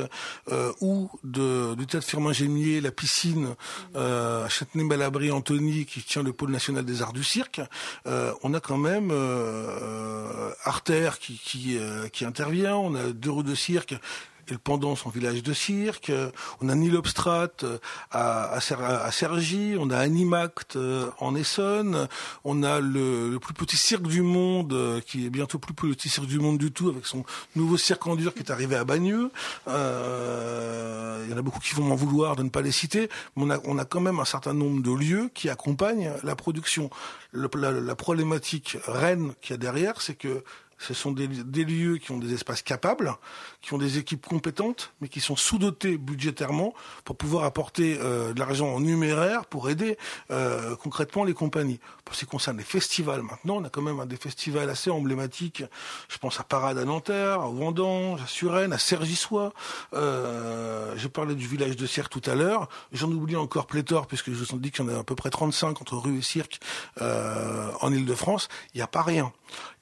ou 0.80 1.11
de, 1.24 1.74
du 1.74 1.87
théâtre 1.87 2.06
Firmin-Gémier, 2.06 2.80
la 2.80 2.92
piscine 2.92 3.54
à 3.94 4.48
Châtenay-Malabry-Antony 4.48 5.87
qui 5.87 6.02
tient 6.02 6.22
le 6.22 6.32
pôle 6.32 6.50
national 6.50 6.85
des 6.85 7.02
arts 7.02 7.12
du 7.12 7.24
cirque, 7.24 7.61
on 8.06 8.54
a 8.54 8.61
quand 8.61 8.78
même 8.78 9.12
Artère 10.64 11.18
qui, 11.18 11.38
qui, 11.38 11.78
qui 12.12 12.24
intervient, 12.24 12.76
on 12.76 12.94
a 12.94 13.12
deux 13.12 13.30
rues 13.30 13.44
de 13.44 13.54
cirque 13.54 13.94
et 14.52 14.54
le 14.54 14.58
pendant 14.58 14.96
son 14.96 15.08
village 15.08 15.42
de 15.42 15.52
cirque. 15.52 16.12
On 16.60 16.68
a 16.68 16.74
Nilobstrat 16.74 17.48
à, 18.10 18.58
à, 18.58 19.04
à 19.04 19.12
Cergy, 19.12 19.74
on 19.78 19.90
a 19.90 19.98
Animact 19.98 20.78
en 21.18 21.34
Essonne, 21.34 22.08
on 22.44 22.62
a 22.62 22.80
le, 22.80 23.38
plus 23.40 23.54
petit 23.54 23.76
cirque 23.76 24.06
du 24.06 24.22
monde, 24.22 25.02
qui 25.06 25.26
est 25.26 25.30
bientôt 25.30 25.58
plus 25.58 25.74
petit 25.74 26.08
cirque 26.08 26.26
du 26.26 26.38
monde 26.38 26.58
du 26.58 26.70
tout, 26.70 26.88
avec 26.88 27.06
son 27.06 27.24
nouveau 27.56 27.76
cirque 27.76 28.06
en 28.06 28.16
dur 28.16 28.34
qui 28.34 28.40
est 28.40 28.50
arrivé 28.50 28.76
à 28.76 28.84
Bagneux. 28.84 29.30
Euh, 29.68 31.24
il 31.24 31.30
y 31.30 31.34
en 31.34 31.38
a 31.38 31.42
beaucoup 31.42 31.60
qui 31.60 31.74
vont 31.74 31.84
m'en 31.84 31.94
vouloir 31.94 32.36
de 32.36 32.42
ne 32.42 32.50
pas 32.50 32.62
les 32.62 32.72
citer, 32.72 33.08
mais 33.36 33.44
on 33.44 33.50
a, 33.50 33.58
on 33.64 33.78
a 33.78 33.84
quand 33.84 34.00
même 34.00 34.20
un 34.20 34.24
certain 34.24 34.54
nombre 34.54 34.82
de 34.82 34.92
lieux 34.92 35.30
qui 35.34 35.48
accompagnent 35.48 36.12
la 36.22 36.36
production. 36.36 36.90
La, 37.32 37.96
problématique 37.96 38.76
reine 38.86 39.34
qu'il 39.40 39.52
y 39.52 39.54
a 39.54 39.56
derrière, 39.56 40.00
c'est 40.00 40.14
que 40.14 40.44
ce 40.78 40.94
sont 40.94 41.12
des, 41.12 41.26
lieux 41.26 41.98
qui 41.98 42.10
ont 42.10 42.18
des 42.18 42.34
espaces 42.34 42.62
capables, 42.62 43.14
qui 43.62 43.72
ont 43.75 43.79
des 43.79 43.98
équipes 43.98 44.27
compétentes, 44.27 44.92
mais 45.01 45.09
qui 45.09 45.20
sont 45.20 45.37
sous-dotés 45.37 45.96
budgétairement 45.96 46.75
pour 47.05 47.16
pouvoir 47.16 47.44
apporter 47.44 47.98
euh, 48.01 48.33
de 48.33 48.38
l'argent 48.38 48.68
en 48.68 48.81
numéraire 48.81 49.46
pour 49.46 49.70
aider 49.70 49.96
euh, 50.31 50.77
concrètement 50.77 51.25
les 51.25 51.35
compagnies. 51.35 51.81
Pour 52.05 52.14
ce 52.14 52.20
qui 52.20 52.27
concerne 52.27 52.59
les 52.59 52.64
festivals 52.64 53.22
maintenant, 53.22 53.57
on 53.57 53.64
a 53.64 53.70
quand 53.70 53.83
même 53.83 54.05
des 54.07 54.16
festivals 54.16 54.68
assez 54.68 54.90
emblématiques. 54.90 55.64
Je 56.09 56.18
pense 56.18 56.40
à 56.40 56.44
Parade 56.44 56.77
à 56.77 56.85
Nanterre, 56.85 57.40
à 57.40 57.48
Vendange, 57.48 58.20
à 58.20 58.27
Suresnes, 58.27 58.72
à 58.72 58.79
Cergissois. 58.79 59.53
Euh, 59.94 60.94
J'ai 60.96 61.09
parlé 61.09 61.35
du 61.35 61.46
village 61.46 61.77
de 61.77 61.87
Cirque 61.87 62.12
tout 62.12 62.31
à 62.31 62.35
l'heure. 62.35 62.68
J'en 62.92 63.11
oublie 63.11 63.37
encore 63.37 63.66
pléthore, 63.66 64.07
puisque 64.07 64.33
je 64.33 64.37
vous 64.44 64.57
ai 64.57 64.59
dit 64.59 64.70
qu'il 64.70 64.85
y 64.85 64.88
en 64.88 64.94
a 64.94 64.98
à 64.98 65.05
peu 65.05 65.14
près 65.14 65.31
35 65.31 65.81
entre 65.81 65.96
rue 65.96 66.18
et 66.18 66.22
cirque 66.22 66.61
euh, 67.01 67.70
en 67.81 67.92
Ile-de-France. 67.92 68.48
Il 68.75 68.79
n'y 68.79 68.83
a 68.83 68.87
pas 68.87 69.03
rien. 69.03 69.33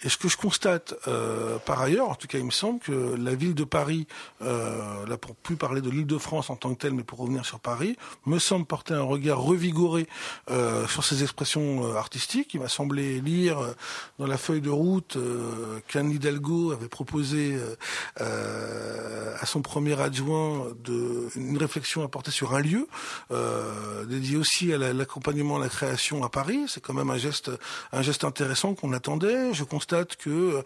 Et 0.03 0.09
ce 0.09 0.17
que 0.17 0.29
je 0.29 0.37
constate 0.37 0.95
euh, 1.09 1.59
par 1.59 1.81
ailleurs, 1.81 2.09
en 2.09 2.15
tout 2.15 2.27
cas 2.27 2.39
il 2.39 2.45
me 2.45 2.51
semble, 2.51 2.81
que 2.81 3.15
la 3.17 3.35
ville 3.35 3.55
de 3.55 3.65
Paris, 3.71 4.07
euh, 4.43 5.07
là 5.07 5.17
pour 5.17 5.35
plus 5.35 5.57
parler 5.57 5.81
de 5.81 5.89
l'île 5.89 6.07
de 6.07 6.19
France 6.19 6.51
en 6.51 6.57
tant 6.57 6.75
que 6.75 6.81
telle, 6.81 6.93
mais 6.93 7.05
pour 7.05 7.21
revenir 7.21 7.47
sur 7.47 7.61
Paris, 7.61 7.97
me 8.27 8.39
semble 8.39 8.67
porter 8.67 8.93
un 8.93 9.03
regard 9.03 9.41
revigoré 9.41 10.07
euh, 10.51 10.87
sur 10.87 11.05
ces 11.05 11.23
expressions 11.23 11.87
euh, 11.87 11.95
artistiques. 11.95 12.53
Il 12.53 12.61
m'a 12.61 12.69
semblé 12.69 13.21
lire 13.21 13.59
dans 14.19 14.27
la 14.27 14.37
feuille 14.37 14.61
de 14.61 14.71
route 14.71 15.17
qu'Anne 15.89 16.11
Hidalgo 16.11 16.73
avait 16.73 16.89
proposé 16.89 17.57
à 18.17 19.47
son 19.47 19.63
premier 19.63 19.99
adjoint 20.01 20.67
de, 20.85 21.29
une 21.37 21.57
réflexion 21.57 22.03
à 22.05 22.09
porter 22.09 22.31
sur 22.31 22.55
un 22.55 22.61
lieu, 22.61 22.89
dédié 24.09 24.37
aussi 24.37 24.73
à 24.73 24.79
l'accompagnement 24.79 25.57
à 25.57 25.61
la 25.61 25.69
création 25.69 26.25
à 26.25 26.29
Paris. 26.29 26.65
C'est 26.67 26.81
quand 26.81 26.95
même 26.95 27.11
un 27.11 27.19
geste, 27.19 27.51
un 27.93 28.03
geste 28.03 28.25
intéressant 28.25 28.75
qu'on 28.75 28.93
attendait. 28.93 29.55
Je 29.55 29.65
constate 29.65 30.17
que 30.17 30.63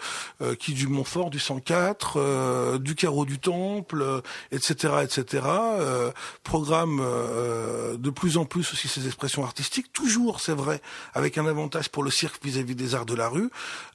qui 0.58 0.72
du 0.72 0.88
Montfort, 0.88 1.30
du 1.30 1.38
104, 1.38 2.14
euh, 2.16 2.78
du 2.78 2.93
carreau 2.94 3.24
du 3.24 3.38
Temple, 3.38 4.22
etc., 4.50 4.94
etc., 5.02 5.46
euh, 5.46 6.12
programme 6.42 7.00
euh, 7.00 7.96
de 7.96 8.11
plus 8.11 8.37
en 8.37 8.44
plus 8.44 8.72
aussi 8.72 8.88
ces 8.88 9.07
expressions 9.07 9.44
artistiques, 9.44 9.92
toujours, 9.92 10.40
c'est 10.40 10.54
vrai, 10.54 10.80
avec 11.14 11.38
un 11.38 11.46
avantage 11.46 11.88
pour 11.88 12.02
le 12.02 12.11
cirque 12.11 12.44
vis-à-vis 12.44 12.74
des 12.74 12.94
arts 12.94 13.07
de 13.07 13.14
la 13.14 13.28
rue, 13.28 13.50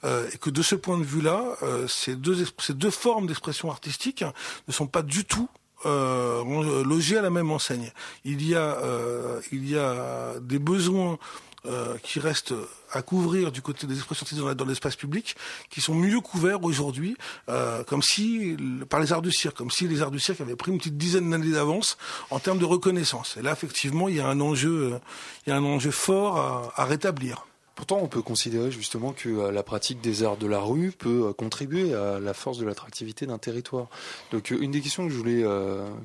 et 0.06 0.38
que 0.38 0.50
de 0.50 0.62
ce 0.62 0.76
point 0.76 0.98
de 0.98 1.04
vue-là, 1.04 1.44
ces 1.88 2.16
deux, 2.16 2.46
ces 2.60 2.74
deux 2.74 2.92
formes 2.92 3.28
d'expression 3.28 3.70
artistique 3.70 4.24
ne 4.68 4.74
sont 4.74 4.88
pas 4.88 5.02
du 5.02 5.26
tout 5.26 5.50
euh, 5.86 6.84
logées 6.84 7.18
à 7.18 7.22
la 7.22 7.30
même 7.30 7.52
enseigne. 7.52 7.92
Il 8.26 8.46
y 8.46 8.54
a, 8.54 8.78
euh, 8.80 9.40
il 9.54 9.70
y 9.70 9.78
a 9.78 10.34
des 10.42 10.60
besoins 10.60 11.18
euh, 11.66 11.98
qui 12.04 12.20
restent 12.20 12.54
à 12.92 13.02
couvrir 13.02 13.52
du 13.52 13.62
côté 13.62 13.88
des 13.88 13.96
expressions 13.96 14.24
artistiques 14.24 14.58
dans 14.58 14.66
l'espace 14.66 14.96
public, 14.96 15.36
qui 15.70 15.82
sont 15.82 15.94
mieux 15.94 16.22
couverts 16.22 16.64
aujourd'hui, 16.64 17.18
euh, 17.50 17.84
comme 17.84 18.02
si 18.02 18.56
par 18.90 19.00
les 19.00 19.12
arts 19.14 19.22
du 19.22 19.32
cirque, 19.32 19.58
comme 19.58 19.72
si 19.72 19.88
les 19.88 20.02
arts 20.02 20.12
du 20.12 20.20
cirque 20.20 20.42
avaient 20.42 20.56
pris 20.56 20.72
une 20.72 20.78
petite 20.78 20.98
dizaine 20.98 21.30
d'années 21.30 21.52
d'avance 21.52 21.98
en 22.30 22.40
termes 22.40 22.60
de 22.60 22.66
reconnaissance. 22.66 23.38
Et 23.38 23.42
là, 23.42 23.52
effectivement, 23.52 24.08
il 24.08 24.16
y 24.16 24.20
a 24.20 24.28
un 24.28 24.40
enjeu, 24.40 25.00
il 25.46 25.50
y 25.50 25.54
a 25.54 25.58
un 25.58 25.64
enjeu 25.64 25.92
fort 25.92 26.72
à 26.76 26.86
rétablir. 26.86 27.49
Pourtant, 27.80 28.00
on 28.02 28.10
peut 28.10 28.22
considérer 28.22 28.72
justement 28.72 29.14
que 29.14 29.30
euh, 29.30 29.52
la 29.54 29.64
pratique 29.64 30.02
des 30.02 30.24
arts 30.24 30.36
de 30.36 30.48
la 30.48 30.60
rue 30.60 30.92
peut 30.92 31.28
euh, 31.30 31.34
contribuer 31.34 31.94
à 31.94 32.20
la 32.20 32.34
force 32.34 32.58
de 32.58 32.66
l'attractivité 32.66 33.26
d'un 33.26 33.38
territoire. 33.38 33.88
Donc, 34.34 34.52
euh, 34.52 34.58
une 34.60 34.72
des 34.72 34.82
questions 34.82 35.08
que 35.08 35.14
je 35.14 35.18
voulais 35.18 35.46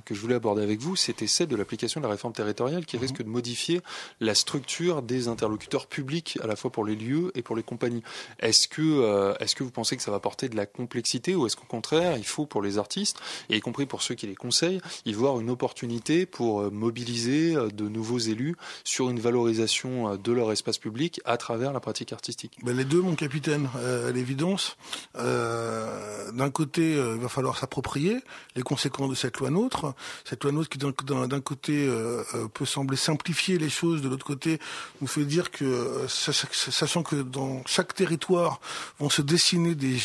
que 0.05 0.15
je 0.15 0.21
voulais 0.21 0.37
aborder 0.37 0.63
avec 0.63 0.79
vous, 0.79 0.95
c'était 0.95 1.27
celle 1.27 1.49
de 1.49 1.57
l'application 1.57 2.01
de 2.01 2.07
la 2.07 2.13
réforme 2.13 2.33
territoriale, 2.33 2.87
qui 2.87 2.95
mhm. 2.95 3.03
risque 3.03 3.23
de 3.25 3.29
modifier 3.29 3.81
la 4.21 4.37
structure 4.37 5.03
des 5.03 5.27
interlocuteurs 5.27 5.89
publics, 5.89 6.39
à 6.45 6.47
la 6.47 6.55
fois 6.55 6.71
pour 6.71 6.85
les 6.85 6.95
lieux 6.95 7.33
et 7.35 7.43
pour 7.43 7.57
les 7.57 7.65
compagnies. 7.65 8.05
Est-ce 8.39 8.69
que 8.69 9.35
est-ce 9.41 9.57
que 9.57 9.65
vous 9.65 9.73
pensez 9.73 9.97
que 9.97 10.03
ça 10.03 10.13
va 10.13 10.21
porter 10.21 10.49
de 10.49 10.55
la 10.55 10.67
complexité, 10.67 11.35
ou 11.35 11.47
est-ce 11.47 11.57
qu'au 11.57 11.67
contraire, 11.67 12.17
il 12.17 12.25
faut 12.25 12.47
pour 12.47 12.63
les 12.63 12.79
artistes, 12.79 13.19
et 13.51 13.57
y 13.57 13.61
compris 13.61 13.87
pour 13.87 14.03
ceux 14.03 14.15
qui 14.15 14.29
les 14.29 14.37
conseillent, 14.37 14.81
y 15.07 15.13
voir 15.13 15.41
une 15.41 15.51
opportunité 15.51 16.25
pour 16.25 16.71
mobiliser 16.71 17.55
de 17.55 17.89
nouveaux 17.89 18.19
élus 18.19 18.55
sur 18.85 19.11
une 19.11 19.19
valorisation 19.19 20.17
de 20.17 20.33
leur 20.33 20.53
espace 20.53 20.79
public 20.79 21.21
à 21.25 21.37
travers 21.37 21.64
la 21.73 21.81
pratique 21.81 22.13
artistique 22.13 22.59
ben 22.63 22.77
Les 22.77 22.85
deux, 22.85 23.01
mon 23.01 23.15
capitaine, 23.15 23.69
euh, 23.77 24.09
à 24.09 24.13
l'évidence. 24.13 24.77
Euh, 25.17 26.31
d'un 26.33 26.51
côté, 26.51 26.95
euh, 26.95 27.15
il 27.17 27.23
va 27.23 27.29
falloir 27.29 27.59
s'approprier 27.59 28.19
les 28.57 28.63
conséquences 28.63 29.11
de 29.11 29.15
cette 29.15 29.39
loi 29.39 29.51
nôtre. 29.51 29.95
Cette 30.25 30.43
loi 30.45 30.53
nôtre 30.53 30.69
qui, 30.69 30.79
d'un 30.79 31.41
côté, 31.41 31.87
euh, 31.87 32.23
peut 32.53 32.65
sembler 32.65 32.97
simplifier 32.97 33.59
les 33.59 33.71
choses, 33.71 34.03
de 34.03 34.09
l'autre 34.09 34.27
côté, 34.27 34.59
nous 35.01 35.07
fait 35.07 35.25
dire 35.25 35.51
que, 35.51 36.07
sachant 36.09 37.03
que 37.03 37.17
dans 37.17 37.63
chaque 37.67 37.95
territoire 37.95 38.61
vont 38.99 39.11
se 39.11 39.23
dessiner 39.23 39.75
des, 39.75 39.99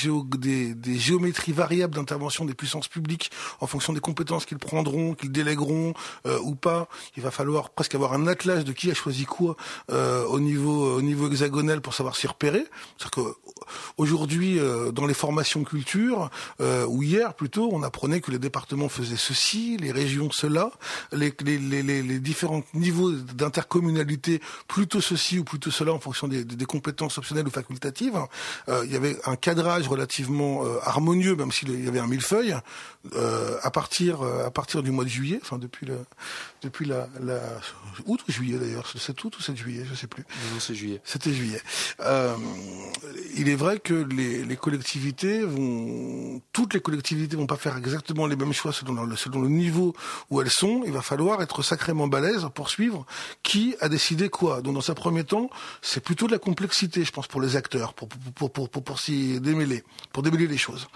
des, 0.75 0.99
géométries 0.99 1.51
variables 1.51 1.95
d'intervention 1.95 2.45
des 2.45 2.53
puissances 2.53 2.87
publiques 2.87 3.31
en 3.59 3.67
fonction 3.67 3.93
des 3.93 3.99
compétences 3.99 4.45
qu'ils 4.45 4.57
prendront, 4.57 5.13
qu'ils 5.13 5.31
délègueront 5.31 5.93
ou 6.43 6.55
pas, 6.55 6.87
il 7.15 7.23
va 7.23 7.31
falloir 7.31 7.69
presque 7.69 7.95
avoir 7.95 8.13
un 8.13 8.27
atlas 8.27 8.63
de 8.63 8.71
qui 8.71 8.91
a 8.91 8.93
choisi 8.93 9.25
quoi 9.25 9.55
au 9.89 10.39
niveau 10.39 10.97
au 10.97 11.01
niveau 11.01 11.27
pour 11.81 11.93
savoir 11.93 12.15
s'y 12.15 12.27
repérer. 12.27 12.65
C'est-à-dire 12.97 13.11
que 13.11 13.49
aujourd'hui, 13.97 14.59
euh, 14.59 14.91
dans 14.91 15.05
les 15.05 15.13
formations 15.13 15.63
culture, 15.63 16.29
euh, 16.61 16.85
ou 16.85 17.03
hier 17.03 17.33
plutôt, 17.33 17.69
on 17.71 17.83
apprenait 17.83 18.21
que 18.21 18.31
les 18.31 18.39
départements 18.39 18.89
faisaient 18.89 19.17
ceci, 19.17 19.77
les 19.77 19.91
régions 19.91 20.31
cela, 20.31 20.71
les, 21.11 21.31
différents 22.19 22.63
niveaux 22.73 23.11
d'intercommunalité 23.11 24.41
plutôt 24.67 25.01
ceci 25.01 25.39
ou 25.39 25.43
plutôt 25.43 25.71
cela 25.71 25.93
en 25.93 25.99
fonction 25.99 26.27
des, 26.27 26.65
compétences 26.65 27.17
optionnelles 27.17 27.47
ou 27.47 27.51
facultatives. 27.51 28.19
Euh, 28.67 28.83
il 28.85 28.91
y 28.91 28.95
avait 28.95 29.17
un 29.25 29.35
cadrage 29.35 29.87
relativement 29.87 30.65
euh, 30.65 30.77
harmonieux, 30.83 31.35
même 31.35 31.51
s'il 31.51 31.83
y 31.83 31.87
avait 31.87 31.99
un 31.99 32.07
millefeuille, 32.07 32.55
euh, 33.15 33.57
à 33.63 33.71
partir 33.71 34.21
à 34.21 34.51
partir 34.51 34.83
du 34.83 34.91
mois 34.91 35.03
de 35.03 35.09
juillet, 35.09 35.39
enfin 35.41 35.57
depuis 35.57 35.85
le 35.85 35.97
depuis 36.61 36.85
la, 36.85 37.07
la 37.21 37.39
août 38.05 38.19
ou 38.27 38.31
juillet 38.31 38.57
d'ailleurs, 38.57 38.91
c'est 38.95 39.23
août 39.23 39.37
ou 39.37 39.41
c'est 39.41 39.55
juillet, 39.55 39.85
je 39.89 39.95
sais 39.95 40.07
plus. 40.07 40.23
Non, 40.53 40.59
c'est 40.59 40.75
juillet. 40.75 41.01
C'était 41.03 41.33
juillet. 41.33 41.61
Euh, 42.01 42.35
il 43.35 43.49
est 43.49 43.55
vrai 43.55 43.79
que 43.79 43.93
les, 43.93 44.43
les, 44.43 44.55
collectivités 44.55 45.43
vont, 45.43 46.41
toutes 46.53 46.73
les 46.73 46.79
collectivités 46.79 47.35
vont 47.35 47.47
pas 47.47 47.57
faire 47.57 47.77
exactement 47.77 48.27
les 48.27 48.35
mêmes 48.35 48.53
choix 48.53 48.73
selon 48.73 49.03
le, 49.03 49.15
selon 49.15 49.41
le 49.41 49.49
niveau 49.49 49.95
où 50.29 50.41
elles 50.41 50.49
sont. 50.49 50.83
Il 50.85 50.91
va 50.91 51.01
falloir 51.01 51.41
être 51.41 51.61
sacrément 51.63 52.07
balèze 52.07 52.47
pour 52.53 52.69
suivre 52.69 53.05
qui 53.43 53.75
a 53.79 53.89
décidé 53.89 54.29
quoi. 54.29 54.61
Donc 54.61 54.75
dans 54.75 54.91
un 54.91 54.95
premier 54.95 55.23
temps, 55.23 55.49
c'est 55.81 56.03
plutôt 56.03 56.27
de 56.27 56.31
la 56.31 56.39
complexité, 56.39 57.03
je 57.03 57.11
pense, 57.11 57.27
pour 57.27 57.41
les 57.41 57.55
acteurs, 57.55 57.93
pour 57.93 58.07
pour 58.07 58.19
pour 58.33 58.51
pour, 58.51 58.69
pour, 58.69 58.83
pour 58.83 58.99
s'y 58.99 59.39
démêler, 59.39 59.83
pour 60.11 60.23
démêler 60.23 60.47
les 60.47 60.57
choses. 60.57 60.87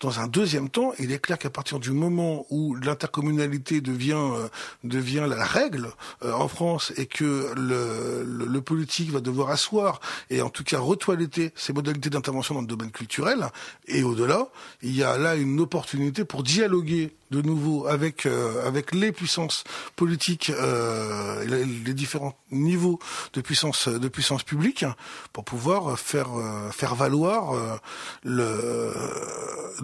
Dans 0.00 0.20
un 0.20 0.26
deuxième 0.26 0.68
temps, 0.68 0.92
il 0.98 1.10
est 1.10 1.18
clair 1.18 1.38
qu'à 1.38 1.48
partir 1.48 1.80
du 1.80 1.90
moment 1.90 2.46
où 2.50 2.74
l'intercommunalité 2.74 3.80
devient 3.80 4.12
euh, 4.14 4.48
devient 4.84 5.26
la 5.26 5.42
règle 5.42 5.88
euh, 6.22 6.32
en 6.32 6.48
France 6.48 6.92
et 6.98 7.06
que 7.06 7.54
le, 7.56 8.22
le, 8.22 8.44
le, 8.44 8.60
politique 8.60 9.10
va 9.10 9.20
devoir 9.20 9.48
asseoir 9.48 10.00
et 10.28 10.42
en 10.42 10.50
tout 10.50 10.64
cas 10.64 10.78
retoiletter 10.78 11.52
ses 11.54 11.72
modalités 11.72 12.10
d'intervention 12.10 12.54
dans 12.54 12.60
le 12.60 12.66
domaine 12.66 12.90
culturel 12.90 13.46
et 13.86 14.02
au-delà, 14.02 14.48
il 14.82 14.94
y 14.94 15.02
a 15.02 15.16
là 15.16 15.34
une 15.34 15.60
opportunité 15.60 16.26
pour 16.26 16.42
dialoguer 16.42 17.14
de 17.30 17.42
nouveau 17.42 17.86
avec 17.86 18.26
euh, 18.26 18.66
avec 18.66 18.94
les 18.94 19.12
puissances 19.12 19.64
politiques, 19.96 20.50
euh, 20.50 21.44
les, 21.44 21.94
différents 21.94 22.36
niveaux 22.50 22.98
de 23.32 23.40
puissance 23.40 23.88
de 23.88 24.08
puissance 24.08 24.42
publique, 24.42 24.84
pour 25.32 25.44
pouvoir 25.44 25.98
faire 25.98 26.28
euh, 26.38 26.70
faire 26.70 26.94
valoir 26.94 27.54
euh, 27.54 27.76
le 28.24 28.92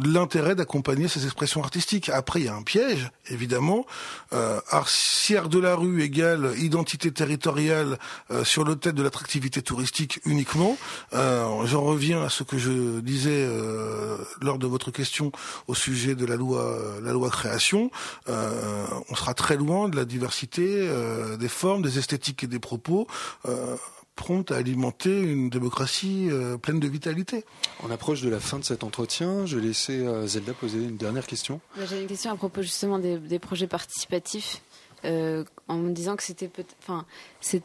l'intérêt 0.03 0.55
d'accompagner 0.55 1.09
ces 1.09 1.25
expressions 1.25 1.63
artistiques. 1.63 2.09
Après, 2.09 2.41
il 2.41 2.47
y 2.47 2.49
a 2.49 2.55
un 2.55 2.63
piège, 2.63 3.11
évidemment. 3.29 3.85
Euh, 4.33 4.59
artière 4.71 5.49
de 5.49 5.59
la 5.59 5.75
rue 5.75 6.03
égale 6.03 6.55
identité 6.57 7.13
territoriale 7.13 7.99
sur 8.43 8.65
le 8.65 8.77
tête 8.77 8.95
de 8.95 9.03
l'attractivité 9.03 9.61
touristique 9.61 10.21
uniquement. 10.25 10.79
J'en 11.13 11.83
reviens 11.83 12.23
à 12.23 12.31
ce 12.31 12.43
que 12.43 12.57
je 12.59 13.01
disais 13.01 13.47
lors 14.41 14.59
de 14.59 14.67
votre 14.67 14.91
question 14.91 15.31
au 15.67 15.75
sujet 15.75 16.15
de 16.15 16.25
la 16.25 16.37
loi 16.37 16.79
la 17.03 17.13
loi 17.13 17.31
création, 17.33 17.91
euh, 18.29 18.87
on 19.09 19.15
sera 19.15 19.35
très 19.35 19.57
loin 19.57 19.89
de 19.89 19.97
la 19.97 20.05
diversité 20.05 20.65
euh, 20.69 21.37
des 21.37 21.49
formes, 21.49 21.83
des 21.83 21.99
esthétiques 21.99 22.45
et 22.45 22.47
des 22.47 22.61
propos. 22.61 23.07
Euh, 23.47 23.77
prompte 24.15 24.53
à 24.53 24.57
alimenter 24.57 25.21
une 25.21 25.49
démocratie 25.49 26.29
euh, 26.31 26.59
pleine 26.59 26.81
de 26.81 26.87
vitalité. 26.87 27.45
On 27.83 27.91
approche 27.91 28.21
de 28.21 28.29
la 28.29 28.41
fin 28.41 28.59
de 28.59 28.65
cet 28.65 28.85
entretien. 28.85 29.47
Je 29.47 29.57
vais 29.57 29.67
laisser 29.67 30.01
euh, 30.01 30.27
Zelda 30.27 30.53
poser 30.53 30.79
une 30.79 30.97
dernière 30.97 31.27
question. 31.27 31.61
J'ai 31.89 32.03
une 32.03 32.07
question 32.07 32.31
à 32.31 32.37
propos 32.37 32.63
justement 32.63 32.99
des, 32.99 33.19
des 33.19 33.39
projets 33.39 33.67
participatifs. 33.67 34.61
Euh, 35.05 35.45
en 35.69 35.77
me 35.77 35.93
disant 35.93 36.17
que 36.17 36.23
c'était 36.23 36.51
enfin 36.83 37.05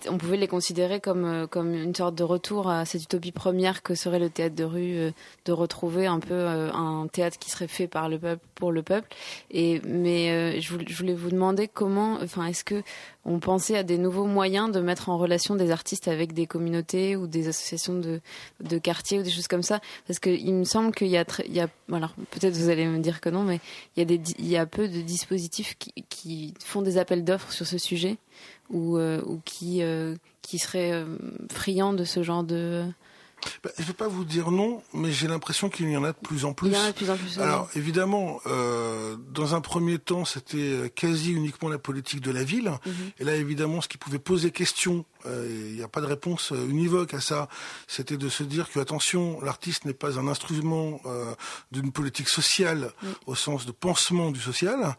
on 0.10 0.18
pouvait 0.18 0.38
les 0.38 0.48
considérer 0.48 1.00
comme 1.00 1.26
euh, 1.26 1.48
comme 1.48 1.74
une 1.74 1.96
sorte 1.96 2.16
de 2.16 2.24
retour 2.24 2.70
à 2.70 2.86
cette 2.86 3.04
utopie 3.04 3.32
première 3.32 3.82
que 3.82 3.96
serait 3.96 4.20
le 4.20 4.30
théâtre 4.30 4.56
de 4.56 4.64
rue 4.64 4.98
euh, 4.98 5.12
de 5.46 5.52
retrouver 5.52 6.06
un 6.06 6.20
peu 6.20 6.34
euh, 6.34 6.72
un 6.74 7.08
théâtre 7.08 7.40
qui 7.40 7.50
serait 7.50 7.68
fait 7.68 7.88
par 7.88 8.08
le 8.08 8.20
peuple 8.20 8.46
pour 8.56 8.72
le 8.72 8.84
peuple. 8.84 9.10
Et 9.52 9.82
mais 9.84 10.60
je 10.62 10.74
voulais 10.74 11.14
vous 11.14 11.32
demander 11.32 11.68
comment 11.68 12.18
enfin 12.22 12.46
est-ce 12.46 12.64
que 12.64 12.84
on 13.26 13.40
pensait 13.40 13.78
à 13.78 13.84
des 13.84 13.98
nouveaux 13.98 14.26
moyens 14.26 14.72
de 14.72 14.80
mettre 14.80 15.10
en 15.10 15.18
relation 15.18 15.56
des 15.56 15.72
artistes 15.72 16.08
avec 16.08 16.34
des 16.34 16.48
communautés 16.48 17.16
ou 17.16 17.28
des 17.28 17.48
associations 17.48 17.94
de 17.96 18.22
de 18.62 18.78
quartiers 18.78 19.20
ou 19.20 19.24
des 19.24 19.32
choses 19.32 19.48
comme 19.48 19.64
ça? 19.64 19.80
Parce 20.08 20.20
que 20.20 20.30
il 20.30 20.54
me 20.54 20.64
semble 20.64 20.94
qu'il 20.94 21.08
y 21.08 21.18
a 21.18 21.26
il 21.46 21.54
y 21.54 21.60
a 21.60 21.68
alors 21.92 22.14
peut-être 22.32 22.56
vous 22.56 22.70
allez 22.70 22.86
me 22.86 23.00
dire 23.00 23.22
que 23.22 23.30
non 23.30 23.44
mais 23.44 23.60
il 23.96 24.00
y 24.00 24.04
a 24.04 24.06
des 24.06 24.22
il 24.40 24.48
y 24.48 24.58
a 24.58 24.66
peu 24.66 24.88
de 24.88 25.02
dispositifs 25.02 25.78
qui, 25.78 25.94
qui 26.10 26.54
font 26.64 26.82
des 26.82 26.98
appels 26.98 27.24
d'offres 27.24 27.52
sur 27.52 27.66
ce 27.66 27.78
sujet 27.78 27.87
ou, 28.70 28.98
euh, 28.98 29.22
ou 29.26 29.42
qui, 29.46 29.82
euh, 29.82 30.16
qui 30.42 30.60
serait 30.60 30.92
euh, 30.92 31.18
friand 31.52 31.94
de 31.94 32.04
ce 32.04 32.24
genre 32.24 32.44
de... 32.44 32.86
Ben, 33.64 33.72
je 33.78 33.84
ne 33.84 33.88
vais 33.88 33.94
pas 33.94 34.08
vous 34.08 34.26
dire 34.26 34.50
non, 34.50 34.82
mais 34.94 35.12
j'ai 35.12 35.28
l'impression 35.28 35.70
qu'il 35.70 35.90
y 35.90 35.96
en 35.96 36.04
a 36.04 36.12
de 36.12 36.18
plus 36.18 36.44
en 36.44 36.54
plus. 36.54 36.70
Il 36.70 36.74
y 36.74 36.78
en 36.78 36.82
a 36.84 36.88
de 36.88 36.96
plus 36.96 37.10
en 37.10 37.16
plus. 37.16 37.40
Alors 37.40 37.70
évidemment, 37.76 38.40
euh, 38.48 39.16
dans 39.32 39.54
un 39.54 39.62
premier 39.62 40.00
temps, 40.00 40.26
c'était 40.26 40.92
quasi 40.96 41.34
uniquement 41.34 41.70
la 41.70 41.78
politique 41.78 42.22
de 42.22 42.32
la 42.32 42.44
ville. 42.44 42.70
Mm 42.70 42.90
-hmm. 42.90 43.12
Et 43.20 43.24
là, 43.24 43.36
évidemment, 43.36 43.80
ce 43.82 43.88
qui 43.88 43.98
pouvait 44.00 44.20
poser 44.20 44.50
question 44.52 45.06
Il 45.28 45.76
n'y 45.76 45.84
a 45.84 45.88
pas 45.88 46.02
de 46.02 46.06
réponse 46.06 46.52
univoque 46.52 47.14
à 47.14 47.22
ça. 47.22 47.48
C'était 47.88 48.18
de 48.18 48.30
se 48.30 48.44
dire 48.44 48.70
que 48.70 48.80
attention, 48.80 49.42
l'artiste 49.42 49.86
n'est 49.86 49.94
pas 49.94 50.20
un 50.20 50.28
instrument 50.28 51.02
d'une 51.72 51.92
politique 51.92 52.30
sociale 52.30 52.92
au 53.26 53.36
sens 53.36 53.66
de 53.66 53.72
pansement 53.72 54.32
du 54.32 54.40
social. 54.40 54.96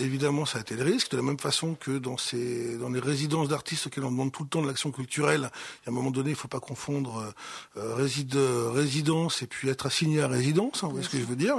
évidemment, 0.00 0.46
ça 0.46 0.58
a 0.58 0.60
été 0.60 0.74
le 0.74 0.84
risque. 0.84 1.10
De 1.12 1.16
la 1.16 1.22
même 1.22 1.38
façon 1.38 1.74
que 1.74 1.98
dans 1.98 2.16
ces 2.16 2.76
dans 2.78 2.88
les 2.88 3.00
résidences 3.00 3.48
d'artistes 3.48 3.86
auxquelles 3.86 4.04
on 4.04 4.10
demande 4.10 4.32
tout 4.32 4.42
le 4.42 4.48
temps 4.48 4.62
de 4.62 4.66
l'action 4.66 4.90
culturelle, 4.90 5.50
à 5.86 5.90
un 5.90 5.92
moment 5.92 6.10
donné, 6.10 6.30
il 6.30 6.34
ne 6.34 6.38
faut 6.38 6.48
pas 6.48 6.60
confondre 6.60 7.32
réside, 7.76 8.36
résidence 8.36 9.42
et 9.42 9.46
puis 9.46 9.68
être 9.68 9.86
assigné 9.86 10.22
à 10.22 10.28
résidence. 10.28 10.82
Hein, 10.82 10.88
vous 10.88 10.92
voyez 10.92 11.06
ce 11.06 11.10
que 11.10 11.18
je 11.18 11.24
veux 11.24 11.36
dire 11.36 11.56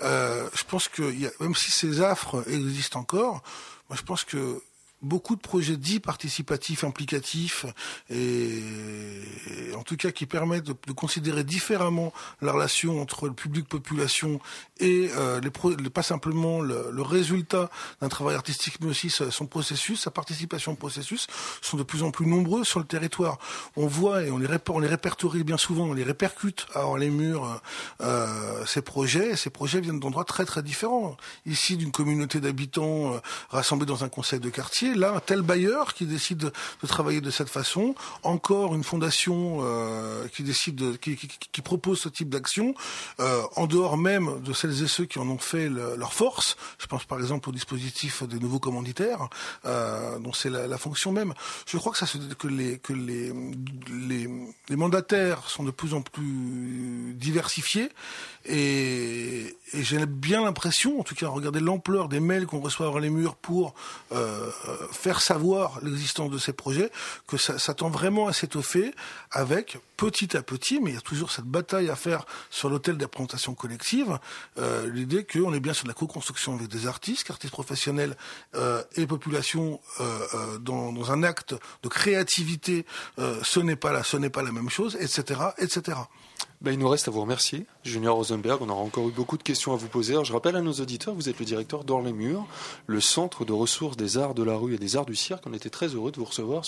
Je 0.00 0.64
pense 0.68 0.88
que 0.88 1.12
y 1.12 1.26
a, 1.26 1.30
même 1.40 1.54
si 1.54 1.70
ces 1.70 2.00
affres 2.00 2.44
existent 2.48 3.00
encore, 3.00 3.42
moi 3.88 3.96
je 3.96 4.02
pense 4.02 4.24
que 4.24 4.62
beaucoup 5.02 5.36
de 5.36 5.40
projets 5.40 5.76
dits 5.76 6.00
participatifs, 6.00 6.84
implicatifs, 6.84 7.66
et, 8.10 8.62
en 9.76 9.82
tout 9.82 9.96
cas 9.96 10.10
qui 10.10 10.26
permettent 10.26 10.64
de, 10.64 10.92
considérer 10.92 11.44
différemment 11.44 12.12
la 12.42 12.52
relation 12.52 13.00
entre 13.00 13.26
le 13.26 13.32
public-population 13.32 14.40
et 14.78 15.10
euh, 15.16 15.40
les 15.40 15.90
pas 15.90 16.02
simplement 16.02 16.60
le, 16.60 17.02
résultat 17.02 17.70
d'un 18.00 18.08
travail 18.08 18.36
artistique, 18.36 18.76
mais 18.80 18.88
aussi 18.88 19.10
son 19.10 19.46
processus, 19.46 20.02
sa 20.02 20.10
participation 20.10 20.72
au 20.72 20.76
processus, 20.76 21.26
sont 21.62 21.76
de 21.76 21.82
plus 21.82 22.02
en 22.02 22.10
plus 22.10 22.26
nombreux 22.26 22.64
sur 22.64 22.78
le 22.78 22.84
territoire. 22.84 23.38
On 23.76 23.86
voit 23.86 24.22
et 24.22 24.30
on 24.30 24.38
les, 24.38 24.48
on 24.68 24.78
les 24.78 24.86
répertorie 24.86 25.44
bien 25.44 25.56
souvent, 25.56 25.86
on 25.86 25.92
les 25.92 26.04
répercute 26.04 26.66
à 26.74 26.84
les 26.98 27.10
murs 27.10 27.60
euh, 28.00 28.64
ces 28.66 28.82
projets, 28.82 29.30
et 29.30 29.36
ces 29.36 29.50
projets 29.50 29.80
viennent 29.80 30.00
d'endroits 30.00 30.24
très 30.24 30.44
très 30.44 30.62
différents. 30.62 31.16
Ici, 31.46 31.76
d'une 31.76 31.92
communauté 31.92 32.40
d'habitants 32.40 33.14
euh, 33.14 33.18
rassemblés 33.48 33.86
dans 33.86 34.04
un 34.04 34.08
conseil 34.08 34.40
de 34.40 34.50
quartier, 34.50 34.89
là, 34.94 35.14
un 35.14 35.20
tel 35.20 35.42
bailleur 35.42 35.94
qui 35.94 36.06
décide 36.06 36.38
de, 36.38 36.86
travailler 36.86 37.20
de 37.20 37.30
cette 37.30 37.48
façon, 37.48 37.94
encore 38.22 38.74
une 38.74 38.84
fondation 38.84 39.58
euh, 39.62 40.26
qui 40.28 40.42
décide, 40.42 40.76
de, 40.76 40.96
qui, 40.96 41.62
propose 41.62 42.00
ce 42.00 42.08
type 42.08 42.30
d'action, 42.30 42.74
euh, 43.20 43.42
en 43.56 43.66
dehors 43.66 43.96
même 43.96 44.40
de 44.42 44.52
celles 44.52 44.82
et 44.82 44.88
ceux 44.88 45.04
qui 45.04 45.18
en 45.18 45.28
ont 45.28 45.38
fait 45.38 45.68
leur 45.68 46.12
force. 46.12 46.56
Je 46.78 46.86
pense 46.86 47.04
par 47.04 47.18
exemple 47.18 47.48
au 47.48 47.52
dispositif 47.52 48.22
des 48.24 48.38
nouveaux 48.38 48.58
commanditaires, 48.58 49.28
euh, 49.64 50.18
dont 50.18 50.32
c'est 50.32 50.50
la, 50.50 50.78
fonction 50.78 51.12
même. 51.12 51.34
Je 51.66 51.76
crois 51.76 51.92
que 51.92 51.98
ça, 51.98 52.06
que 52.38 52.48
les 52.48 52.78
que 52.78 52.92
les, 52.92 53.32
les, 54.68 54.76
mandataires 54.76 55.48
sont 55.48 55.64
de 55.64 55.70
plus 55.70 55.92
en 55.92 56.00
plus 56.00 57.14
diversifiés 57.16 57.90
et, 58.46 59.56
j'ai 59.74 60.04
bien 60.06 60.42
l'impression, 60.42 60.98
en 60.98 61.04
tout 61.04 61.14
cas, 61.14 61.28
regarder 61.28 61.60
l'ampleur 61.60 62.08
des 62.08 62.20
mails 62.20 62.46
qu'on 62.46 62.60
reçoit 62.60 62.86
dans 62.86 62.98
les 62.98 63.10
murs 63.10 63.36
pour 63.36 63.74
faire 64.92 65.20
savoir 65.20 65.80
l'existence 65.82 66.30
de 66.30 66.38
ces 66.38 66.52
projets, 66.52 66.90
que 67.26 67.36
ça, 67.36 67.74
tend 67.74 67.90
vraiment 67.90 68.26
à 68.26 68.32
s'étoffer 68.32 68.92
avec, 69.30 69.78
petit 69.96 70.36
à 70.36 70.42
petit, 70.42 70.80
mais 70.80 70.90
il 70.90 70.94
y 70.94 70.98
a 70.98 71.02
toujours 71.02 71.30
cette 71.30 71.44
bataille 71.44 71.90
à 71.90 71.96
faire 71.96 72.26
sur 72.50 72.70
l'hôtel 72.70 72.96
des 72.96 73.04
représentations 73.04 73.54
collectives, 73.54 74.18
euh, 74.58 74.88
l'idée 74.90 75.24
qu'on 75.24 75.52
est 75.54 75.60
bien 75.60 75.72
sur 75.72 75.84
de 75.84 75.88
la 75.88 75.94
co-construction 75.94 76.54
avec 76.54 76.68
des 76.68 76.86
artistes, 76.86 77.30
artistes 77.30 77.52
professionnels 77.52 78.16
euh, 78.54 78.82
et 78.96 79.06
population 79.06 79.80
euh, 80.00 80.26
euh, 80.34 80.58
dans, 80.58 81.12
un 81.12 81.22
acte 81.22 81.54
de 81.82 81.88
créativité, 81.88 82.84
ce 83.42 83.60
n'est 83.60 83.76
pas 83.76 83.92
la, 83.92 84.02
pas 84.30 84.42
la 84.42 84.52
même 84.52 84.68
chose, 84.68 84.96
etc., 85.00 85.40
etc. 85.58 85.96
Ben, 86.60 86.72
il 86.72 86.78
nous 86.78 86.88
reste 86.88 87.08
à 87.08 87.10
vous 87.10 87.22
remercier, 87.22 87.66
Junior 87.84 88.16
Rosenberg. 88.16 88.60
On 88.60 88.68
aura 88.68 88.82
encore 88.82 89.08
eu 89.08 89.12
beaucoup 89.12 89.38
de 89.38 89.42
questions 89.42 89.72
à 89.72 89.76
vous 89.76 89.88
poser. 89.88 90.14
Je 90.24 90.32
rappelle 90.32 90.56
à 90.56 90.60
nos 90.60 90.72
auditeurs, 90.72 91.14
vous 91.14 91.28
êtes 91.28 91.38
le 91.38 91.44
directeur 91.44 91.84
d'Or 91.84 92.02
les 92.02 92.12
Murs, 92.12 92.46
le 92.86 93.00
centre 93.00 93.44
de 93.44 93.52
ressources 93.52 93.96
des 93.96 94.18
arts 94.18 94.34
de 94.34 94.42
la 94.42 94.56
rue 94.56 94.74
et 94.74 94.78
des 94.78 94.96
arts 94.96 95.06
du 95.06 95.16
cirque. 95.16 95.44
On 95.46 95.54
était 95.54 95.70
très 95.70 95.88
heureux 95.88 96.12
de 96.12 96.18
vous 96.18 96.26
recevoir 96.26 96.62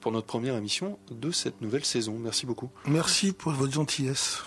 pour 0.00 0.12
notre 0.12 0.26
première 0.26 0.56
émission 0.56 0.98
de 1.10 1.30
cette 1.30 1.60
nouvelle 1.62 1.84
saison. 1.84 2.16
Merci 2.18 2.44
beaucoup. 2.46 2.70
Merci 2.86 3.32
pour 3.32 3.52
votre 3.52 3.72
gentillesse. 3.72 4.42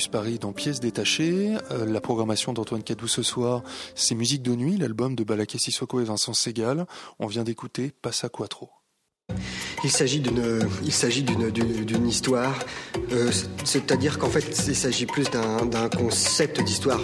Paris 0.00 0.38
dans 0.38 0.52
Pièces 0.52 0.80
détachées. 0.80 1.54
Euh, 1.70 1.84
la 1.84 2.00
programmation 2.00 2.52
d'Antoine 2.52 2.82
Cadou 2.82 3.08
ce 3.08 3.22
soir, 3.22 3.62
c'est 3.94 4.14
Musique 4.14 4.42
de 4.42 4.54
nuit, 4.54 4.76
l'album 4.76 5.14
de 5.14 5.24
Balaké 5.24 5.58
Sissoko 5.58 6.00
et 6.00 6.04
Vincent 6.04 6.34
Segal. 6.34 6.86
On 7.18 7.26
vient 7.26 7.44
d'écouter 7.44 7.92
Passa 8.02 8.28
Quattro. 8.28 8.70
Il 9.84 9.90
s'agit 9.90 10.20
d'une, 10.20 10.60
il 10.84 10.92
s'agit 10.92 11.22
d'une, 11.22 12.08
histoire, 12.08 12.58
euh, 13.12 13.30
c'est-à-dire 13.64 14.18
qu'en 14.18 14.28
fait, 14.28 14.64
il 14.66 14.76
s'agit 14.76 15.06
plus 15.06 15.28
d'un 15.30 15.88
concept 15.88 16.62
d'histoire. 16.62 17.00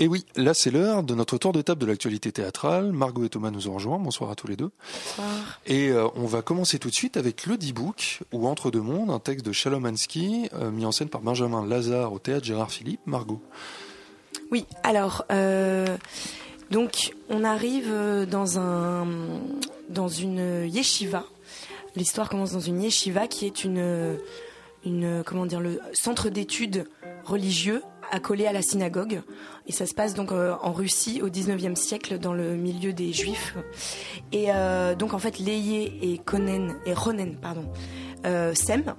Et 0.00 0.08
oui, 0.08 0.26
là 0.34 0.54
c'est 0.54 0.72
l'heure 0.72 1.04
de 1.04 1.14
notre 1.14 1.38
tour 1.38 1.52
de 1.52 1.62
table 1.62 1.80
de 1.80 1.86
l'actualité 1.86 2.32
théâtrale. 2.32 2.90
Margot 2.90 3.24
et 3.24 3.28
Thomas 3.28 3.52
nous 3.52 3.68
ont 3.68 3.74
rejoints. 3.74 3.98
Bonsoir 3.98 4.30
à 4.30 4.34
tous 4.34 4.48
les 4.48 4.56
deux. 4.56 4.70
Bonsoir. 4.92 5.60
Et 5.66 5.90
euh, 5.90 6.08
on 6.16 6.26
va 6.26 6.42
commencer 6.42 6.80
tout 6.80 6.90
de 6.90 6.94
suite 6.94 7.16
avec 7.16 7.46
le 7.46 7.56
D-Book, 7.56 8.22
ou 8.32 8.48
Entre 8.48 8.72
deux 8.72 8.80
mondes, 8.80 9.10
un 9.10 9.20
texte 9.20 9.46
de 9.46 9.52
Shalom 9.52 9.86
Ansky, 9.86 10.48
euh, 10.54 10.72
mis 10.72 10.84
en 10.84 10.90
scène 10.90 11.08
par 11.08 11.20
Benjamin 11.20 11.64
Lazare 11.64 12.12
au 12.12 12.18
théâtre 12.18 12.44
Gérard 12.44 12.72
Philippe. 12.72 13.00
Margot. 13.06 13.40
Oui, 14.50 14.66
alors, 14.82 15.24
euh, 15.30 15.96
donc 16.72 17.12
on 17.28 17.44
arrive 17.44 17.92
dans, 18.28 18.58
un, 18.58 19.06
dans 19.90 20.08
une 20.08 20.66
yeshiva. 20.66 21.24
L'histoire 21.94 22.28
commence 22.28 22.52
dans 22.52 22.60
une 22.60 22.82
yeshiva 22.82 23.28
qui 23.28 23.46
est 23.46 23.62
une, 23.62 24.18
une 24.84 25.22
comment 25.24 25.46
dire, 25.46 25.60
le 25.60 25.78
centre 25.92 26.30
d'études 26.30 26.86
religieux 27.24 27.82
accolé 28.10 28.46
à 28.46 28.52
la 28.52 28.62
synagogue. 28.62 29.22
Et 29.66 29.72
ça 29.72 29.86
se 29.86 29.94
passe 29.94 30.14
donc 30.14 30.32
euh, 30.32 30.54
en 30.62 30.72
Russie 30.72 31.22
au 31.22 31.28
19e 31.28 31.74
siècle 31.74 32.18
dans 32.18 32.32
le 32.32 32.54
milieu 32.56 32.92
des 32.92 33.12
juifs. 33.12 33.56
Et 34.32 34.46
euh, 34.48 34.94
donc 34.94 35.14
en 35.14 35.18
fait, 35.18 35.38
Léyé 35.38 36.12
et 36.12 36.18
Konen 36.18 36.76
et 36.86 36.92
Ronen, 36.92 37.36
pardon, 37.36 37.64
euh, 38.26 38.54
s'aiment, 38.54 38.94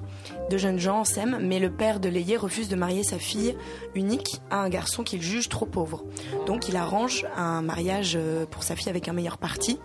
deux 0.49 0.57
jeunes 0.57 0.79
gens 0.79 1.03
s'aiment, 1.03 1.39
mais 1.41 1.59
le 1.59 1.71
père 1.71 1.99
de 1.99 2.09
Léyé 2.09 2.37
refuse 2.37 2.69
de 2.69 2.75
marier 2.75 3.03
sa 3.03 3.17
fille 3.17 3.55
unique 3.95 4.41
à 4.49 4.57
un 4.57 4.69
garçon 4.69 5.03
qu'il 5.03 5.21
juge 5.21 5.49
trop 5.49 5.65
pauvre. 5.65 6.03
Donc 6.45 6.69
il 6.69 6.75
arrange 6.75 7.25
un 7.35 7.61
mariage 7.61 8.17
pour 8.51 8.63
sa 8.63 8.75
fille 8.75 8.89
avec 8.89 9.07
un 9.07 9.13
meilleur 9.13 9.37
parti. 9.37 9.79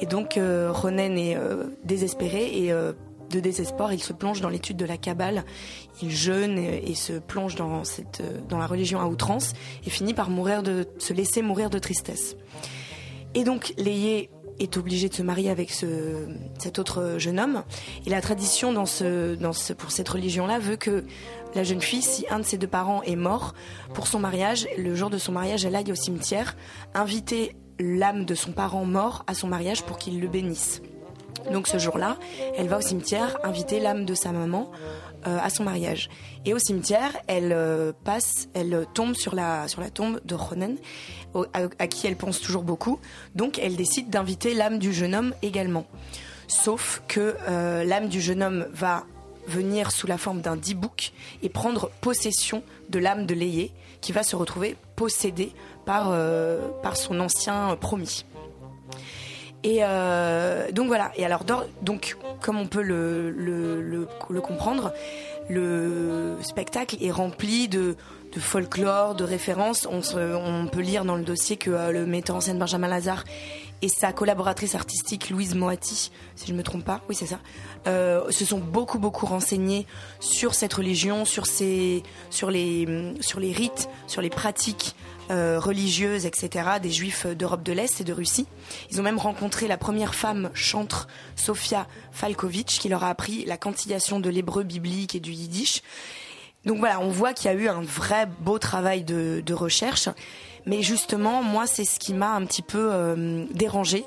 Et 0.00 0.06
donc 0.06 0.38
Ronen 0.38 1.18
est 1.18 1.36
désespéré 1.84 2.44
et 2.64 2.72
de 3.30 3.40
désespoir, 3.40 3.92
il 3.92 4.02
se 4.02 4.12
plonge 4.12 4.40
dans 4.40 4.48
l'étude 4.48 4.76
de 4.76 4.84
la 4.84 4.96
Kabbale, 4.96 5.44
il 6.02 6.10
jeûne 6.10 6.58
et, 6.58 6.94
se 6.94 7.14
plonge 7.14 7.54
dans, 7.54 7.84
cette, 7.84 8.22
dans 8.48 8.58
la 8.58 8.66
religion 8.66 9.00
à 9.00 9.06
outrance 9.06 9.52
et 9.86 9.90
finit 9.90 10.14
par 10.14 10.30
mourir 10.30 10.62
de, 10.62 10.86
se 10.98 11.12
laisser 11.12 11.42
mourir 11.42 11.70
de 11.70 11.78
tristesse. 11.78 12.36
Et 13.34 13.44
donc 13.44 13.74
Léyé 13.76 14.30
est 14.58 14.76
obligé 14.76 15.08
de 15.08 15.14
se 15.14 15.22
marier 15.22 15.50
avec 15.50 15.70
ce, 15.70 16.26
cet 16.58 16.78
autre 16.78 17.16
jeune 17.18 17.38
homme. 17.38 17.62
Et 18.06 18.10
la 18.10 18.20
tradition 18.20 18.72
dans 18.72 18.86
ce, 18.86 19.34
dans 19.34 19.52
ce, 19.52 19.72
pour 19.72 19.90
cette 19.90 20.08
religion-là 20.08 20.58
veut 20.58 20.76
que 20.76 21.04
la 21.54 21.64
jeune 21.64 21.80
fille, 21.80 22.02
si 22.02 22.26
un 22.30 22.40
de 22.40 22.44
ses 22.44 22.58
deux 22.58 22.66
parents 22.66 23.02
est 23.02 23.16
mort, 23.16 23.54
pour 23.94 24.06
son 24.06 24.18
mariage, 24.18 24.66
le 24.76 24.94
jour 24.94 25.10
de 25.10 25.18
son 25.18 25.32
mariage, 25.32 25.64
elle 25.64 25.76
aille 25.76 25.92
au 25.92 25.96
cimetière, 25.96 26.56
inviter 26.94 27.54
l'âme 27.78 28.24
de 28.24 28.34
son 28.34 28.52
parent 28.52 28.84
mort 28.84 29.24
à 29.26 29.34
son 29.34 29.48
mariage 29.48 29.84
pour 29.84 29.98
qu'il 29.98 30.20
le 30.20 30.28
bénisse. 30.28 30.82
Donc 31.52 31.68
ce 31.68 31.78
jour-là, 31.78 32.16
elle 32.56 32.68
va 32.68 32.78
au 32.78 32.80
cimetière 32.80 33.38
inviter 33.44 33.80
l'âme 33.80 34.04
de 34.04 34.14
sa 34.14 34.32
maman 34.32 34.70
euh, 35.26 35.38
à 35.42 35.50
son 35.50 35.64
mariage. 35.64 36.08
Et 36.44 36.54
au 36.54 36.58
cimetière, 36.58 37.10
elle 37.26 37.52
euh, 37.52 37.92
passe, 38.04 38.48
elle 38.54 38.86
tombe 38.94 39.14
sur 39.14 39.34
la, 39.34 39.66
tombe 39.92 40.20
de 40.24 40.34
Ronen, 40.34 40.76
à, 41.52 41.86
qui 41.86 42.06
elle 42.06 42.16
pense 42.16 42.40
toujours 42.40 42.62
beaucoup. 42.62 43.00
Donc 43.34 43.58
elle 43.58 43.76
décide 43.76 44.10
d'inviter 44.10 44.54
l'âme 44.54 44.78
du 44.78 44.92
jeune 44.92 45.14
homme 45.14 45.34
également. 45.42 45.86
Sauf 46.46 47.02
que 47.08 47.34
euh, 47.48 47.84
l'âme 47.84 48.08
du 48.08 48.20
jeune 48.20 48.42
homme 48.42 48.66
va 48.72 49.04
venir 49.46 49.90
sous 49.90 50.06
la 50.06 50.18
forme 50.18 50.40
d'un 50.40 50.56
dibouk 50.56 51.12
et 51.42 51.48
prendre 51.48 51.90
possession 52.00 52.62
de 52.88 52.98
l'âme 52.98 53.26
de 53.26 53.34
Léyé, 53.34 53.72
qui 54.00 54.12
va 54.12 54.22
se 54.22 54.36
retrouver 54.36 54.76
possédée 54.94 55.52
par 55.84 56.12
son 56.94 57.18
ancien 57.18 57.74
promis. 57.80 58.24
Et 59.64 59.78
euh, 59.82 60.70
donc 60.72 60.86
voilà. 60.86 61.10
Et 61.16 61.24
alors, 61.24 61.44
donc, 61.82 62.16
comme 62.40 62.58
on 62.58 62.66
peut 62.66 62.82
le, 62.82 63.30
le, 63.30 64.06
le, 64.28 64.40
comprendre, 64.40 64.92
le 65.48 66.36
spectacle 66.42 66.96
est 67.00 67.10
rempli 67.10 67.68
de, 67.68 67.96
de 68.34 68.40
folklore, 68.40 69.14
de 69.14 69.24
références. 69.24 69.88
On, 69.90 70.00
on, 70.16 70.66
peut 70.68 70.80
lire 70.80 71.04
dans 71.04 71.16
le 71.16 71.24
dossier 71.24 71.56
que 71.56 71.70
euh, 71.70 71.90
le 71.90 72.06
metteur 72.06 72.36
en 72.36 72.40
scène 72.40 72.58
Benjamin 72.58 72.88
Lazare 72.88 73.24
et 73.80 73.88
sa 73.88 74.12
collaboratrice 74.12 74.74
artistique 74.74 75.30
Louise 75.30 75.54
Moati, 75.54 76.10
si 76.34 76.46
je 76.46 76.52
ne 76.52 76.58
me 76.58 76.62
trompe 76.62 76.84
pas, 76.84 77.00
oui 77.08 77.14
c'est 77.14 77.26
ça, 77.26 77.38
euh, 77.86 78.28
se 78.30 78.44
sont 78.44 78.58
beaucoup 78.58 78.98
beaucoup 78.98 79.24
renseignés 79.26 79.86
sur 80.18 80.54
cette 80.54 80.74
religion, 80.74 81.24
sur, 81.24 81.46
ses, 81.46 82.02
sur, 82.30 82.50
les, 82.50 83.14
sur 83.20 83.38
les 83.38 83.52
rites, 83.52 83.88
sur 84.08 84.20
les 84.20 84.30
pratiques 84.30 84.96
euh, 85.30 85.58
religieuses, 85.60 86.26
etc., 86.26 86.68
des 86.82 86.90
juifs 86.90 87.26
d'Europe 87.26 87.62
de 87.62 87.72
l'Est 87.72 88.00
et 88.00 88.04
de 88.04 88.12
Russie. 88.12 88.46
Ils 88.90 89.00
ont 89.00 89.02
même 89.02 89.18
rencontré 89.18 89.68
la 89.68 89.76
première 89.76 90.14
femme 90.14 90.50
chantre, 90.54 91.08
Sofia 91.36 91.86
Falkovitch, 92.12 92.78
qui 92.78 92.88
leur 92.88 93.04
a 93.04 93.10
appris 93.10 93.44
la 93.44 93.56
quantillation 93.56 94.20
de 94.20 94.30
l'hébreu 94.30 94.62
biblique 94.62 95.14
et 95.14 95.20
du 95.20 95.32
yiddish. 95.32 95.82
Donc 96.64 96.78
voilà, 96.78 97.00
on 97.00 97.08
voit 97.08 97.32
qu'il 97.32 97.50
y 97.50 97.54
a 97.54 97.56
eu 97.56 97.68
un 97.68 97.82
vrai 97.82 98.28
beau 98.40 98.58
travail 98.58 99.04
de, 99.04 99.52
recherche. 99.52 100.08
Mais 100.66 100.82
justement, 100.82 101.42
moi, 101.42 101.66
c'est 101.66 101.84
ce 101.84 101.98
qui 101.98 102.12
m'a 102.12 102.34
un 102.34 102.44
petit 102.44 102.62
peu 102.62 102.90
euh, 102.92 103.44
dérangé, 103.52 104.04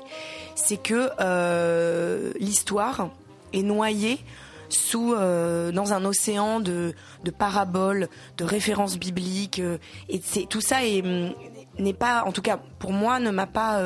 c'est 0.54 0.76
que 0.76 1.10
euh, 1.20 2.32
l'histoire 2.38 3.08
est 3.52 3.62
noyée 3.62 4.20
sous 4.74 5.14
euh, 5.14 5.72
dans 5.72 5.92
un 5.92 6.04
océan 6.04 6.60
de, 6.60 6.94
de, 7.24 7.30
paraboles, 7.30 8.08
de 8.36 8.44
références 8.44 8.98
bibliques, 8.98 9.60
et 10.08 10.20
c'est 10.24 10.46
tout 10.48 10.60
ça 10.60 10.80
mm, 10.80 11.32
n'est 11.78 11.92
pas, 11.92 12.24
en 12.24 12.32
tout 12.32 12.42
cas 12.42 12.58
pour 12.78 12.92
moi, 12.92 13.20
ne 13.20 13.30
m'a 13.30 13.46
pas 13.46 13.80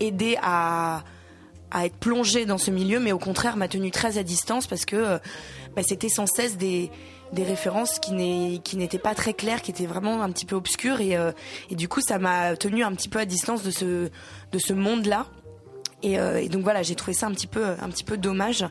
aidé 0.00 0.36
à 0.42 1.04
à 1.70 1.84
être 1.84 1.96
plongé 1.96 2.46
dans 2.46 2.56
ce 2.56 2.70
milieu, 2.70 2.98
mais 2.98 3.12
au 3.12 3.18
contraire 3.18 3.58
m'a 3.58 3.68
tenu 3.68 3.90
très 3.90 4.16
à 4.16 4.22
distance 4.22 4.66
parce 4.66 4.86
que 4.86 5.18
bah, 5.76 5.82
c'était 5.86 6.08
sans 6.08 6.26
cesse 6.26 6.56
des 6.56 6.90
des 7.32 7.44
références 7.44 7.98
qui 7.98 8.12
n'étaient 8.12 8.98
pas 8.98 9.14
très 9.14 9.34
claires, 9.34 9.62
qui 9.62 9.70
étaient 9.70 9.86
vraiment 9.86 10.22
un 10.22 10.30
petit 10.30 10.46
peu 10.46 10.56
obscures 10.56 11.00
et, 11.00 11.16
euh, 11.16 11.32
et 11.70 11.74
du 11.74 11.88
coup 11.88 12.00
ça 12.00 12.18
m'a 12.18 12.56
tenu 12.56 12.82
un 12.82 12.92
petit 12.92 13.08
peu 13.08 13.18
à 13.18 13.24
distance 13.24 13.62
de 13.62 13.70
ce, 13.70 14.10
de 14.52 14.58
ce 14.58 14.72
monde-là. 14.72 15.26
Et, 16.02 16.18
euh, 16.18 16.40
et, 16.40 16.48
donc 16.48 16.62
voilà, 16.62 16.82
j'ai 16.82 16.94
trouvé 16.94 17.12
ça 17.12 17.26
un 17.26 17.32
petit 17.32 17.46
peu, 17.46 17.64
un 17.80 17.88
petit 17.88 18.04
peu 18.04 18.16
dommage. 18.16 18.64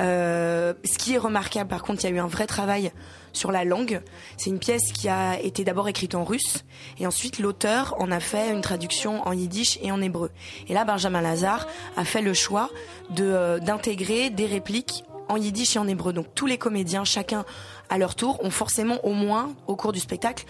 Euh, 0.00 0.72
ce 0.84 0.96
qui 0.96 1.14
est 1.14 1.18
remarquable, 1.18 1.68
par 1.68 1.82
contre, 1.82 2.02
il 2.02 2.10
y 2.10 2.12
a 2.12 2.16
eu 2.16 2.18
un 2.18 2.26
vrai 2.26 2.46
travail 2.46 2.92
sur 3.32 3.52
la 3.52 3.64
langue. 3.64 4.00
C'est 4.36 4.50
une 4.50 4.58
pièce 4.58 4.92
qui 4.92 5.08
a 5.08 5.38
été 5.40 5.64
d'abord 5.64 5.88
écrite 5.88 6.14
en 6.14 6.24
russe 6.24 6.64
et 6.98 7.06
ensuite 7.06 7.38
l'auteur 7.38 7.94
en 7.98 8.10
a 8.10 8.20
fait 8.20 8.50
une 8.50 8.60
traduction 8.60 9.26
en 9.26 9.32
yiddish 9.32 9.78
et 9.82 9.92
en 9.92 10.00
hébreu. 10.00 10.30
Et 10.68 10.74
là, 10.74 10.84
Benjamin 10.84 11.20
Lazare 11.20 11.66
a 11.96 12.04
fait 12.04 12.22
le 12.22 12.34
choix 12.34 12.70
de 13.10 13.58
d'intégrer 13.60 14.30
des 14.30 14.46
répliques 14.46 15.04
en 15.28 15.36
yiddish 15.36 15.76
et 15.76 15.78
en 15.78 15.88
hébreu. 15.88 16.12
Donc 16.12 16.26
tous 16.34 16.46
les 16.46 16.58
comédiens, 16.58 17.04
chacun 17.04 17.44
à 17.90 17.98
leur 17.98 18.14
tour, 18.14 18.42
ont 18.44 18.50
forcément 18.50 19.04
au 19.04 19.12
moins, 19.12 19.54
au 19.66 19.76
cours 19.76 19.92
du 19.92 20.00
spectacle, 20.00 20.44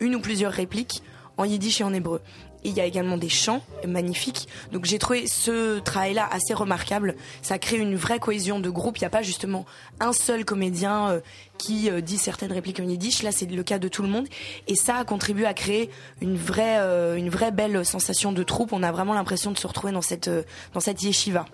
une 0.00 0.14
ou 0.14 0.20
plusieurs 0.20 0.52
répliques 0.52 1.02
en 1.36 1.44
yiddish 1.44 1.80
et 1.80 1.84
en 1.84 1.92
hébreu. 1.92 2.20
Il 2.66 2.74
y 2.74 2.80
a 2.80 2.84
également 2.84 3.16
des 3.16 3.28
chants 3.28 3.62
magnifiques. 3.86 4.48
Donc 4.72 4.84
j'ai 4.84 4.98
trouvé 4.98 5.26
ce 5.26 5.78
travail-là 5.78 6.28
assez 6.30 6.54
remarquable. 6.54 7.14
Ça 7.42 7.58
crée 7.58 7.76
une 7.76 7.96
vraie 7.96 8.18
cohésion 8.18 8.58
de 8.58 8.70
groupe. 8.70 8.98
Il 8.98 9.02
n'y 9.02 9.06
a 9.06 9.10
pas 9.10 9.22
justement 9.22 9.66
un 10.00 10.12
seul 10.12 10.44
comédien 10.44 11.10
euh, 11.10 11.20
qui 11.58 11.90
euh, 11.90 12.00
dit 12.00 12.18
certaines 12.18 12.52
répliques 12.52 12.80
en 12.80 12.88
yiddish. 12.88 13.22
Là, 13.22 13.32
c'est 13.32 13.46
le 13.46 13.62
cas 13.62 13.78
de 13.78 13.88
tout 13.88 14.02
le 14.02 14.08
monde. 14.08 14.26
Et 14.66 14.74
ça 14.74 14.96
a 14.96 15.04
contribué 15.04 15.46
à 15.46 15.54
créer 15.54 15.90
une 16.20 16.36
vraie, 16.36 16.78
euh, 16.78 17.50
belle 17.52 17.84
sensation 17.84 18.32
de 18.32 18.42
troupe. 18.42 18.72
On 18.72 18.82
a 18.82 18.90
vraiment 18.92 19.14
l'impression 19.14 19.52
de 19.52 19.58
se 19.58 19.66
retrouver 19.66 19.92
dans 19.92 20.02
cette, 20.02 20.30
dans 20.74 20.80
cette 20.80 21.02
yeshiva. 21.02 21.46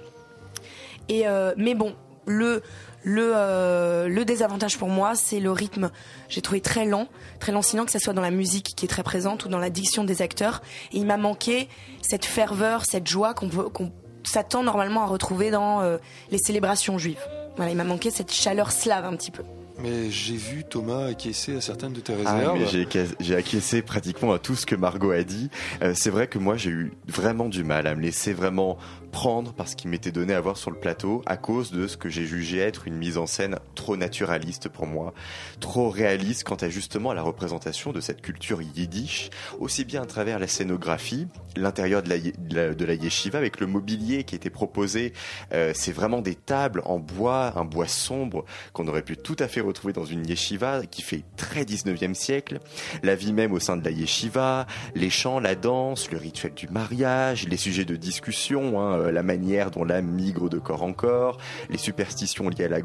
Et, 1.08 1.24
mais 1.56 1.74
bon, 1.74 1.94
le 2.26 2.62
le, 3.02 3.32
euh, 3.34 4.08
le 4.08 4.24
désavantage 4.24 4.78
pour 4.78 4.88
moi, 4.88 5.14
c'est 5.14 5.40
le 5.40 5.50
rythme. 5.50 5.90
J'ai 6.28 6.40
trouvé 6.40 6.60
très 6.60 6.84
lent, 6.84 7.08
très 7.40 7.52
lancinant, 7.52 7.84
que 7.84 7.90
ce 7.90 7.98
soit 7.98 8.12
dans 8.12 8.22
la 8.22 8.30
musique 8.30 8.74
qui 8.76 8.84
est 8.84 8.88
très 8.88 9.02
présente 9.02 9.44
ou 9.44 9.48
dans 9.48 9.58
la 9.58 9.70
diction 9.70 10.04
des 10.04 10.22
acteurs. 10.22 10.62
Et 10.92 10.98
il 10.98 11.06
m'a 11.06 11.16
manqué 11.16 11.68
cette 12.00 12.24
ferveur, 12.24 12.84
cette 12.84 13.06
joie 13.06 13.34
qu'on 13.34 13.92
s'attend 14.24 14.62
normalement 14.62 15.02
à 15.02 15.06
retrouver 15.06 15.50
dans 15.50 15.80
euh, 15.80 15.98
les 16.30 16.38
célébrations 16.38 16.98
juives. 16.98 17.24
Voilà, 17.56 17.70
il 17.70 17.76
m'a 17.76 17.84
manqué 17.84 18.10
cette 18.10 18.32
chaleur 18.32 18.72
slave 18.72 19.04
un 19.04 19.16
petit 19.16 19.30
peu. 19.30 19.42
Mais 19.82 20.10
j'ai 20.10 20.36
vu 20.36 20.64
Thomas 20.64 21.06
acquiescer 21.06 21.56
à 21.56 21.60
certaines 21.60 21.92
de 21.92 22.00
tes 22.00 22.12
ah, 22.24 22.34
réserves. 22.34 22.86
Ah, 22.94 23.14
j'ai 23.20 23.34
acquiescé 23.34 23.82
pratiquement 23.82 24.32
à 24.32 24.38
tout 24.38 24.54
ce 24.54 24.66
que 24.66 24.76
Margot 24.76 25.10
a 25.10 25.22
dit. 25.22 25.50
Euh, 25.82 25.92
c'est 25.96 26.10
vrai 26.10 26.28
que 26.28 26.38
moi 26.38 26.56
j'ai 26.56 26.70
eu 26.70 26.92
vraiment 27.08 27.48
du 27.48 27.64
mal 27.64 27.86
à 27.86 27.94
me 27.94 28.02
laisser 28.02 28.32
vraiment 28.32 28.78
prendre 29.12 29.52
par 29.52 29.68
ce 29.68 29.76
qui 29.76 29.86
m'était 29.86 30.10
donné 30.10 30.34
à 30.34 30.40
voir 30.40 30.56
sur 30.56 30.70
le 30.70 30.78
plateau 30.78 31.22
à 31.26 31.36
cause 31.36 31.70
de 31.70 31.86
ce 31.86 31.96
que 31.96 32.08
j'ai 32.08 32.24
jugé 32.24 32.58
être 32.58 32.88
une 32.88 32.96
mise 32.96 33.18
en 33.18 33.26
scène 33.26 33.58
trop 33.74 33.96
naturaliste 33.96 34.68
pour 34.68 34.86
moi, 34.86 35.14
trop 35.60 35.90
réaliste 35.90 36.44
quant 36.44 36.56
à 36.56 36.68
justement 36.68 37.12
la 37.12 37.22
représentation 37.22 37.92
de 37.92 38.00
cette 38.00 38.22
culture 38.22 38.62
yiddish, 38.62 39.30
aussi 39.60 39.84
bien 39.84 40.02
à 40.02 40.06
travers 40.06 40.38
la 40.38 40.48
scénographie, 40.48 41.28
l'intérieur 41.56 42.02
de 42.02 42.08
la, 42.08 42.74
de 42.74 42.84
la, 42.84 42.94
yeshiva 42.94 43.38
avec 43.38 43.60
le 43.60 43.66
mobilier 43.66 44.24
qui 44.24 44.34
était 44.34 44.50
proposé. 44.50 45.12
Euh, 45.52 45.72
c'est 45.74 45.92
vraiment 45.92 46.22
des 46.22 46.34
tables 46.34 46.82
en 46.84 46.98
bois, 46.98 47.52
un 47.56 47.64
bois 47.64 47.88
sombre 47.88 48.44
qu'on 48.72 48.88
aurait 48.88 49.02
pu 49.02 49.16
tout 49.16 49.36
à 49.38 49.48
fait 49.48 49.60
retrouver 49.60 49.92
dans 49.92 50.04
une 50.04 50.26
yeshiva 50.26 50.86
qui 50.86 51.02
fait 51.02 51.22
très 51.36 51.64
19e 51.64 52.14
siècle. 52.14 52.60
La 53.02 53.14
vie 53.14 53.32
même 53.32 53.52
au 53.52 53.60
sein 53.60 53.76
de 53.76 53.84
la 53.84 53.90
yeshiva, 53.90 54.66
les 54.94 55.10
chants, 55.10 55.38
la 55.38 55.54
danse, 55.54 56.10
le 56.10 56.18
rituel 56.18 56.54
du 56.54 56.68
mariage, 56.68 57.46
les 57.46 57.56
sujets 57.58 57.84
de 57.84 57.96
discussion, 57.96 58.80
hein, 58.80 59.01
la 59.10 59.22
manière 59.22 59.70
dont 59.70 59.84
l'âme 59.84 60.06
migre 60.06 60.48
de 60.48 60.58
corps 60.58 60.82
en 60.82 60.92
corps, 60.92 61.38
les 61.70 61.78
superstitions 61.78 62.48
liées 62.48 62.64
à 62.64 62.68
la, 62.68 62.78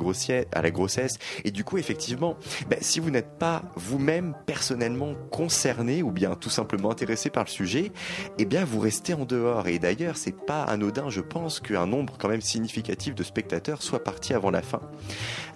à 0.52 0.62
la 0.62 0.72
grossesse. 0.72 1.20
Et 1.44 1.52
du 1.52 1.64
coup, 1.64 1.78
effectivement, 1.78 2.38
ben, 2.70 2.80
si 2.82 3.00
vous 3.00 3.12
n'êtes 3.12 3.38
pas 3.38 3.64
vous-même 3.76 4.34
personnellement 4.46 5.14
concerné 5.32 6.04
ou 6.04 6.12
bien 6.12 6.36
tout 6.36 6.50
simplement 6.50 6.92
intéressé 6.92 7.30
par 7.30 7.44
le 7.44 7.50
sujet, 7.50 7.92
eh 8.38 8.46
bien 8.46 8.66
vous 8.66 8.80
restez 8.80 9.14
en 9.14 9.26
dehors. 9.26 9.68
Et 9.68 9.80
d'ailleurs, 9.80 10.18
c'est 10.18 10.36
pas 10.36 10.64
anodin, 10.64 11.10
je 11.10 11.22
pense, 11.22 11.60
qu'un 11.60 11.88
nombre 11.88 12.16
quand 12.18 12.30
même 12.30 12.42
significatif 12.42 13.16
de 13.16 13.24
spectateurs 13.24 13.82
soit 13.82 14.04
parti 14.04 14.34
avant 14.34 14.52
la 14.52 14.62
fin. 14.62 14.82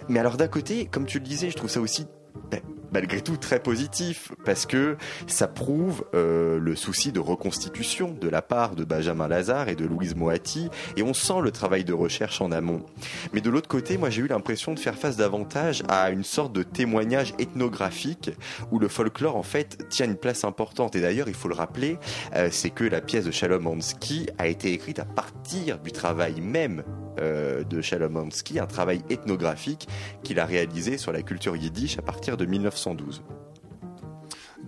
Mais 0.08 0.20
alors 0.20 0.36
d'un 0.36 0.48
côté, 0.48 0.86
comme 0.86 1.06
tu 1.06 1.18
le 1.18 1.24
disais, 1.24 1.50
je 1.50 1.56
trouve 1.56 1.70
ça 1.70 1.80
aussi 1.80 2.06
ben, 2.50 2.60
malgré 2.92 3.20
tout 3.20 3.36
très 3.36 3.60
positif 3.60 4.32
parce 4.44 4.66
que 4.66 4.96
ça 5.26 5.48
prouve 5.48 6.04
euh, 6.14 6.58
le 6.58 6.76
souci 6.76 7.12
de 7.12 7.20
reconstitution 7.20 8.16
de 8.20 8.28
la 8.28 8.42
part 8.42 8.74
de 8.74 8.84
Benjamin 8.84 9.28
Lazare 9.28 9.68
et 9.68 9.74
de 9.74 9.84
Louise 9.84 10.14
Moati 10.14 10.68
et 10.96 11.02
on 11.02 11.14
sent 11.14 11.40
le 11.42 11.50
travail 11.50 11.84
de 11.84 11.92
recherche 11.92 12.40
en 12.40 12.52
amont. 12.52 12.84
Mais 13.32 13.40
de 13.40 13.50
l'autre 13.50 13.68
côté, 13.68 13.98
moi 13.98 14.10
j'ai 14.10 14.22
eu 14.22 14.26
l'impression 14.26 14.74
de 14.74 14.78
faire 14.78 14.94
face 14.94 15.16
davantage 15.16 15.82
à 15.88 16.10
une 16.10 16.24
sorte 16.24 16.52
de 16.52 16.62
témoignage 16.62 17.34
ethnographique 17.38 18.30
où 18.70 18.78
le 18.78 18.88
folklore 18.88 19.36
en 19.36 19.42
fait 19.42 19.88
tient 19.88 20.06
une 20.06 20.16
place 20.16 20.44
importante 20.44 20.96
et 20.96 21.00
d'ailleurs 21.00 21.28
il 21.28 21.34
faut 21.34 21.48
le 21.48 21.54
rappeler, 21.54 21.98
euh, 22.34 22.48
c'est 22.50 22.70
que 22.70 22.84
la 22.84 23.00
pièce 23.00 23.24
de 23.24 23.30
Shalom 23.30 23.66
Hansky 23.66 24.28
a 24.38 24.46
été 24.46 24.72
écrite 24.72 24.98
à 24.98 25.04
partir 25.04 25.78
du 25.78 25.92
travail 25.92 26.40
même 26.40 26.82
euh, 27.20 27.62
de 27.64 27.82
Shalom 27.82 28.16
Hansky, 28.16 28.58
un 28.58 28.66
travail 28.66 29.02
ethnographique 29.10 29.86
qu'il 30.22 30.40
a 30.40 30.46
réalisé 30.46 30.96
sur 30.96 31.12
la 31.12 31.22
culture 31.22 31.56
yiddish 31.56 31.98
à 31.98 32.02
partir 32.02 32.36
de 32.36 32.46
1912. 32.86 33.51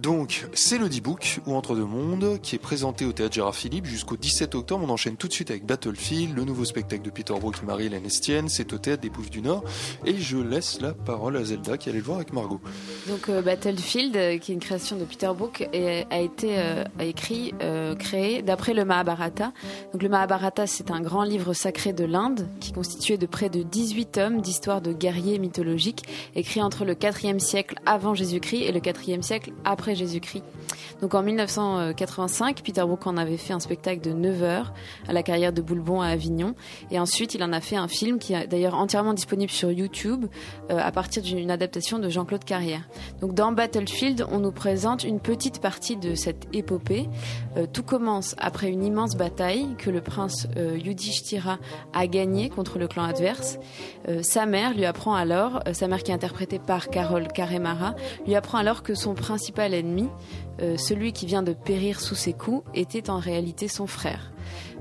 Donc, 0.05 0.47
c'est 0.53 0.77
le 0.77 0.91
D-Book, 0.91 1.41
ou 1.47 1.55
Entre 1.55 1.75
deux 1.75 1.87
mondes, 1.87 2.39
qui 2.43 2.57
est 2.57 2.59
présenté 2.59 3.07
au 3.07 3.13
Théâtre 3.13 3.37
Gérard 3.37 3.55
Philippe 3.55 3.87
jusqu'au 3.87 4.19
17 4.19 4.55
octobre. 4.55 4.85
On 4.87 4.93
enchaîne 4.93 5.17
tout 5.17 5.29
de 5.29 5.33
suite 5.33 5.51
avec 5.51 5.65
Battlefield, 5.65 6.37
le 6.37 6.45
nouveau 6.45 6.67
spectacle 6.67 7.01
de 7.01 7.09
Peter 7.09 7.33
Brook 7.33 7.57
et 7.63 7.65
Marie-Hélène 7.65 8.05
Estienne. 8.05 8.51
C'est 8.51 8.75
au 8.75 8.77
Théâtre 8.77 9.01
des 9.01 9.09
Pouffes 9.09 9.31
du 9.31 9.41
Nord. 9.41 9.65
Et 10.05 10.19
je 10.19 10.37
laisse 10.37 10.83
la 10.83 10.93
parole 10.93 11.39
à 11.39 11.45
Zelda 11.45 11.79
qui 11.79 11.89
allait 11.89 12.01
le 12.01 12.05
voir 12.05 12.19
avec 12.19 12.35
Margot. 12.35 12.61
Donc, 13.09 13.31
euh, 13.31 13.41
Battlefield, 13.41 14.15
euh, 14.15 14.37
qui 14.37 14.53
est 14.53 14.55
une 14.55 14.61
création 14.61 14.99
de 14.99 15.05
Peter 15.07 15.31
Brook, 15.35 15.67
a 15.73 16.21
été 16.21 16.59
euh, 16.59 16.85
écrit, 17.01 17.55
créé 17.99 18.43
d'après 18.43 18.75
le 18.75 18.85
Mahabharata. 18.85 19.55
Donc, 19.95 20.03
le 20.03 20.11
Mahabharata, 20.11 20.67
c'est 20.67 20.91
un 20.91 21.01
grand 21.01 21.23
livre 21.23 21.55
sacré 21.55 21.95
de 21.95 22.05
l'Inde 22.05 22.47
qui 22.61 22.73
est 22.73 22.75
constitué 22.75 23.17
de 23.17 23.25
près 23.25 23.49
de 23.49 23.63
18 23.63 24.13
tomes 24.13 24.43
d'histoires 24.43 24.83
de 24.83 24.93
guerriers 24.93 25.39
mythologiques 25.39 26.03
écrits 26.35 26.61
entre 26.61 26.85
le 26.85 26.93
4e 26.93 27.39
siècle 27.39 27.77
avant 27.87 28.13
Jésus-Christ 28.13 28.65
et 28.65 28.73
le 28.73 28.81
4e 28.81 29.23
siècle 29.23 29.53
après 29.65 29.94
Jésus-Christ. 29.95 30.45
Donc 31.01 31.15
en 31.15 31.23
1985, 31.23 32.63
Peter 32.63 32.83
Brook 32.83 33.07
en 33.07 33.17
avait 33.17 33.37
fait 33.37 33.53
un 33.53 33.61
spectacle 33.61 34.01
de 34.01 34.13
9 34.13 34.43
heures 34.43 34.73
à 35.09 35.13
la 35.13 35.23
carrière 35.23 35.53
de 35.53 35.61
Boulbon 35.61 36.01
à 36.01 36.09
Avignon. 36.09 36.55
Et 36.91 36.99
ensuite, 36.99 37.35
il 37.35 37.43
en 37.43 37.53
a 37.53 37.61
fait 37.61 37.77
un 37.77 37.89
film 37.89 38.19
qui 38.19 38.35
est 38.35 38.47
d'ailleurs 38.47 38.75
entièrement 38.75 39.15
disponible 39.15 39.51
sur 39.51 39.71
YouTube 39.71 40.27
euh, 40.71 40.79
à 40.79 40.93
partir 40.93 41.23
d'une 41.23 41.51
adaptation 41.51 41.99
de 41.99 42.09
Jean-Claude 42.09 42.45
Carrière. 42.45 42.89
Donc 43.21 43.35
dans 43.35 43.53
Battlefield, 43.53 44.27
on 44.31 44.39
nous 44.39 44.53
présente 44.53 45.05
une 45.05 45.21
petite 45.21 45.61
partie 45.61 45.97
de 45.97 46.15
cette 46.15 46.47
épopée. 46.53 47.09
Euh, 47.57 47.67
tout 47.71 47.83
commence 47.83 48.35
après 48.39 48.71
une 48.71 48.85
immense 48.85 49.17
bataille 49.17 49.69
que 49.79 49.91
le 49.91 50.01
prince 50.01 50.47
euh, 50.57 50.79
Yudhishthira 50.79 51.59
a 51.93 52.07
gagnée 52.07 52.49
contre 52.49 52.79
le 52.79 52.89
clan 52.89 53.05
adverse. 53.05 53.59
sa 54.23 54.47
mère 54.47 54.75
lui 54.75 54.85
apprend 54.85 55.15
alors, 55.15 55.63
sa 55.73 55.89
mère 55.89 56.03
qui 56.03 56.11
est 56.11 56.15
interprétée 56.15 56.59
par 56.59 56.89
Carole 56.89 57.29
Karemara, 57.29 57.95
lui 58.27 58.35
apprend 58.35 58.59
alors 58.59 58.83
que 58.83 58.95
son 58.95 59.15
principal 59.15 59.75
ennemi, 59.75 59.84
euh, 60.61 60.77
celui 60.77 61.13
qui 61.13 61.27
vient 61.27 61.43
de 61.43 61.53
périr 61.53 62.01
sous 62.01 62.15
ses 62.15 62.33
coups, 62.33 62.69
était 62.75 63.11
en 63.11 63.19
réalité 63.19 63.69
son 63.69 63.87
frère. 63.87 64.33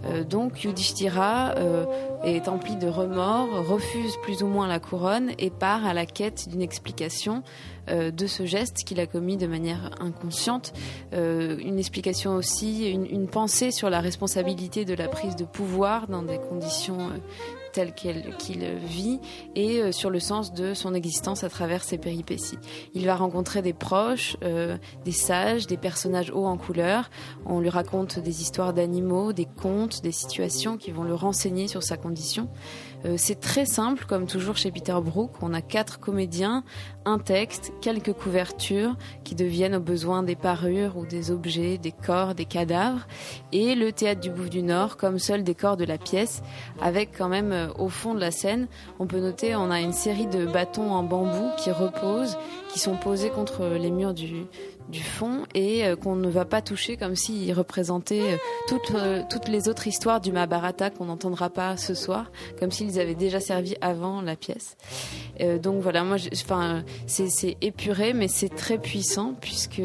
Euh, 0.06 0.24
donc 0.24 0.64
Yudhishthira 0.64 1.56
euh, 1.58 1.86
est 2.24 2.48
empli 2.48 2.76
de 2.76 2.88
remords, 2.88 3.66
refuse 3.66 4.18
plus 4.22 4.44
ou 4.44 4.48
moins 4.48 4.68
la 4.68 4.80
couronne 4.80 5.32
et 5.40 5.50
part 5.50 5.86
à 5.86 5.94
la 5.94 6.06
quête 6.06 6.50
d'une 6.50 6.62
explication 6.62 7.44
de 7.90 8.28
ce 8.28 8.46
geste 8.46 8.86
qu'il 8.86 9.02
a 9.02 9.08
commis 9.08 9.36
de 9.36 9.46
manière 9.46 9.92
inconsciente. 10.00 10.72
une 11.12 11.78
explication 11.78 12.34
aussi, 12.34 12.90
une, 12.90 13.06
une, 13.06 13.28
pensée 13.28 13.72
sur 13.72 13.90
la 13.90 14.00
responsabilité 14.00 14.86
de 14.86 14.94
la 14.94 15.10
prise 15.10 15.36
de 15.36 15.44
pouvoir 15.44 16.08
dans 16.08 16.22
des 16.22 16.38
conditions 16.38 17.10
tel 17.74 17.94
qu'il 17.94 18.64
vit 18.76 19.20
et 19.56 19.82
euh, 19.82 19.92
sur 19.92 20.10
le 20.10 20.20
sens 20.20 20.54
de 20.54 20.74
son 20.74 20.94
existence 20.94 21.44
à 21.44 21.50
travers 21.50 21.84
ses 21.84 21.98
péripéties. 21.98 22.60
Il 22.94 23.06
va 23.06 23.16
rencontrer 23.16 23.62
des 23.62 23.74
proches, 23.74 24.38
euh, 24.44 24.78
des 25.04 25.12
sages, 25.12 25.68
des 25.68 25.78
personnages 25.78 26.32
hauts 26.32 26.46
en 26.46 26.58
couleur. 26.58 27.10
On 27.46 27.60
lui 27.60 27.70
raconte 27.70 28.20
des 28.20 28.42
histoires 28.42 28.74
d'animaux, 28.74 29.34
des 29.34 29.46
contes, 29.46 30.02
des 30.04 30.12
situations 30.12 30.78
qui 30.78 30.92
vont 30.92 31.04
le 31.04 31.16
renseigner 31.16 31.68
sur 31.68 31.84
sa 31.84 31.98
condition. 31.98 32.48
Euh, 33.06 33.16
c'est 33.18 33.40
très 33.40 33.66
simple, 33.66 34.06
comme 34.06 34.28
toujours 34.28 34.56
chez 34.56 34.72
Peter 34.72 34.96
Brook. 35.04 35.32
On 35.42 35.54
a 35.54 35.62
quatre 35.62 36.00
comédiens, 36.00 36.64
un 37.06 37.20
texte, 37.20 37.74
quelques 37.82 38.14
couvertures 38.14 38.96
qui 39.24 39.36
deviennent 39.36 39.76
au 39.76 39.80
besoin 39.80 40.24
des 40.24 40.36
parures 40.36 40.98
ou 40.98 41.06
des 41.06 41.32
objets, 41.32 41.78
des 41.78 41.92
corps, 41.92 42.36
des 42.36 42.46
cadavres, 42.46 43.08
et 43.52 43.76
le 43.76 43.92
théâtre 43.92 44.22
du 44.22 44.30
Bouffe 44.30 44.50
du 44.50 44.62
Nord 44.62 44.98
comme 44.98 45.20
seul 45.20 45.44
décor 45.44 45.78
de 45.78 45.86
la 45.86 45.98
pièce, 45.98 46.42
avec 46.82 47.18
quand 47.18 47.30
même 47.30 47.52
euh, 47.52 47.68
au 47.78 47.90
fond 47.90 48.14
de 48.14 48.20
la 48.20 48.32
scène, 48.32 48.68
on 49.00 49.08
peut 49.08 49.20
noter, 49.20 49.56
on 49.56 49.70
a 49.70 49.82
une 49.82 49.94
série 49.94 50.28
de 50.28 50.46
bâtons 50.46 50.92
en 50.92 51.04
bambou 51.04 51.50
qui 51.58 51.72
reposent, 51.72 52.38
qui 52.74 52.80
sont 52.80 52.98
posés 52.98 53.30
contre 53.30 53.66
les 53.66 53.92
murs 53.92 54.16
du, 54.16 54.48
fond 55.00 55.44
et 55.54 55.86
euh, 55.86 55.96
qu'on 55.96 56.16
ne 56.16 56.28
va 56.28 56.44
pas 56.44 56.62
toucher 56.62 56.98
comme 56.98 57.16
s'il 57.16 57.54
représentait 57.54 58.34
euh, 58.34 58.38
toutes, 58.68 58.96
euh, 58.96 59.22
toutes 59.30 59.48
les 59.48 59.70
autres 59.70 59.86
histoires 59.86 60.20
du 60.20 60.32
Mahabharata 60.32 60.90
qu'on 60.90 61.06
n'entendra 61.06 61.52
pas 61.52 61.78
ce 61.78 61.94
soir, 61.94 62.32
comme 62.60 62.72
s'ils 62.72 63.00
avaient 63.00 63.16
déjà 63.16 63.40
servi 63.40 63.76
avant 63.82 64.22
la 64.22 64.36
pièce. 64.36 64.76
donc 65.62 65.82
voilà, 65.82 66.04
moi, 66.04 66.18
enfin, 66.34 66.84
c'est 67.06 67.58
épuré, 67.62 68.14
mais 68.14 68.28
c'est 68.28 68.50
très 68.50 68.80
puissant 68.80 69.36
puisque 69.40 69.82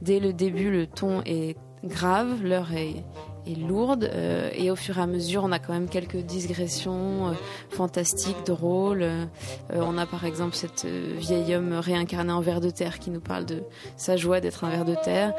dès 0.00 0.20
le 0.20 0.32
début, 0.32 0.70
le 0.70 0.86
ton 0.86 1.22
est 1.26 1.56
grave, 1.84 2.42
l'heure 2.42 2.72
est, 2.72 3.04
lourde 3.66 4.10
euh, 4.12 4.50
et 4.52 4.70
au 4.70 4.76
fur 4.76 4.98
et 4.98 5.00
à 5.00 5.06
mesure 5.06 5.42
on 5.42 5.52
a 5.52 5.58
quand 5.58 5.72
même 5.72 5.88
quelques 5.88 6.18
digressions 6.18 7.28
euh, 7.28 7.32
fantastiques, 7.70 8.44
drôles. 8.44 9.02
Euh, 9.02 9.24
on 9.72 9.96
a 9.96 10.04
par 10.04 10.26
exemple 10.26 10.54
cette 10.54 10.84
vieil 10.84 11.54
homme 11.54 11.72
réincarné 11.72 12.30
en 12.30 12.42
ver 12.42 12.60
de 12.60 12.68
terre 12.68 12.98
qui 12.98 13.10
nous 13.10 13.20
parle 13.20 13.46
de 13.46 13.62
sa 13.96 14.18
joie 14.18 14.40
d'être 14.40 14.64
un 14.64 14.68
ver 14.68 14.84
de 14.84 14.94
terre. 15.02 15.32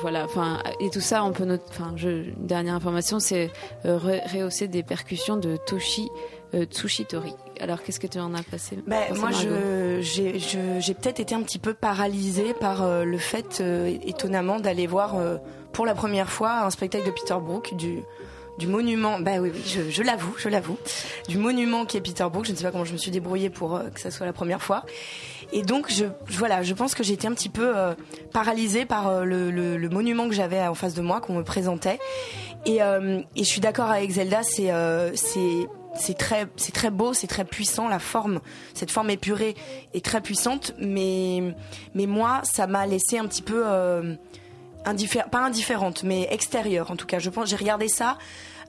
voilà, 0.00 0.24
enfin 0.24 0.58
et 0.78 0.90
tout 0.90 1.00
ça 1.00 1.24
on 1.24 1.32
peut. 1.32 1.58
Enfin, 1.70 1.92
une 1.96 2.46
dernière 2.46 2.74
information, 2.74 3.18
c'est 3.18 3.50
rehausser 3.84 4.68
des 4.68 4.84
percussions 4.84 5.36
de 5.36 5.56
Toshi 5.56 6.08
Tsushitori. 6.70 7.34
Alors, 7.60 7.82
qu'est-ce 7.82 8.00
que 8.00 8.06
tu 8.06 8.18
en 8.18 8.34
as 8.34 8.42
passé 8.42 8.78
ben, 8.86 9.14
Moi, 9.16 9.30
j'ai 9.32 10.94
peut-être 10.94 11.20
été 11.20 11.34
un 11.34 11.42
petit 11.42 11.58
peu 11.58 11.74
paralysée 11.74 12.54
par 12.54 13.04
le 13.04 13.18
fait, 13.18 13.62
étonnamment, 14.04 14.60
d'aller 14.60 14.86
voir 14.86 15.16
pour 15.72 15.86
la 15.86 15.94
première 15.94 16.30
fois 16.30 16.60
un 16.64 16.70
spectacle 16.70 17.06
de 17.06 17.10
Peter 17.10 17.36
Brook 17.40 17.74
du 17.76 18.02
du 18.58 18.66
monument, 18.66 19.18
bah 19.18 19.32
oui, 19.40 19.50
oui, 19.52 19.62
je, 19.90 20.02
l'avoue, 20.02 20.34
je 20.38 20.48
l'avoue, 20.48 20.76
du 21.28 21.38
monument 21.38 21.86
qui 21.86 21.96
est 21.96 22.00
Peter 22.00 22.26
Brook. 22.30 22.44
Je 22.44 22.52
ne 22.52 22.56
sais 22.56 22.64
pas 22.64 22.70
comment 22.70 22.84
je 22.84 22.92
me 22.92 22.98
suis 22.98 23.10
débrouillée 23.10 23.50
pour 23.50 23.76
euh, 23.76 23.88
que 23.88 24.00
ça 24.00 24.10
soit 24.10 24.26
la 24.26 24.32
première 24.32 24.62
fois. 24.62 24.84
Et 25.52 25.62
donc, 25.62 25.90
je, 25.90 26.04
voilà, 26.28 26.62
je 26.62 26.74
pense 26.74 26.94
que 26.94 27.02
j'ai 27.02 27.14
été 27.14 27.26
un 27.26 27.32
petit 27.32 27.48
peu 27.48 27.76
euh, 27.76 27.94
paralysée 28.32 28.84
par 28.84 29.08
euh, 29.08 29.24
le, 29.24 29.88
monument 29.88 30.28
que 30.28 30.34
j'avais 30.34 30.60
en 30.60 30.74
face 30.74 30.94
de 30.94 31.02
moi, 31.02 31.20
qu'on 31.20 31.34
me 31.34 31.42
présentait. 31.42 31.98
Et, 32.64 32.76
et 32.76 33.42
je 33.42 33.42
suis 33.42 33.60
d'accord 33.60 33.90
avec 33.90 34.08
Zelda, 34.08 34.44
c'est 34.44 34.70
c'est 35.16 35.66
c'est 35.94 36.16
très 36.16 36.46
c'est 36.56 36.72
très 36.72 36.90
beau, 36.90 37.12
c'est 37.12 37.26
très 37.26 37.44
puissant 37.44 37.88
la 37.88 37.98
forme, 37.98 38.40
cette 38.74 38.90
forme 38.90 39.10
épurée 39.10 39.54
est 39.94 40.04
très 40.04 40.20
puissante 40.20 40.74
mais 40.78 41.54
mais 41.94 42.06
moi 42.06 42.40
ça 42.44 42.66
m'a 42.66 42.86
laissé 42.86 43.18
un 43.18 43.26
petit 43.26 43.42
peu 43.42 43.64
pas 45.30 45.44
indifférente, 45.44 46.02
mais 46.02 46.26
extérieure 46.30 46.90
en 46.90 46.96
tout 46.96 47.06
cas. 47.06 47.18
Je 47.18 47.30
pense, 47.30 47.48
j'ai 47.48 47.56
regardé 47.56 47.88
ça 47.88 48.18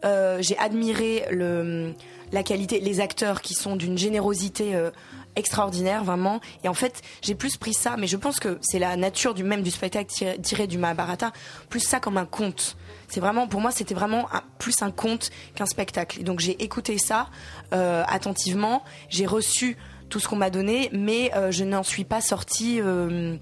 euh, 0.05 0.39
j'ai 0.41 0.57
admiré 0.57 1.25
le, 1.31 1.93
la 2.31 2.43
qualité, 2.43 2.79
les 2.79 2.99
acteurs 2.99 3.41
qui 3.41 3.53
sont 3.53 3.75
d'une 3.75 3.97
générosité 3.97 4.75
euh, 4.75 4.91
extraordinaire 5.35 6.03
vraiment. 6.03 6.41
Et 6.63 6.67
en 6.67 6.73
fait, 6.73 7.01
j'ai 7.21 7.35
plus 7.35 7.57
pris 7.57 7.73
ça, 7.73 7.95
mais 7.97 8.07
je 8.07 8.17
pense 8.17 8.39
que 8.39 8.57
c'est 8.61 8.79
la 8.79 8.97
nature 8.97 9.33
du 9.33 9.43
même 9.43 9.61
du 9.61 9.71
spectacle 9.71 10.11
tiré, 10.11 10.37
tiré 10.41 10.67
du 10.67 10.77
Mahabharata, 10.77 11.31
plus 11.69 11.79
ça 11.79 11.99
comme 11.99 12.17
un 12.17 12.25
conte. 12.25 12.75
C'est 13.13 13.19
vraiment, 13.19 13.47
pour 13.47 13.61
moi, 13.61 13.69
c'était 13.69 13.93
vraiment 13.93 14.27
plus 14.57 14.81
un 14.81 14.89
conte 14.89 15.29
qu'un 15.53 15.67
spectacle. 15.67 16.23
Donc 16.23 16.39
j'ai 16.39 16.63
écouté 16.63 16.97
ça 16.97 17.27
euh, 17.71 18.03
attentivement, 18.07 18.83
j'ai 19.07 19.27
reçu 19.27 19.77
tout 20.09 20.19
ce 20.19 20.27
qu'on 20.27 20.35
m'a 20.35 20.49
donné, 20.49 20.89
mais 20.93 21.31
euh, 21.35 21.51
je 21.51 21.63
n'en 21.63 21.83
suis 21.83 22.05
pas 22.05 22.21
sortie, 22.21 22.81
euh, 22.81 23.37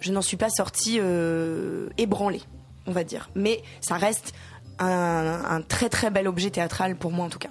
je 0.00 0.12
n'en 0.12 0.22
suis 0.22 0.38
pas 0.38 0.48
sortie 0.48 0.98
ébranlée, 1.98 2.40
on 2.86 2.92
va 2.92 3.04
dire. 3.04 3.28
Mais 3.34 3.62
ça 3.82 3.96
reste 3.96 4.32
un, 4.78 5.60
très 5.68 5.90
très 5.90 6.10
bel 6.10 6.26
objet 6.26 6.48
théâtral 6.48 6.96
pour 6.96 7.12
moi 7.12 7.26
en 7.26 7.28
tout 7.28 7.38
cas. 7.38 7.50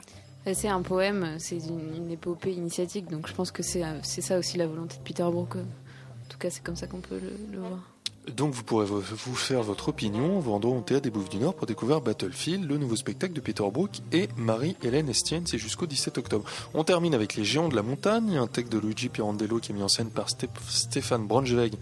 C'est 0.51 0.69
un 0.69 0.81
poème, 0.81 1.35
c'est 1.37 1.57
une, 1.57 2.09
épopée 2.09 2.53
initiatique, 2.53 3.07
donc 3.07 3.27
je 3.27 3.35
pense 3.35 3.51
que 3.51 3.61
c'est 3.61 3.83
ça 4.01 4.39
aussi 4.39 4.57
la 4.57 4.65
volonté 4.65 4.97
de 4.97 5.03
Peter 5.03 5.21
Brook. 5.21 5.57
En 5.57 6.27
tout 6.27 6.39
cas, 6.39 6.49
c'est 6.49 6.63
comme 6.63 6.75
ça 6.75 6.87
qu'on 6.87 7.01
peut 7.01 7.21
le 7.51 7.59
voir. 7.59 7.94
Donc 8.31 8.53
vous 8.53 8.63
pourrez 8.63 8.85
vous 8.85 9.35
faire 9.35 9.61
votre 9.61 9.89
opinion 9.89 10.37
en 10.37 10.39
vous 10.39 10.51
rendant 10.51 10.75
au 10.77 10.81
Théâtre 10.81 11.03
des 11.03 11.09
Bouffes 11.11 11.29
du 11.29 11.37
Nord 11.37 11.53
pour 11.53 11.67
découvrir 11.67 12.01
Battlefield, 12.01 12.67
le 12.67 12.77
nouveau 12.77 12.95
spectacle 12.95 13.33
de 13.33 13.39
Peter 13.39 13.63
Brook 13.71 13.91
et 14.11 14.29
Marie-Hélène 14.35 15.09
Estienne, 15.09 15.43
c'est 15.45 15.57
jusqu'au 15.57 15.85
17 15.85 16.17
octobre. 16.17 16.45
On 16.73 16.83
termine 16.83 17.13
avec 17.13 17.35
Les 17.35 17.45
Géants 17.45 17.69
de 17.69 17.75
la 17.75 17.83
Montagne, 17.83 18.37
un 18.37 18.47
texte 18.47 18.71
de 18.71 18.79
Luigi 18.79 19.09
Pirandello 19.09 19.59
qui 19.59 19.71
est 19.71 19.75
mis 19.75 19.83
en 19.83 19.87
scène 19.87 20.09
par 20.09 20.27
Stéphane 20.29 21.27
Braunschweig 21.27 21.73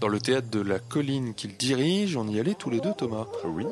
dans 0.00 0.08
le 0.08 0.20
Théâtre 0.20 0.48
de 0.50 0.60
la 0.60 0.78
Colline 0.78 1.34
qu'il 1.34 1.56
dirige. 1.56 2.16
On 2.16 2.28
y 2.28 2.38
allait 2.38 2.54
tous 2.54 2.70
les 2.70 2.80
deux, 2.80 2.92
Thomas. 2.96 3.26
Oui. 3.44 3.64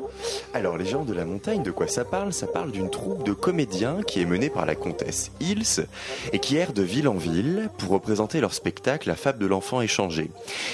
Alors, 0.53 0.77
les 0.77 0.85
gens 0.85 1.05
de 1.05 1.13
la 1.13 1.25
montagne, 1.25 1.61
de 1.61 1.71
quoi 1.71 1.87
ça 1.87 2.05
parle? 2.05 2.33
Ça 2.33 2.47
parle 2.47 2.71
d'une 2.71 2.89
troupe 2.89 3.23
de 3.23 3.33
comédiens 3.33 4.01
qui 4.01 4.21
est 4.21 4.25
menée 4.25 4.49
par 4.49 4.65
la 4.65 4.75
comtesse 4.75 5.31
Hills 5.39 5.85
et 6.33 6.39
qui 6.39 6.55
errent 6.57 6.73
de 6.73 6.81
ville 6.81 7.07
en 7.07 7.13
ville 7.13 7.69
pour 7.77 7.91
représenter 7.91 8.41
leur 8.41 8.53
spectacle 8.53 9.07
La 9.07 9.15
fable 9.15 9.39
de 9.39 9.45
l'enfant 9.45 9.81
échangé. 9.81 10.31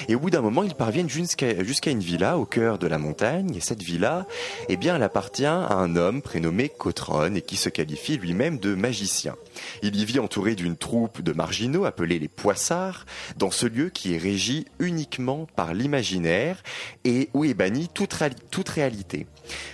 Et 0.07 0.15
au 0.15 0.19
bout 0.19 0.29
d'un 0.29 0.41
moment, 0.41 0.63
ils 0.63 0.75
parviennent 0.75 1.09
jusqu'à 1.09 1.40
jusqu'à 1.59 1.91
une 1.91 1.99
villa 1.99 2.37
au 2.37 2.45
cœur 2.45 2.77
de 2.77 2.87
la 2.87 2.97
montagne. 2.97 3.55
Et 3.55 3.59
cette 3.59 3.83
villa, 3.83 4.25
eh 4.69 4.77
bien, 4.77 4.95
elle 4.95 5.03
appartient 5.03 5.45
à 5.45 5.73
un 5.73 5.95
homme 5.95 6.21
prénommé 6.21 6.69
Cotron 6.69 7.35
et 7.35 7.41
qui 7.41 7.57
se 7.57 7.69
qualifie 7.69 8.17
lui-même 8.17 8.59
de 8.59 8.75
magicien. 8.75 9.35
Il 9.83 9.95
y 9.95 10.05
vit 10.05 10.19
entouré 10.19 10.55
d'une 10.55 10.77
troupe 10.77 11.21
de 11.21 11.33
marginaux 11.33 11.85
appelés 11.85 12.19
les 12.19 12.27
poissards, 12.27 13.05
dans 13.37 13.51
ce 13.51 13.65
lieu 13.65 13.89
qui 13.89 14.13
est 14.13 14.17
régi 14.17 14.65
uniquement 14.79 15.47
par 15.55 15.73
l'imaginaire 15.73 16.63
et 17.03 17.29
où 17.33 17.45
est 17.45 17.53
bannie 17.53 17.89
toute, 17.93 18.15
toute 18.49 18.69
réalité. 18.69 19.27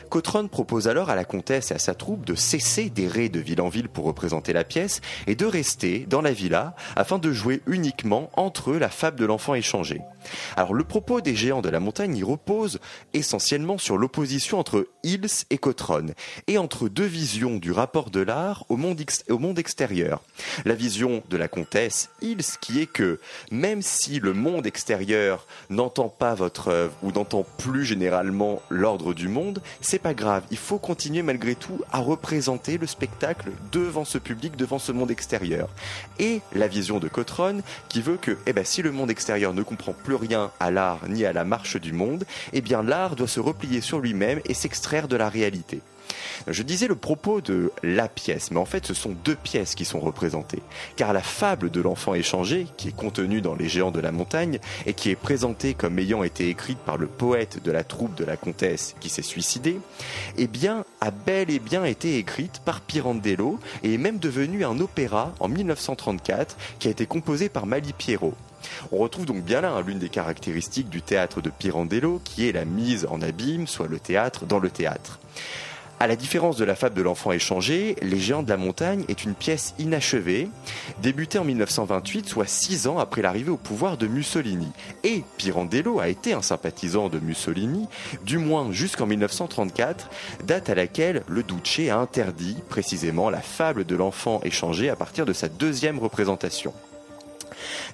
Cotron 0.10 0.48
propose 0.48 0.88
alors 0.88 1.10
à 1.10 1.16
la 1.16 1.26
comtesse 1.26 1.72
et 1.72 1.76
à 1.76 1.80
sa 1.80 1.94
troupe 1.94 2.26
de 2.26 2.36
cesser 2.36 2.90
d'errer 2.90 3.30
de 3.30 3.40
ville 3.40 3.62
en 3.62 3.70
ville 3.70 3.90
pour 3.90 4.06
représenter 4.06 4.54
la 4.54 4.64
pièce 4.64 5.02
et 5.28 5.36
de 5.36 5.46
rester 5.46 6.06
dans 6.10 6.22
la 6.22 6.32
villa 6.32 6.76
afin 6.96 7.20
de 7.20 7.32
jouer 7.32 7.62
uniquement 7.68 8.30
entre 8.34 8.72
eux 8.72 8.80
la 8.80 8.90
fable 8.90 9.20
de 9.20 9.26
l'enfant 9.26 9.54
échangé. 9.54 10.02
Alors 10.56 10.74
le 10.74 10.84
propos 10.84 11.22
des 11.22 11.36
géants 11.36 11.57
de 11.62 11.70
la 11.70 11.80
montagne 11.80 12.16
y 12.18 12.24
repose 12.24 12.80
essentiellement 13.14 13.78
sur 13.78 13.98
l'opposition 13.98 14.60
entre 14.60 14.88
Hills 15.04 15.46
et 15.50 15.58
Cotron 15.58 16.08
et 16.48 16.58
entre 16.58 16.90
deux 16.90 17.06
visions 17.06 17.58
du 17.58 17.72
rapport 17.72 18.10
de 18.10 18.20
l'art 18.22 18.66
au 18.70 18.78
monde, 18.78 19.00
ex- 19.02 19.24
au 19.30 19.38
monde 19.40 19.60
extérieur. 19.60 20.22
La 20.66 20.76
vision 20.76 21.24
de 21.30 21.38
la 21.38 21.48
comtesse 21.48 22.10
Hills 22.22 22.58
qui 22.62 22.82
est 22.82 22.92
que 22.92 23.20
même 23.52 23.82
si 23.82 24.20
le 24.20 24.34
monde 24.34 24.66
extérieur 24.68 25.48
n'entend 25.70 26.10
pas 26.10 26.34
votre 26.36 26.70
œuvre 26.70 26.94
ou 27.04 27.12
n'entend 27.12 27.46
plus 27.58 27.86
généralement 27.86 28.62
l'ordre 28.70 29.14
du 29.14 29.28
monde, 29.28 29.62
c'est 29.82 30.00
pas 30.00 30.14
grave. 30.14 30.44
Il 30.52 30.58
faut 30.58 30.80
continuer 30.80 31.22
malgré 31.22 31.56
tout 31.56 31.82
à 31.92 32.00
représenter 32.00 32.78
le 32.78 32.88
spectacle 32.88 33.52
devant 33.72 34.06
ce 34.06 34.18
public, 34.18 34.56
devant 34.56 34.80
ce 34.80 34.92
monde 34.92 35.12
extérieur. 35.12 35.70
Et 36.20 36.42
la 36.54 36.68
vision 36.68 37.00
de 37.00 37.08
Cotron 37.08 37.62
qui 37.90 38.02
veut 38.02 38.18
que, 38.18 38.38
eh 38.46 38.54
ben, 38.54 38.66
si 38.66 38.82
le 38.82 38.92
monde 38.92 39.12
extérieur 39.12 39.54
ne 39.54 39.64
comprend 39.64 39.94
plus 39.94 40.16
rien 40.16 40.52
à 40.60 40.72
l'art 40.72 41.08
ni 41.08 41.26
à 41.26 41.34
la 41.34 41.44
marche 41.48 41.78
du 41.78 41.94
monde, 41.94 42.26
eh 42.54 42.62
bien, 42.62 42.84
l'art 42.84 43.16
doit 43.16 43.28
se 43.28 43.40
replier 43.40 43.82
sur 43.82 44.00
lui-même 44.00 44.42
et 44.46 44.54
s'extraire 44.54 45.08
de 45.08 45.16
la 45.16 45.30
réalité. 45.30 45.82
Je 46.48 46.64
disais 46.64 46.88
le 46.88 46.96
propos 46.96 47.42
de 47.42 47.72
la 47.84 48.08
pièce, 48.08 48.52
mais 48.52 48.60
en 48.60 48.66
fait 48.66 48.86
ce 48.86 48.94
sont 48.94 49.16
deux 49.24 49.36
pièces 49.36 49.76
qui 49.76 49.86
sont 49.86 50.00
représentées. 50.00 50.62
Car 50.96 51.14
la 51.14 51.22
fable 51.22 51.70
de 51.72 51.82
l'enfant 51.82 52.14
échangé, 52.14 52.68
qui 52.78 52.90
est 52.90 52.96
contenue 52.96 53.42
dans 53.42 53.56
Les 53.56 53.68
Géants 53.68 53.92
de 53.92 54.00
la 54.00 54.12
Montagne, 54.12 54.60
et 54.86 54.94
qui 54.94 55.10
est 55.10 55.16
présentée 55.16 55.74
comme 55.74 56.00
ayant 56.00 56.24
été 56.24 56.50
écrite 56.50 56.80
par 56.80 56.98
le 56.98 57.08
poète 57.08 57.64
de 57.64 57.72
la 57.72 57.84
troupe 57.84 58.16
de 58.16 58.26
la 58.26 58.38
comtesse 58.38 58.96
qui 59.00 59.10
s'est 59.10 59.22
suicidé, 59.22 59.80
eh 60.38 60.48
bien, 60.48 60.86
a 61.02 61.12
bel 61.12 61.50
et 61.50 61.60
bien 61.60 61.84
été 61.84 62.18
écrite 62.18 62.62
par 62.64 62.82
Pirandello, 62.82 63.60
et 63.84 63.94
est 63.94 63.98
même 63.98 64.20
devenue 64.20 64.66
un 64.66 64.80
opéra 64.80 65.34
en 65.40 65.48
1934, 65.48 66.58
qui 66.80 66.88
a 66.88 66.92
été 66.92 67.06
composé 67.06 67.50
par 67.50 67.66
Mali 67.66 67.94
Piero. 67.94 68.34
On 68.92 68.98
retrouve 68.98 69.26
donc 69.26 69.44
bien 69.44 69.62
là 69.62 69.72
hein, 69.72 69.84
l'une 69.86 70.00
des 70.00 70.10
caractéristiques 70.10 70.90
du 70.90 71.02
théâtre 71.02 71.42
de 71.42 71.50
Pirandello, 71.50 72.22
qui 72.24 72.48
est 72.48 72.52
la 72.52 72.66
mise 72.66 73.08
en 73.10 73.22
abîme, 73.22 73.68
soit 73.68 73.88
le 73.88 74.00
théâtre 74.00 74.46
dans 74.46 74.60
le 74.60 74.70
théâtre. 74.70 75.20
À 76.00 76.06
la 76.06 76.16
différence 76.16 76.58
de 76.58 76.66
la 76.66 76.76
fable 76.76 76.94
de 76.94 77.02
l'enfant 77.02 77.32
échangé, 77.32 77.96
Les 78.04 78.20
Géants 78.20 78.44
de 78.44 78.50
la 78.50 78.58
Montagne 78.58 79.04
est 79.08 79.24
une 79.24 79.34
pièce 79.34 79.74
inachevée, 79.80 80.48
débutée 81.02 81.40
en 81.40 81.44
1928, 81.44 82.30
soit 82.30 82.46
six 82.46 82.86
ans 82.86 83.00
après 83.00 83.24
l'arrivée 83.24 83.50
au 83.50 83.58
pouvoir 83.58 83.98
de 83.98 84.06
Mussolini. 84.06 84.68
Et 85.04 85.24
Pirandello 85.38 86.00
a 86.00 86.08
été 86.08 86.34
un 86.34 86.44
sympathisant 86.44 87.10
de 87.10 87.18
Mussolini, 87.18 87.88
du 88.24 88.38
moins 88.38 88.72
jusqu'en 88.72 89.08
1934, 89.08 90.12
date 90.44 90.70
à 90.70 90.76
laquelle 90.76 91.24
le 91.28 91.42
Duce 91.42 91.90
a 91.90 91.98
interdit 91.98 92.58
précisément 92.70 93.32
la 93.32 93.42
fable 93.42 93.84
de 93.84 93.96
l'enfant 93.96 94.40
échangé 94.44 94.92
à 94.92 94.96
partir 94.96 95.26
de 95.26 95.34
sa 95.34 95.50
deuxième 95.50 95.98
représentation. 95.98 96.74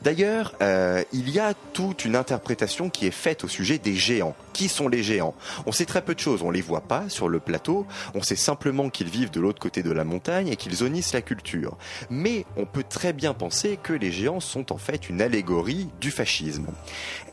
D'ailleurs, 0.01 0.53
euh, 0.61 1.03
il 1.13 1.29
y 1.29 1.39
a 1.39 1.53
toute 1.53 2.05
une 2.05 2.15
interprétation 2.15 2.89
qui 2.89 3.07
est 3.07 3.11
faite 3.11 3.43
au 3.43 3.47
sujet 3.47 3.77
des 3.77 3.95
géants. 3.95 4.35
Qui 4.53 4.69
sont 4.69 4.87
les 4.87 5.03
géants 5.03 5.35
On 5.65 5.71
sait 5.71 5.85
très 5.85 6.01
peu 6.01 6.13
de 6.13 6.19
choses, 6.19 6.43
on 6.43 6.51
les 6.51 6.61
voit 6.61 6.81
pas 6.81 7.09
sur 7.09 7.27
le 7.27 7.39
plateau, 7.39 7.85
on 8.13 8.21
sait 8.21 8.35
simplement 8.35 8.89
qu'ils 8.89 9.09
vivent 9.09 9.31
de 9.31 9.39
l'autre 9.39 9.59
côté 9.59 9.83
de 9.83 9.91
la 9.91 10.03
montagne 10.03 10.47
et 10.47 10.55
qu'ils 10.55 10.75
zonissent 10.75 11.13
la 11.13 11.21
culture. 11.21 11.75
Mais 12.09 12.45
on 12.55 12.65
peut 12.65 12.83
très 12.87 13.13
bien 13.13 13.33
penser 13.33 13.79
que 13.81 13.93
les 13.93 14.11
géants 14.11 14.39
sont 14.39 14.71
en 14.71 14.77
fait 14.77 15.09
une 15.09 15.21
allégorie 15.21 15.89
du 15.99 16.11
fascisme. 16.11 16.67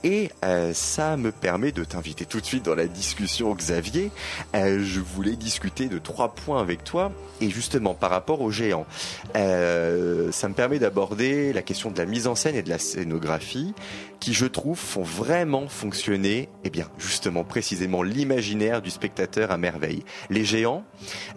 Et 0.02 0.30
euh, 0.44 0.72
ça 0.72 1.16
me 1.16 1.30
permet 1.30 1.72
de 1.72 1.84
t'inviter 1.84 2.24
tout 2.24 2.40
de 2.40 2.46
suite 2.46 2.64
dans 2.64 2.74
la 2.74 2.86
discussion, 2.86 3.54
Xavier. 3.54 4.10
Euh, 4.54 4.82
je 4.82 5.00
voulais 5.00 5.36
discuter 5.36 5.88
de 5.88 5.98
trois 5.98 6.34
points 6.34 6.60
avec 6.60 6.84
toi, 6.84 7.12
et 7.40 7.50
justement 7.50 7.94
par 7.94 8.10
rapport 8.10 8.40
aux 8.40 8.50
géants. 8.50 8.86
Euh, 9.36 10.32
ça 10.32 10.48
me 10.48 10.54
permet 10.54 10.78
d'aborder 10.78 11.52
la 11.52 11.62
question 11.62 11.90
de 11.90 11.98
la 11.98 12.06
mise 12.06 12.26
en 12.26 12.34
scène 12.34 12.56
et 12.56 12.62
de 12.62 12.70
la 12.70 12.78
scénographie, 12.78 13.74
qui 14.20 14.34
je 14.34 14.46
trouve 14.46 14.78
font 14.78 15.02
vraiment 15.02 15.66
fonctionner, 15.66 16.48
eh 16.64 16.70
bien 16.70 16.86
justement 16.98 17.42
précisément 17.42 18.02
l'imaginaire 18.02 18.82
du 18.82 18.90
spectateur 18.90 19.50
à 19.50 19.56
merveille. 19.56 20.04
Les 20.28 20.44
géants, 20.44 20.84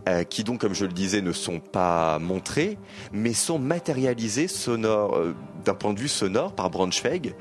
euh, 0.08 0.24
qui 0.24 0.44
donc 0.44 0.60
comme 0.60 0.74
je 0.76 0.86
le 0.86 0.92
disais 0.92 1.22
ne 1.22 1.32
sont 1.32 1.60
pas 1.60 2.20
montrés, 2.20 2.78
mais 3.12 3.34
sont 3.34 3.58
matérialisés 3.58 4.48
sonore, 4.48 5.16
euh, 5.16 5.34
d'un 5.64 5.74
point 5.74 5.94
de 5.94 6.00
vue 6.00 6.10
sonore 6.10 6.54
par 6.54 6.70
Braunschweig, 6.70 7.34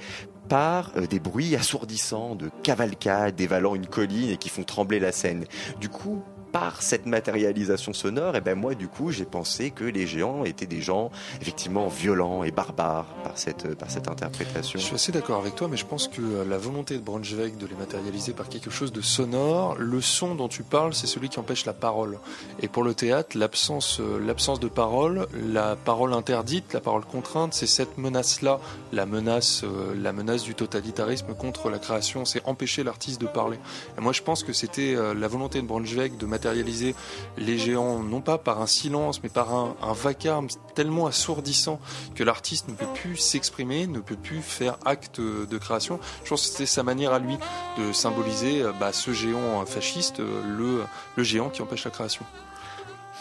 par 0.49 0.93
euh, 0.97 1.07
des 1.07 1.19
bruits 1.19 1.57
assourdissants 1.57 2.37
de 2.37 2.51
cavalcade 2.63 3.35
dévalant 3.35 3.75
une 3.75 3.87
colline 3.87 4.31
et 4.31 4.37
qui 4.37 4.49
font 4.49 4.63
trembler 4.65 5.01
la 5.01 5.11
scène. 5.13 5.45
Du 5.81 5.89
coup, 5.89 6.23
par 6.53 6.83
cette 6.83 7.07
matérialisation 7.07 7.93
sonore, 7.95 8.37
et 8.37 8.41
ben 8.41 8.55
moi 8.55 8.75
du 8.75 8.89
coup 8.89 9.11
j'ai 9.11 9.25
pensé 9.25 9.71
que 9.71 9.85
les 9.85 10.07
géants 10.07 10.45
étaient 10.45 10.67
des 10.67 10.83
gens 10.83 11.11
effectivement 11.41 11.89
violents 11.89 12.45
et 12.45 12.51
barbares 12.51 13.07
par 13.25 13.39
cette 13.39 13.75
par 13.75 13.91
cette 13.91 14.09
interprétation. 14.09 14.79
Je 14.79 14.85
suis 14.85 14.95
assez 14.95 15.13
d'accord 15.13 15.41
avec 15.41 15.55
toi, 15.57 15.69
mais 15.69 15.79
je 15.79 15.87
pense 15.87 16.09
que 16.09 16.21
euh, 16.21 16.45
la 16.45 16.59
volonté 16.59 16.95
de 16.97 17.01
Braunschweig 17.01 17.57
de 17.57 17.67
les 17.67 17.75
matérialiser 17.75 18.33
par 18.33 18.49
quelque 18.49 18.71
chose 18.71 18.93
de 18.93 19.01
sonore, 19.01 19.77
le 19.79 20.01
son 20.01 20.35
dont 20.35 20.49
tu 20.49 20.63
parles, 20.63 20.95
c'est 20.95 21.07
celui 21.07 21.31
qui 21.31 21.39
empêche 21.39 21.65
la 21.65 21.73
parole. 21.73 22.19
Et 22.61 22.69
pour 22.69 22.83
le 22.83 22.95
théâtre, 22.95 23.37
l'absence, 23.39 24.01
euh, 24.01 24.19
de 24.61 24.69
parole, 24.69 25.27
la 25.47 25.77
parole 25.77 26.13
interdite, 26.13 26.75
la 26.75 26.81
parole 26.81 27.05
contrainte, 27.05 27.55
c'est 27.55 27.67
cette 27.67 27.97
menace-là, 27.97 28.61
la 28.93 29.07
menace, 29.07 29.63
euh, 29.65 29.95
la 29.97 30.13
menace 30.13 30.43
du 30.43 30.55
totalitarisme 30.55 31.35
contre 31.35 31.71
la 31.71 31.79
création, 31.79 32.25
c'est 32.25 32.43
empêcher 32.45 32.83
l'artiste 32.83 33.21
de 33.21 33.27
parler. 33.27 33.59
Et 33.97 34.01
moi, 34.01 34.13
je 34.13 34.23
pense 34.23 34.43
que 34.43 34.53
c'était 34.53 34.95
la 35.15 35.29
volonté 35.29 35.61
de 35.61 35.67
Braunschweig 35.67 36.17
de 36.19 36.27
matérialiser 36.27 36.42
les 36.45 37.59
géants, 37.59 38.01
non 38.01 38.21
pas 38.21 38.39
par 38.39 38.61
un 38.61 38.67
silence, 38.67 39.23
mais 39.23 39.29
par 39.29 39.53
un, 39.55 39.75
vacarme 39.93 40.49
tellement 40.75 41.07
assourdissant 41.07 41.81
que 42.15 42.25
l'artiste 42.25 42.69
ne 42.69 42.75
peut 42.75 42.87
plus 42.95 43.17
s'exprimer, 43.17 43.87
ne 43.87 44.01
peut 44.01 44.17
plus 44.17 44.43
faire 44.43 44.77
acte 44.85 45.21
de 45.21 45.59
création. 45.59 46.01
Je 46.25 46.31
pense 46.31 46.43
que 46.43 46.49
c'était 46.49 46.67
sa 46.67 46.83
manière 46.83 47.13
à 47.13 47.19
lui 47.19 47.37
de 47.79 47.93
symboliser 47.93 48.63
euh, 48.63 48.73
bah, 48.73 48.93
ce 48.93 49.13
géant 49.13 49.65
fasciste, 49.67 50.21
euh, 50.21 50.43
le, 50.47 50.85
le 51.17 51.23
géant 51.23 51.51
qui 51.51 51.63
empêche 51.63 51.85
la 51.85 51.91
création. 51.91 52.25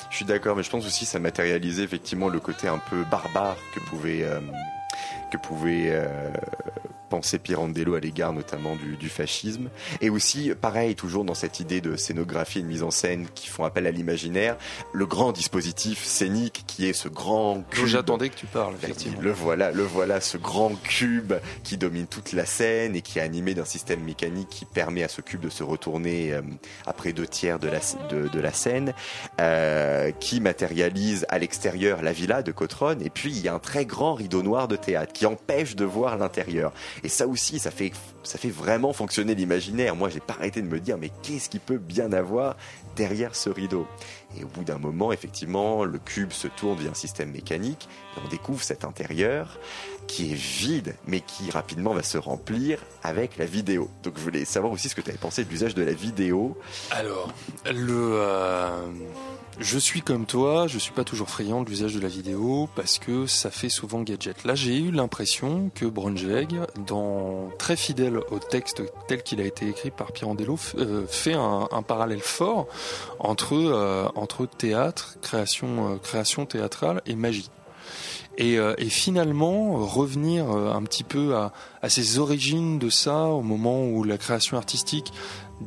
Je 0.09 0.17
suis 0.17 0.26
d'accord, 0.26 0.55
mais 0.57 0.63
je 0.63 0.69
pense 0.69 0.86
aussi 0.86 1.05
que 1.05 1.11
ça 1.11 1.19
matérialisait 1.19 1.84
effectivement 1.84 2.28
le 2.28 2.39
côté 2.39 2.67
un 2.67 2.80
peu 2.80 3.03
barbare 3.09 3.55
que 3.74 3.80
pouvait, 3.80 4.24
euh, 4.24 4.39
que 5.32 5.38
pouvait 5.38 5.89
euh, 5.91 6.32
pensée 7.11 7.39
Pirandello 7.39 7.93
à 7.93 7.99
l'égard 7.99 8.32
notamment 8.32 8.75
du, 8.75 8.95
du, 8.95 9.09
fascisme. 9.09 9.69
Et 9.99 10.09
aussi, 10.09 10.53
pareil, 10.59 10.95
toujours 10.95 11.25
dans 11.25 11.34
cette 11.34 11.59
idée 11.59 11.82
de 11.82 11.97
scénographie 11.97 12.59
et 12.59 12.61
de 12.61 12.67
mise 12.67 12.84
en 12.84 12.89
scène 12.89 13.27
qui 13.36 13.49
font 13.49 13.65
appel 13.65 13.86
à 13.86 13.91
l'imaginaire, 13.91 14.55
le 14.93 15.05
grand 15.05 15.34
dispositif 15.34 16.03
scénique 16.03 16.63
qui 16.67 16.88
est 16.88 16.93
ce 16.93 17.09
grand 17.09 17.63
cube. 17.69 17.86
J'attendais 17.86 18.29
que 18.29 18.36
tu 18.36 18.45
parles, 18.45 18.75
effectivement. 18.82 19.19
Le 19.21 19.32
voilà, 19.32 19.71
le 19.71 19.84
voilà, 19.84 20.21
ce 20.21 20.38
grand 20.38 20.73
cube 20.82 21.34
qui 21.63 21.77
domine 21.77 22.07
toute 22.07 22.32
la 22.32 22.45
scène 22.45 22.95
et 22.95 23.01
qui 23.01 23.19
est 23.19 23.21
animé 23.21 23.53
d'un 23.53 23.65
système 23.65 24.01
mécanique 24.01 24.47
qui 24.49 24.63
permet 24.63 25.03
à 25.03 25.09
ce 25.09 25.19
cube 25.19 25.41
de 25.41 25.49
se 25.49 25.63
retourner 25.63 26.32
euh, 26.32 26.41
après 26.88 27.11
deux 27.11 27.27
tiers 27.27 27.59
de 27.59 27.67
la, 27.67 27.79
de, 28.09 28.29
de 28.29 28.39
la 28.39 28.53
scène, 28.53 28.93
euh, 29.41 30.11
qui 30.11 30.39
matérialise 30.39 31.25
à 31.27 31.39
l'extérieur 31.39 32.01
la 32.01 32.13
villa 32.13 32.41
de 32.41 32.53
Cotron. 32.53 32.99
Et 33.01 33.09
puis, 33.09 33.32
il 33.32 33.41
y 33.41 33.49
a 33.49 33.53
un 33.53 33.59
très 33.59 33.86
grand 33.86 34.13
rideau 34.13 34.43
noir 34.43 34.69
de 34.69 34.77
théâtre 34.77 35.11
qui 35.22 35.28
empêche 35.28 35.76
de 35.76 35.86
voir 35.86 36.17
l'intérieur. 36.17 36.74
Et 37.03 37.07
ça 37.07 37.28
aussi, 37.28 37.59
ça 37.59 37.69
fait, 37.69 37.91
vraiment 38.49 38.91
fonctionner 38.91 39.36
l'imaginaire. 39.36 39.95
Moi, 39.95 40.09
j'ai 40.09 40.19
pas 40.19 40.34
arrêté 40.34 40.63
de 40.63 40.67
me 40.67 40.80
dire, 40.80 40.97
mais 40.97 41.11
qu'est-ce 41.22 41.47
qui 41.47 41.59
peut 41.59 41.78
bien 41.78 42.11
avoir 42.11 42.57
derrière 42.95 43.36
ce 43.36 43.51
rideau? 43.51 43.86
Et 44.36 44.43
au 44.43 44.47
bout 44.47 44.63
d'un 44.63 44.80
moment, 44.80 45.13
effectivement, 45.13 45.84
le 45.84 45.99
cube 45.99 46.32
se 46.32 46.47
tourne 46.47 46.80
via 46.80 46.89
un 46.89 46.95
système 46.95 47.30
mécanique 47.30 47.88
et 48.17 48.19
on 48.26 48.30
découvre 48.30 48.63
cet 48.63 48.84
intérieur 48.84 49.59
qui 50.12 50.32
est 50.32 50.36
vide, 50.36 50.95
mais 51.07 51.22
qui 51.22 51.51
rapidement 51.51 51.93
va 51.93 52.03
se 52.03 52.18
remplir 52.18 52.80
avec 53.01 53.38
la 53.38 53.45
vidéo. 53.45 53.89
Donc 54.03 54.16
je 54.18 54.22
voulais 54.22 54.43
savoir 54.43 54.74
aussi 54.74 54.89
ce 54.89 54.95
que 54.95 55.01
tu 55.01 55.09
avais 55.09 55.18
pensé 55.18 55.45
de 55.45 55.49
l'usage 55.49 55.74
de 55.74 55.84
la 55.84 55.93
vidéo. 55.93 56.57
Alors, 56.91 57.34
le... 57.66 58.12
Euh 58.16 58.72
je 59.59 59.78
suis 59.78 60.01
comme 60.01 60.26
toi, 60.26 60.66
je 60.68 60.80
suis 60.80 60.91
pas 60.91 61.03
toujours 61.03 61.30
friand 61.30 61.62
de 61.62 61.70
l'usage 61.70 61.93
de 61.93 61.99
la 61.99 62.07
vidéo 62.07 62.68
parce 62.76 62.97
que 62.97 63.28
ça 63.28 63.51
fait 63.51 63.70
souvent 63.70 64.01
gadget. 64.01 64.43
Là, 64.43 64.55
j'ai 64.55 64.78
eu 64.78 64.91
l'impression 64.91 65.70
que 65.76 65.86
Braunschweig, 65.86 66.62
dans 66.88 67.49
très 67.59 67.76
fidèle 67.76 68.18
au 68.32 68.39
texte 68.39 68.82
tel 69.07 69.22
qu'il 69.22 69.39
a 69.39 69.45
été 69.45 69.68
écrit 69.68 69.91
par 69.91 70.14
Pirandello, 70.14 70.57
euh, 70.78 71.05
fait 71.07 71.34
un, 71.34 71.68
un, 71.72 71.84
parallèle 71.84 72.22
fort 72.22 72.68
entre 73.20 73.53
euh, 73.53 74.07
entre 74.16 74.47
théâtre, 74.47 75.18
création 75.22 75.93
euh, 75.93 75.97
création 75.97 76.45
théâtrale 76.45 77.01
et 77.05 77.16
magie. 77.16 77.51
Et, 78.41 78.57
euh, 78.57 78.73
et, 78.77 78.89
finalement 78.89 79.85
revenir 79.85 80.49
un 80.49 80.81
petit 80.81 81.03
peu 81.03 81.35
à, 81.35 81.53
à, 81.81 81.89
ses 81.89 82.17
origines 82.17 82.79
de 82.79 82.89
ça 82.89 83.27
au 83.27 83.41
moment 83.41 83.85
où 83.85 84.03
la 84.03 84.17
création 84.17 84.57
artistique 84.57 85.13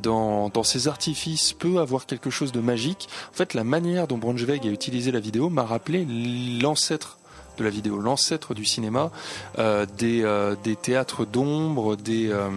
dans, 0.01 0.49
dans 0.49 0.63
ses 0.63 0.87
artifices 0.87 1.53
peut 1.53 1.79
avoir 1.79 2.05
quelque 2.05 2.29
chose 2.29 2.51
de 2.51 2.59
magique. 2.59 3.07
En 3.31 3.33
fait, 3.33 3.53
la 3.53 3.63
manière 3.63 4.07
dont 4.07 4.17
Braunschweig 4.17 4.67
a 4.67 4.71
utilisé 4.71 5.11
la 5.11 5.19
vidéo 5.19 5.49
m'a 5.49 5.63
rappelé 5.63 6.05
l'ancêtre 6.61 7.17
de 7.57 7.63
la 7.63 7.69
vidéo, 7.69 7.99
l'ancêtre 7.99 8.53
du 8.53 8.65
cinéma, 8.65 9.11
euh, 9.59 9.85
des, 9.97 10.23
euh, 10.23 10.55
des 10.63 10.75
théâtres 10.75 11.25
d'ombre, 11.25 11.95
des, 11.95 12.29
euh, 12.31 12.49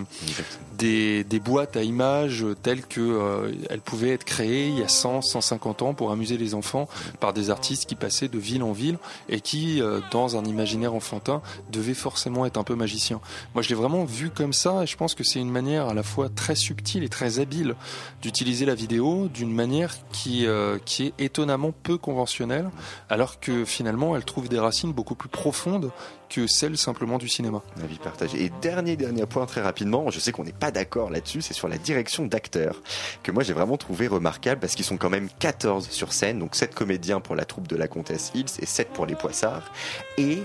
des, 0.76 1.24
des, 1.24 1.40
boîtes 1.40 1.76
à 1.76 1.82
images 1.82 2.44
telles 2.62 2.86
que 2.86 3.52
elles 3.68 3.80
pouvaient 3.80 4.10
être 4.10 4.24
créées 4.24 4.68
il 4.68 4.78
y 4.78 4.82
a 4.82 4.88
100, 4.88 5.22
150 5.22 5.82
ans 5.82 5.94
pour 5.94 6.10
amuser 6.12 6.36
les 6.36 6.54
enfants 6.54 6.88
par 7.20 7.32
des 7.32 7.50
artistes 7.50 7.86
qui 7.86 7.94
passaient 7.94 8.28
de 8.28 8.38
ville 8.38 8.62
en 8.62 8.72
ville 8.72 8.98
et 9.28 9.40
qui, 9.40 9.80
dans 10.10 10.36
un 10.36 10.44
imaginaire 10.44 10.94
enfantin, 10.94 11.42
devaient 11.70 11.94
forcément 11.94 12.46
être 12.46 12.58
un 12.58 12.64
peu 12.64 12.74
magiciens. 12.74 13.20
Moi, 13.54 13.62
je 13.62 13.68
l'ai 13.70 13.74
vraiment 13.74 14.04
vu 14.04 14.30
comme 14.30 14.52
ça 14.52 14.82
et 14.82 14.86
je 14.86 14.96
pense 14.96 15.14
que 15.14 15.24
c'est 15.24 15.40
une 15.40 15.50
manière 15.50 15.88
à 15.88 15.94
la 15.94 16.02
fois 16.02 16.28
très 16.28 16.54
subtile 16.54 17.02
et 17.02 17.08
très 17.08 17.40
habile 17.40 17.74
d'utiliser 18.22 18.64
la 18.64 18.74
vidéo 18.74 19.28
d'une 19.28 19.52
manière 19.52 19.94
qui, 20.12 20.46
qui 20.84 21.06
est 21.06 21.14
étonnamment 21.18 21.72
peu 21.82 21.98
conventionnelle, 21.98 22.70
alors 23.08 23.40
que 23.40 23.64
finalement, 23.64 24.16
elle 24.16 24.24
trouve 24.24 24.48
des 24.48 24.58
racines 24.58 24.87
beaucoup 24.92 25.14
plus 25.14 25.28
profondes 25.28 25.90
que 26.28 26.46
celle 26.46 26.76
simplement 26.76 27.18
du 27.18 27.28
cinéma. 27.28 27.62
La 27.80 27.86
vie 27.86 27.98
partagée. 27.98 28.44
Et 28.44 28.50
dernier, 28.60 28.96
dernier 28.96 29.26
point 29.26 29.46
très 29.46 29.60
rapidement, 29.60 30.10
je 30.10 30.20
sais 30.20 30.32
qu'on 30.32 30.44
n'est 30.44 30.52
pas 30.52 30.70
d'accord 30.70 31.10
là-dessus, 31.10 31.42
c'est 31.42 31.54
sur 31.54 31.68
la 31.68 31.78
direction 31.78 32.26
d'acteurs, 32.26 32.82
que 33.22 33.32
moi 33.32 33.42
j'ai 33.42 33.52
vraiment 33.52 33.76
trouvé 33.76 34.08
remarquable 34.08 34.60
parce 34.60 34.74
qu'ils 34.74 34.84
sont 34.84 34.96
quand 34.96 35.10
même 35.10 35.28
14 35.38 35.88
sur 35.90 36.12
scène, 36.12 36.38
donc 36.38 36.54
7 36.54 36.74
comédiens 36.74 37.20
pour 37.20 37.34
la 37.34 37.44
troupe 37.44 37.68
de 37.68 37.76
la 37.76 37.88
Comtesse 37.88 38.32
Hills 38.34 38.46
et 38.60 38.66
7 38.66 38.88
pour 38.88 39.06
les 39.06 39.14
Poissards. 39.14 39.72
Et 40.16 40.38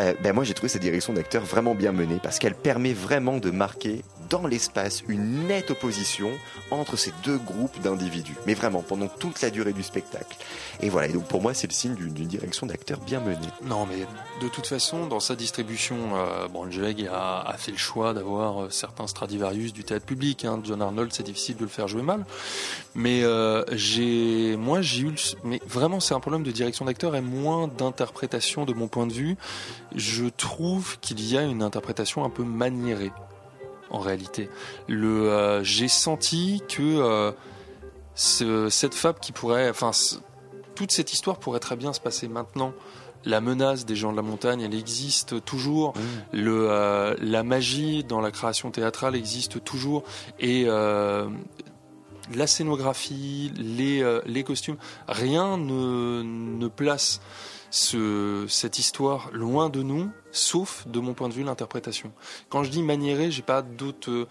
euh, 0.00 0.14
ben 0.22 0.34
moi 0.34 0.44
j'ai 0.44 0.54
trouvé 0.54 0.68
cette 0.68 0.82
direction 0.82 1.12
d'acteur 1.12 1.42
vraiment 1.44 1.74
bien 1.74 1.92
menée 1.92 2.20
parce 2.22 2.38
qu'elle 2.38 2.54
permet 2.54 2.92
vraiment 2.92 3.38
de 3.38 3.50
marquer 3.50 4.02
dans 4.28 4.46
l'espace 4.46 5.02
une 5.08 5.46
nette 5.46 5.70
opposition 5.70 6.30
entre 6.70 6.96
ces 6.96 7.12
deux 7.24 7.38
groupes 7.38 7.80
d'individus. 7.80 8.36
Mais 8.46 8.54
vraiment, 8.54 8.82
pendant 8.82 9.08
toute 9.08 9.40
la 9.40 9.50
durée 9.50 9.72
du 9.72 9.82
spectacle. 9.82 10.36
Et 10.80 10.88
voilà, 10.88 11.08
et 11.08 11.12
donc 11.12 11.24
pour 11.24 11.40
moi, 11.40 11.54
c'est 11.54 11.66
le 11.66 11.72
signe 11.72 11.94
d'une 11.94 12.12
direction 12.12 12.66
d'acteur 12.66 12.98
bien 13.00 13.20
menée. 13.20 13.48
Non, 13.64 13.86
mais 13.86 14.06
de 14.40 14.48
toute 14.48 14.66
façon, 14.66 15.06
dans 15.06 15.20
sa 15.20 15.36
distribution, 15.36 15.96
euh, 16.14 16.48
Braunschweig 16.48 17.08
a, 17.10 17.40
a, 17.40 17.56
fait 17.56 17.72
le 17.72 17.78
choix 17.78 18.14
d'avoir 18.14 18.64
euh, 18.64 18.70
certains 18.70 19.06
Stradivarius 19.06 19.72
du 19.72 19.84
théâtre 19.84 20.06
public. 20.06 20.44
Hein. 20.44 20.60
John 20.64 20.82
Arnold, 20.82 21.12
c'est 21.12 21.22
difficile 21.22 21.56
de 21.56 21.62
le 21.62 21.68
faire 21.68 21.88
jouer 21.88 22.02
mal. 22.02 22.24
Mais 22.94 23.20
euh, 23.22 23.64
moi, 24.56 24.82
j'ai 24.82 25.02
eu, 25.02 25.14
mais 25.44 25.60
vraiment, 25.66 26.00
c'est 26.00 26.14
un 26.14 26.20
problème 26.20 26.42
de 26.42 26.50
direction 26.50 26.84
d'acteur 26.84 27.14
et 27.14 27.20
moins 27.20 27.68
d'interprétation 27.68 28.64
de 28.64 28.72
mon 28.72 28.88
point 28.88 29.06
de 29.06 29.12
vue. 29.12 29.36
Je 29.94 30.26
trouve 30.26 30.98
qu'il 31.00 31.24
y 31.26 31.36
a 31.36 31.42
une 31.42 31.62
interprétation 31.62 32.24
un 32.24 32.30
peu 32.30 32.42
maniérée 32.42 33.12
en 33.90 33.98
réalité. 33.98 34.48
Le, 34.88 35.30
euh, 35.30 35.64
j'ai 35.64 35.88
senti 35.88 36.62
que 36.68 36.82
euh, 36.82 37.32
ce, 38.14 38.68
cette 38.68 38.94
fable 38.94 39.18
qui 39.20 39.32
pourrait, 39.32 39.70
enfin, 39.70 39.90
toute 40.74 40.92
cette 40.92 41.12
histoire 41.12 41.38
pourrait 41.38 41.60
très 41.60 41.76
bien 41.76 41.92
se 41.92 42.00
passer 42.00 42.28
maintenant. 42.28 42.72
La 43.24 43.40
menace 43.40 43.86
des 43.86 43.96
gens 43.96 44.12
de 44.12 44.16
la 44.16 44.22
montagne, 44.22 44.60
elle 44.60 44.74
existe 44.74 45.44
toujours. 45.44 45.96
Mmh. 45.96 46.00
Le, 46.32 46.68
euh, 46.70 47.16
la 47.20 47.42
magie 47.42 48.04
dans 48.04 48.20
la 48.20 48.30
création 48.30 48.70
théâtrale 48.70 49.16
existe 49.16 49.64
toujours. 49.64 50.04
Et 50.38 50.66
la 52.34 52.46
scénographie, 52.48 53.52
les, 53.56 54.04
les 54.26 54.42
costumes, 54.44 54.76
rien 55.08 55.56
ne, 55.56 56.22
ne 56.22 56.68
place 56.68 57.20
ce, 57.70 58.46
cette 58.48 58.78
histoire 58.78 59.30
loin 59.32 59.68
de 59.68 59.82
nous, 59.82 60.10
sauf 60.30 60.86
de 60.86 61.00
mon 61.00 61.14
point 61.14 61.28
de 61.28 61.34
vue 61.34 61.44
l'interprétation. 61.44 62.12
Quand 62.48 62.62
je 62.62 62.70
dis 62.70 62.82
maniéré, 62.82 63.30
j'ai 63.30 63.42
pas 63.42 63.62
d'autres 63.62 64.28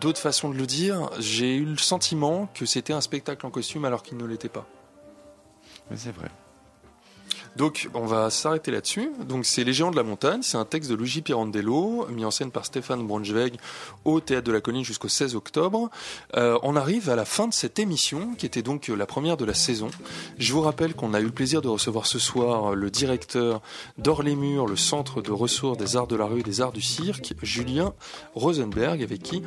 d'autres 0.00 0.20
façons 0.20 0.50
de 0.50 0.54
le 0.54 0.66
dire. 0.66 1.10
J'ai 1.18 1.56
eu 1.56 1.64
le 1.64 1.78
sentiment 1.78 2.48
que 2.54 2.66
c'était 2.66 2.92
un 2.92 3.00
spectacle 3.00 3.46
en 3.46 3.50
costume 3.50 3.84
alors 3.84 4.02
qu'il 4.02 4.18
ne 4.18 4.24
l'était 4.24 4.48
pas. 4.48 4.66
Mais 5.90 5.96
c'est 5.96 6.12
vrai. 6.12 6.28
Donc 7.58 7.88
on 7.92 8.06
va 8.06 8.30
s'arrêter 8.30 8.70
là-dessus. 8.70 9.10
Donc 9.28 9.44
c'est 9.44 9.64
Les 9.64 9.72
Géants 9.72 9.90
de 9.90 9.96
la 9.96 10.04
Montagne, 10.04 10.42
c'est 10.42 10.56
un 10.56 10.64
texte 10.64 10.88
de 10.88 10.94
Luigi 10.94 11.22
Pirandello, 11.22 12.06
mis 12.08 12.24
en 12.24 12.30
scène 12.30 12.52
par 12.52 12.64
Stéphane 12.64 13.04
Braunschweig 13.04 13.56
au 14.04 14.20
Théâtre 14.20 14.46
de 14.46 14.52
la 14.52 14.60
Colline 14.60 14.84
jusqu'au 14.84 15.08
16 15.08 15.34
octobre. 15.34 15.90
Euh, 16.36 16.56
on 16.62 16.76
arrive 16.76 17.10
à 17.10 17.16
la 17.16 17.24
fin 17.24 17.48
de 17.48 17.52
cette 17.52 17.80
émission, 17.80 18.36
qui 18.38 18.46
était 18.46 18.62
donc 18.62 18.86
la 18.86 19.06
première 19.06 19.36
de 19.36 19.44
la 19.44 19.54
saison. 19.54 19.90
Je 20.38 20.52
vous 20.52 20.60
rappelle 20.60 20.94
qu'on 20.94 21.14
a 21.14 21.20
eu 21.20 21.24
le 21.24 21.32
plaisir 21.32 21.60
de 21.60 21.66
recevoir 21.66 22.06
ce 22.06 22.20
soir 22.20 22.76
le 22.76 22.90
directeur 22.92 23.60
d'Or-les-Murs, 23.98 24.68
le 24.68 24.76
centre 24.76 25.20
de 25.20 25.32
ressources 25.32 25.78
des 25.78 25.96
arts 25.96 26.06
de 26.06 26.14
la 26.14 26.26
rue 26.26 26.40
et 26.40 26.44
des 26.44 26.60
arts 26.60 26.70
du 26.70 26.80
cirque, 26.80 27.34
Julien 27.42 27.92
Rosenberg, 28.36 29.02
avec 29.02 29.20
qui 29.20 29.42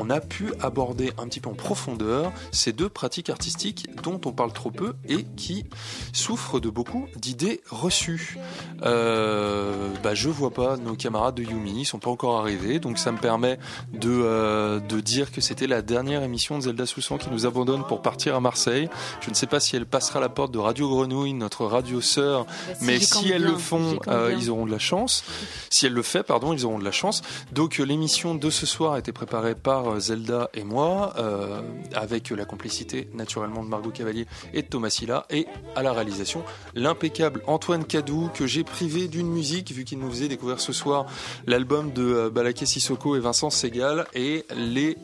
on 0.00 0.10
a 0.10 0.18
pu 0.18 0.52
aborder 0.60 1.12
un 1.16 1.28
petit 1.28 1.38
peu 1.38 1.50
en 1.50 1.54
profondeur 1.54 2.32
ces 2.50 2.72
deux 2.72 2.88
pratiques 2.88 3.30
artistiques 3.30 3.86
dont 4.02 4.20
on 4.24 4.32
parle 4.32 4.52
trop 4.52 4.72
peu 4.72 4.94
et 5.08 5.22
qui 5.36 5.64
souffrent 6.12 6.58
de 6.58 6.68
beaucoup 6.68 7.06
d'idées 7.14 7.51
reçus. 7.70 8.38
Euh, 8.82 9.88
bah, 10.02 10.14
je 10.14 10.28
vois 10.28 10.50
pas 10.50 10.76
nos 10.76 10.94
camarades 10.94 11.36
de 11.36 11.42
Yumi, 11.42 11.80
ils 11.80 11.84
sont 11.84 11.98
pas 11.98 12.10
encore 12.10 12.38
arrivés, 12.38 12.78
donc 12.78 12.98
ça 12.98 13.12
me 13.12 13.18
permet 13.18 13.58
de, 13.92 14.10
euh, 14.10 14.80
de 14.80 15.00
dire 15.00 15.30
que 15.30 15.40
c'était 15.40 15.66
la 15.66 15.82
dernière 15.82 16.22
émission 16.22 16.58
de 16.58 16.62
Zelda 16.62 16.86
Soussan 16.86 17.18
qui 17.18 17.30
nous 17.30 17.46
abandonne 17.46 17.84
pour 17.84 18.02
partir 18.02 18.34
à 18.34 18.40
Marseille. 18.40 18.88
Je 19.20 19.30
ne 19.30 19.34
sais 19.34 19.46
pas 19.46 19.60
si 19.60 19.76
elle 19.76 19.86
passera 19.86 20.20
la 20.20 20.28
porte 20.28 20.52
de 20.52 20.58
Radio 20.58 20.88
Grenouille, 20.88 21.32
notre 21.34 21.66
radio 21.66 22.00
sœur, 22.00 22.44
bah, 22.44 22.74
si 22.78 22.84
mais 22.84 22.98
si 22.98 23.30
elles 23.30 23.42
bien, 23.42 23.52
le 23.52 23.58
font, 23.58 23.98
euh, 24.08 24.34
ils 24.38 24.50
auront 24.50 24.66
de 24.66 24.72
la 24.72 24.78
chance. 24.78 25.24
Si 25.70 25.86
elle 25.86 25.92
le 25.92 26.02
fait, 26.02 26.22
pardon, 26.22 26.52
ils 26.52 26.64
auront 26.64 26.78
de 26.78 26.84
la 26.84 26.92
chance. 26.92 27.22
Donc 27.52 27.78
euh, 27.78 27.84
l'émission 27.84 28.34
de 28.34 28.50
ce 28.50 28.66
soir 28.66 28.94
a 28.94 28.98
été 28.98 29.12
préparée 29.12 29.54
par 29.54 29.88
euh, 29.88 30.00
Zelda 30.00 30.50
et 30.54 30.64
moi, 30.64 31.14
euh, 31.18 31.60
avec 31.94 32.30
la 32.30 32.44
complicité 32.44 33.08
naturellement 33.14 33.62
de 33.62 33.68
Margot 33.68 33.90
Cavalier 33.90 34.26
et 34.54 34.62
de 34.62 34.66
Thomas 34.66 34.90
Silla, 34.90 35.26
et 35.30 35.46
à 35.76 35.82
la 35.82 35.92
réalisation 35.92 36.44
l'impeccable 36.74 37.41
Antoine 37.46 37.84
Cadou 37.84 38.30
que 38.34 38.46
j'ai 38.46 38.64
privé 38.64 39.08
d'une 39.08 39.28
musique 39.28 39.72
vu 39.72 39.84
qu'il 39.84 39.98
nous 39.98 40.10
faisait 40.10 40.28
découvrir 40.28 40.60
ce 40.60 40.72
soir 40.72 41.06
l'album 41.46 41.92
de 41.92 42.28
Balaké 42.28 42.66
Sissoko 42.66 43.16
et 43.16 43.20
Vincent 43.20 43.50
Segal 43.50 44.06
et 44.14 44.44
les 44.56 44.96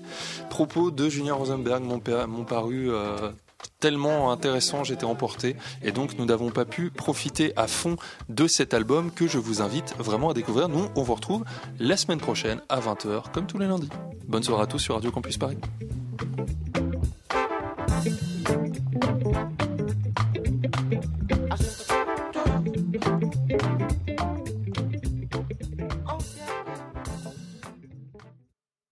propos 0.50 0.90
de 0.90 1.08
Julien 1.08 1.34
Rosenberg 1.34 1.82
m'ont 1.82 2.44
paru 2.44 2.90
euh, 2.90 3.30
tellement 3.80 4.32
intéressant, 4.32 4.84
j'étais 4.84 5.04
emporté 5.04 5.56
et 5.82 5.92
donc 5.92 6.18
nous 6.18 6.24
n'avons 6.24 6.50
pas 6.50 6.64
pu 6.64 6.90
profiter 6.90 7.52
à 7.56 7.66
fond 7.66 7.96
de 8.28 8.46
cet 8.46 8.74
album 8.74 9.10
que 9.10 9.26
je 9.26 9.38
vous 9.38 9.62
invite 9.62 9.94
vraiment 9.98 10.30
à 10.30 10.34
découvrir. 10.34 10.68
Nous, 10.68 10.88
on 10.96 11.02
vous 11.02 11.14
retrouve 11.14 11.44
la 11.78 11.96
semaine 11.96 12.18
prochaine 12.18 12.60
à 12.68 12.80
20h 12.80 13.30
comme 13.32 13.46
tous 13.46 13.58
les 13.58 13.66
lundis. 13.66 13.90
Bonne 14.26 14.42
soirée 14.42 14.62
à 14.62 14.66
tous 14.66 14.78
sur 14.78 14.94
Radio 14.94 15.10
Campus 15.10 15.38
Paris. 15.38 15.58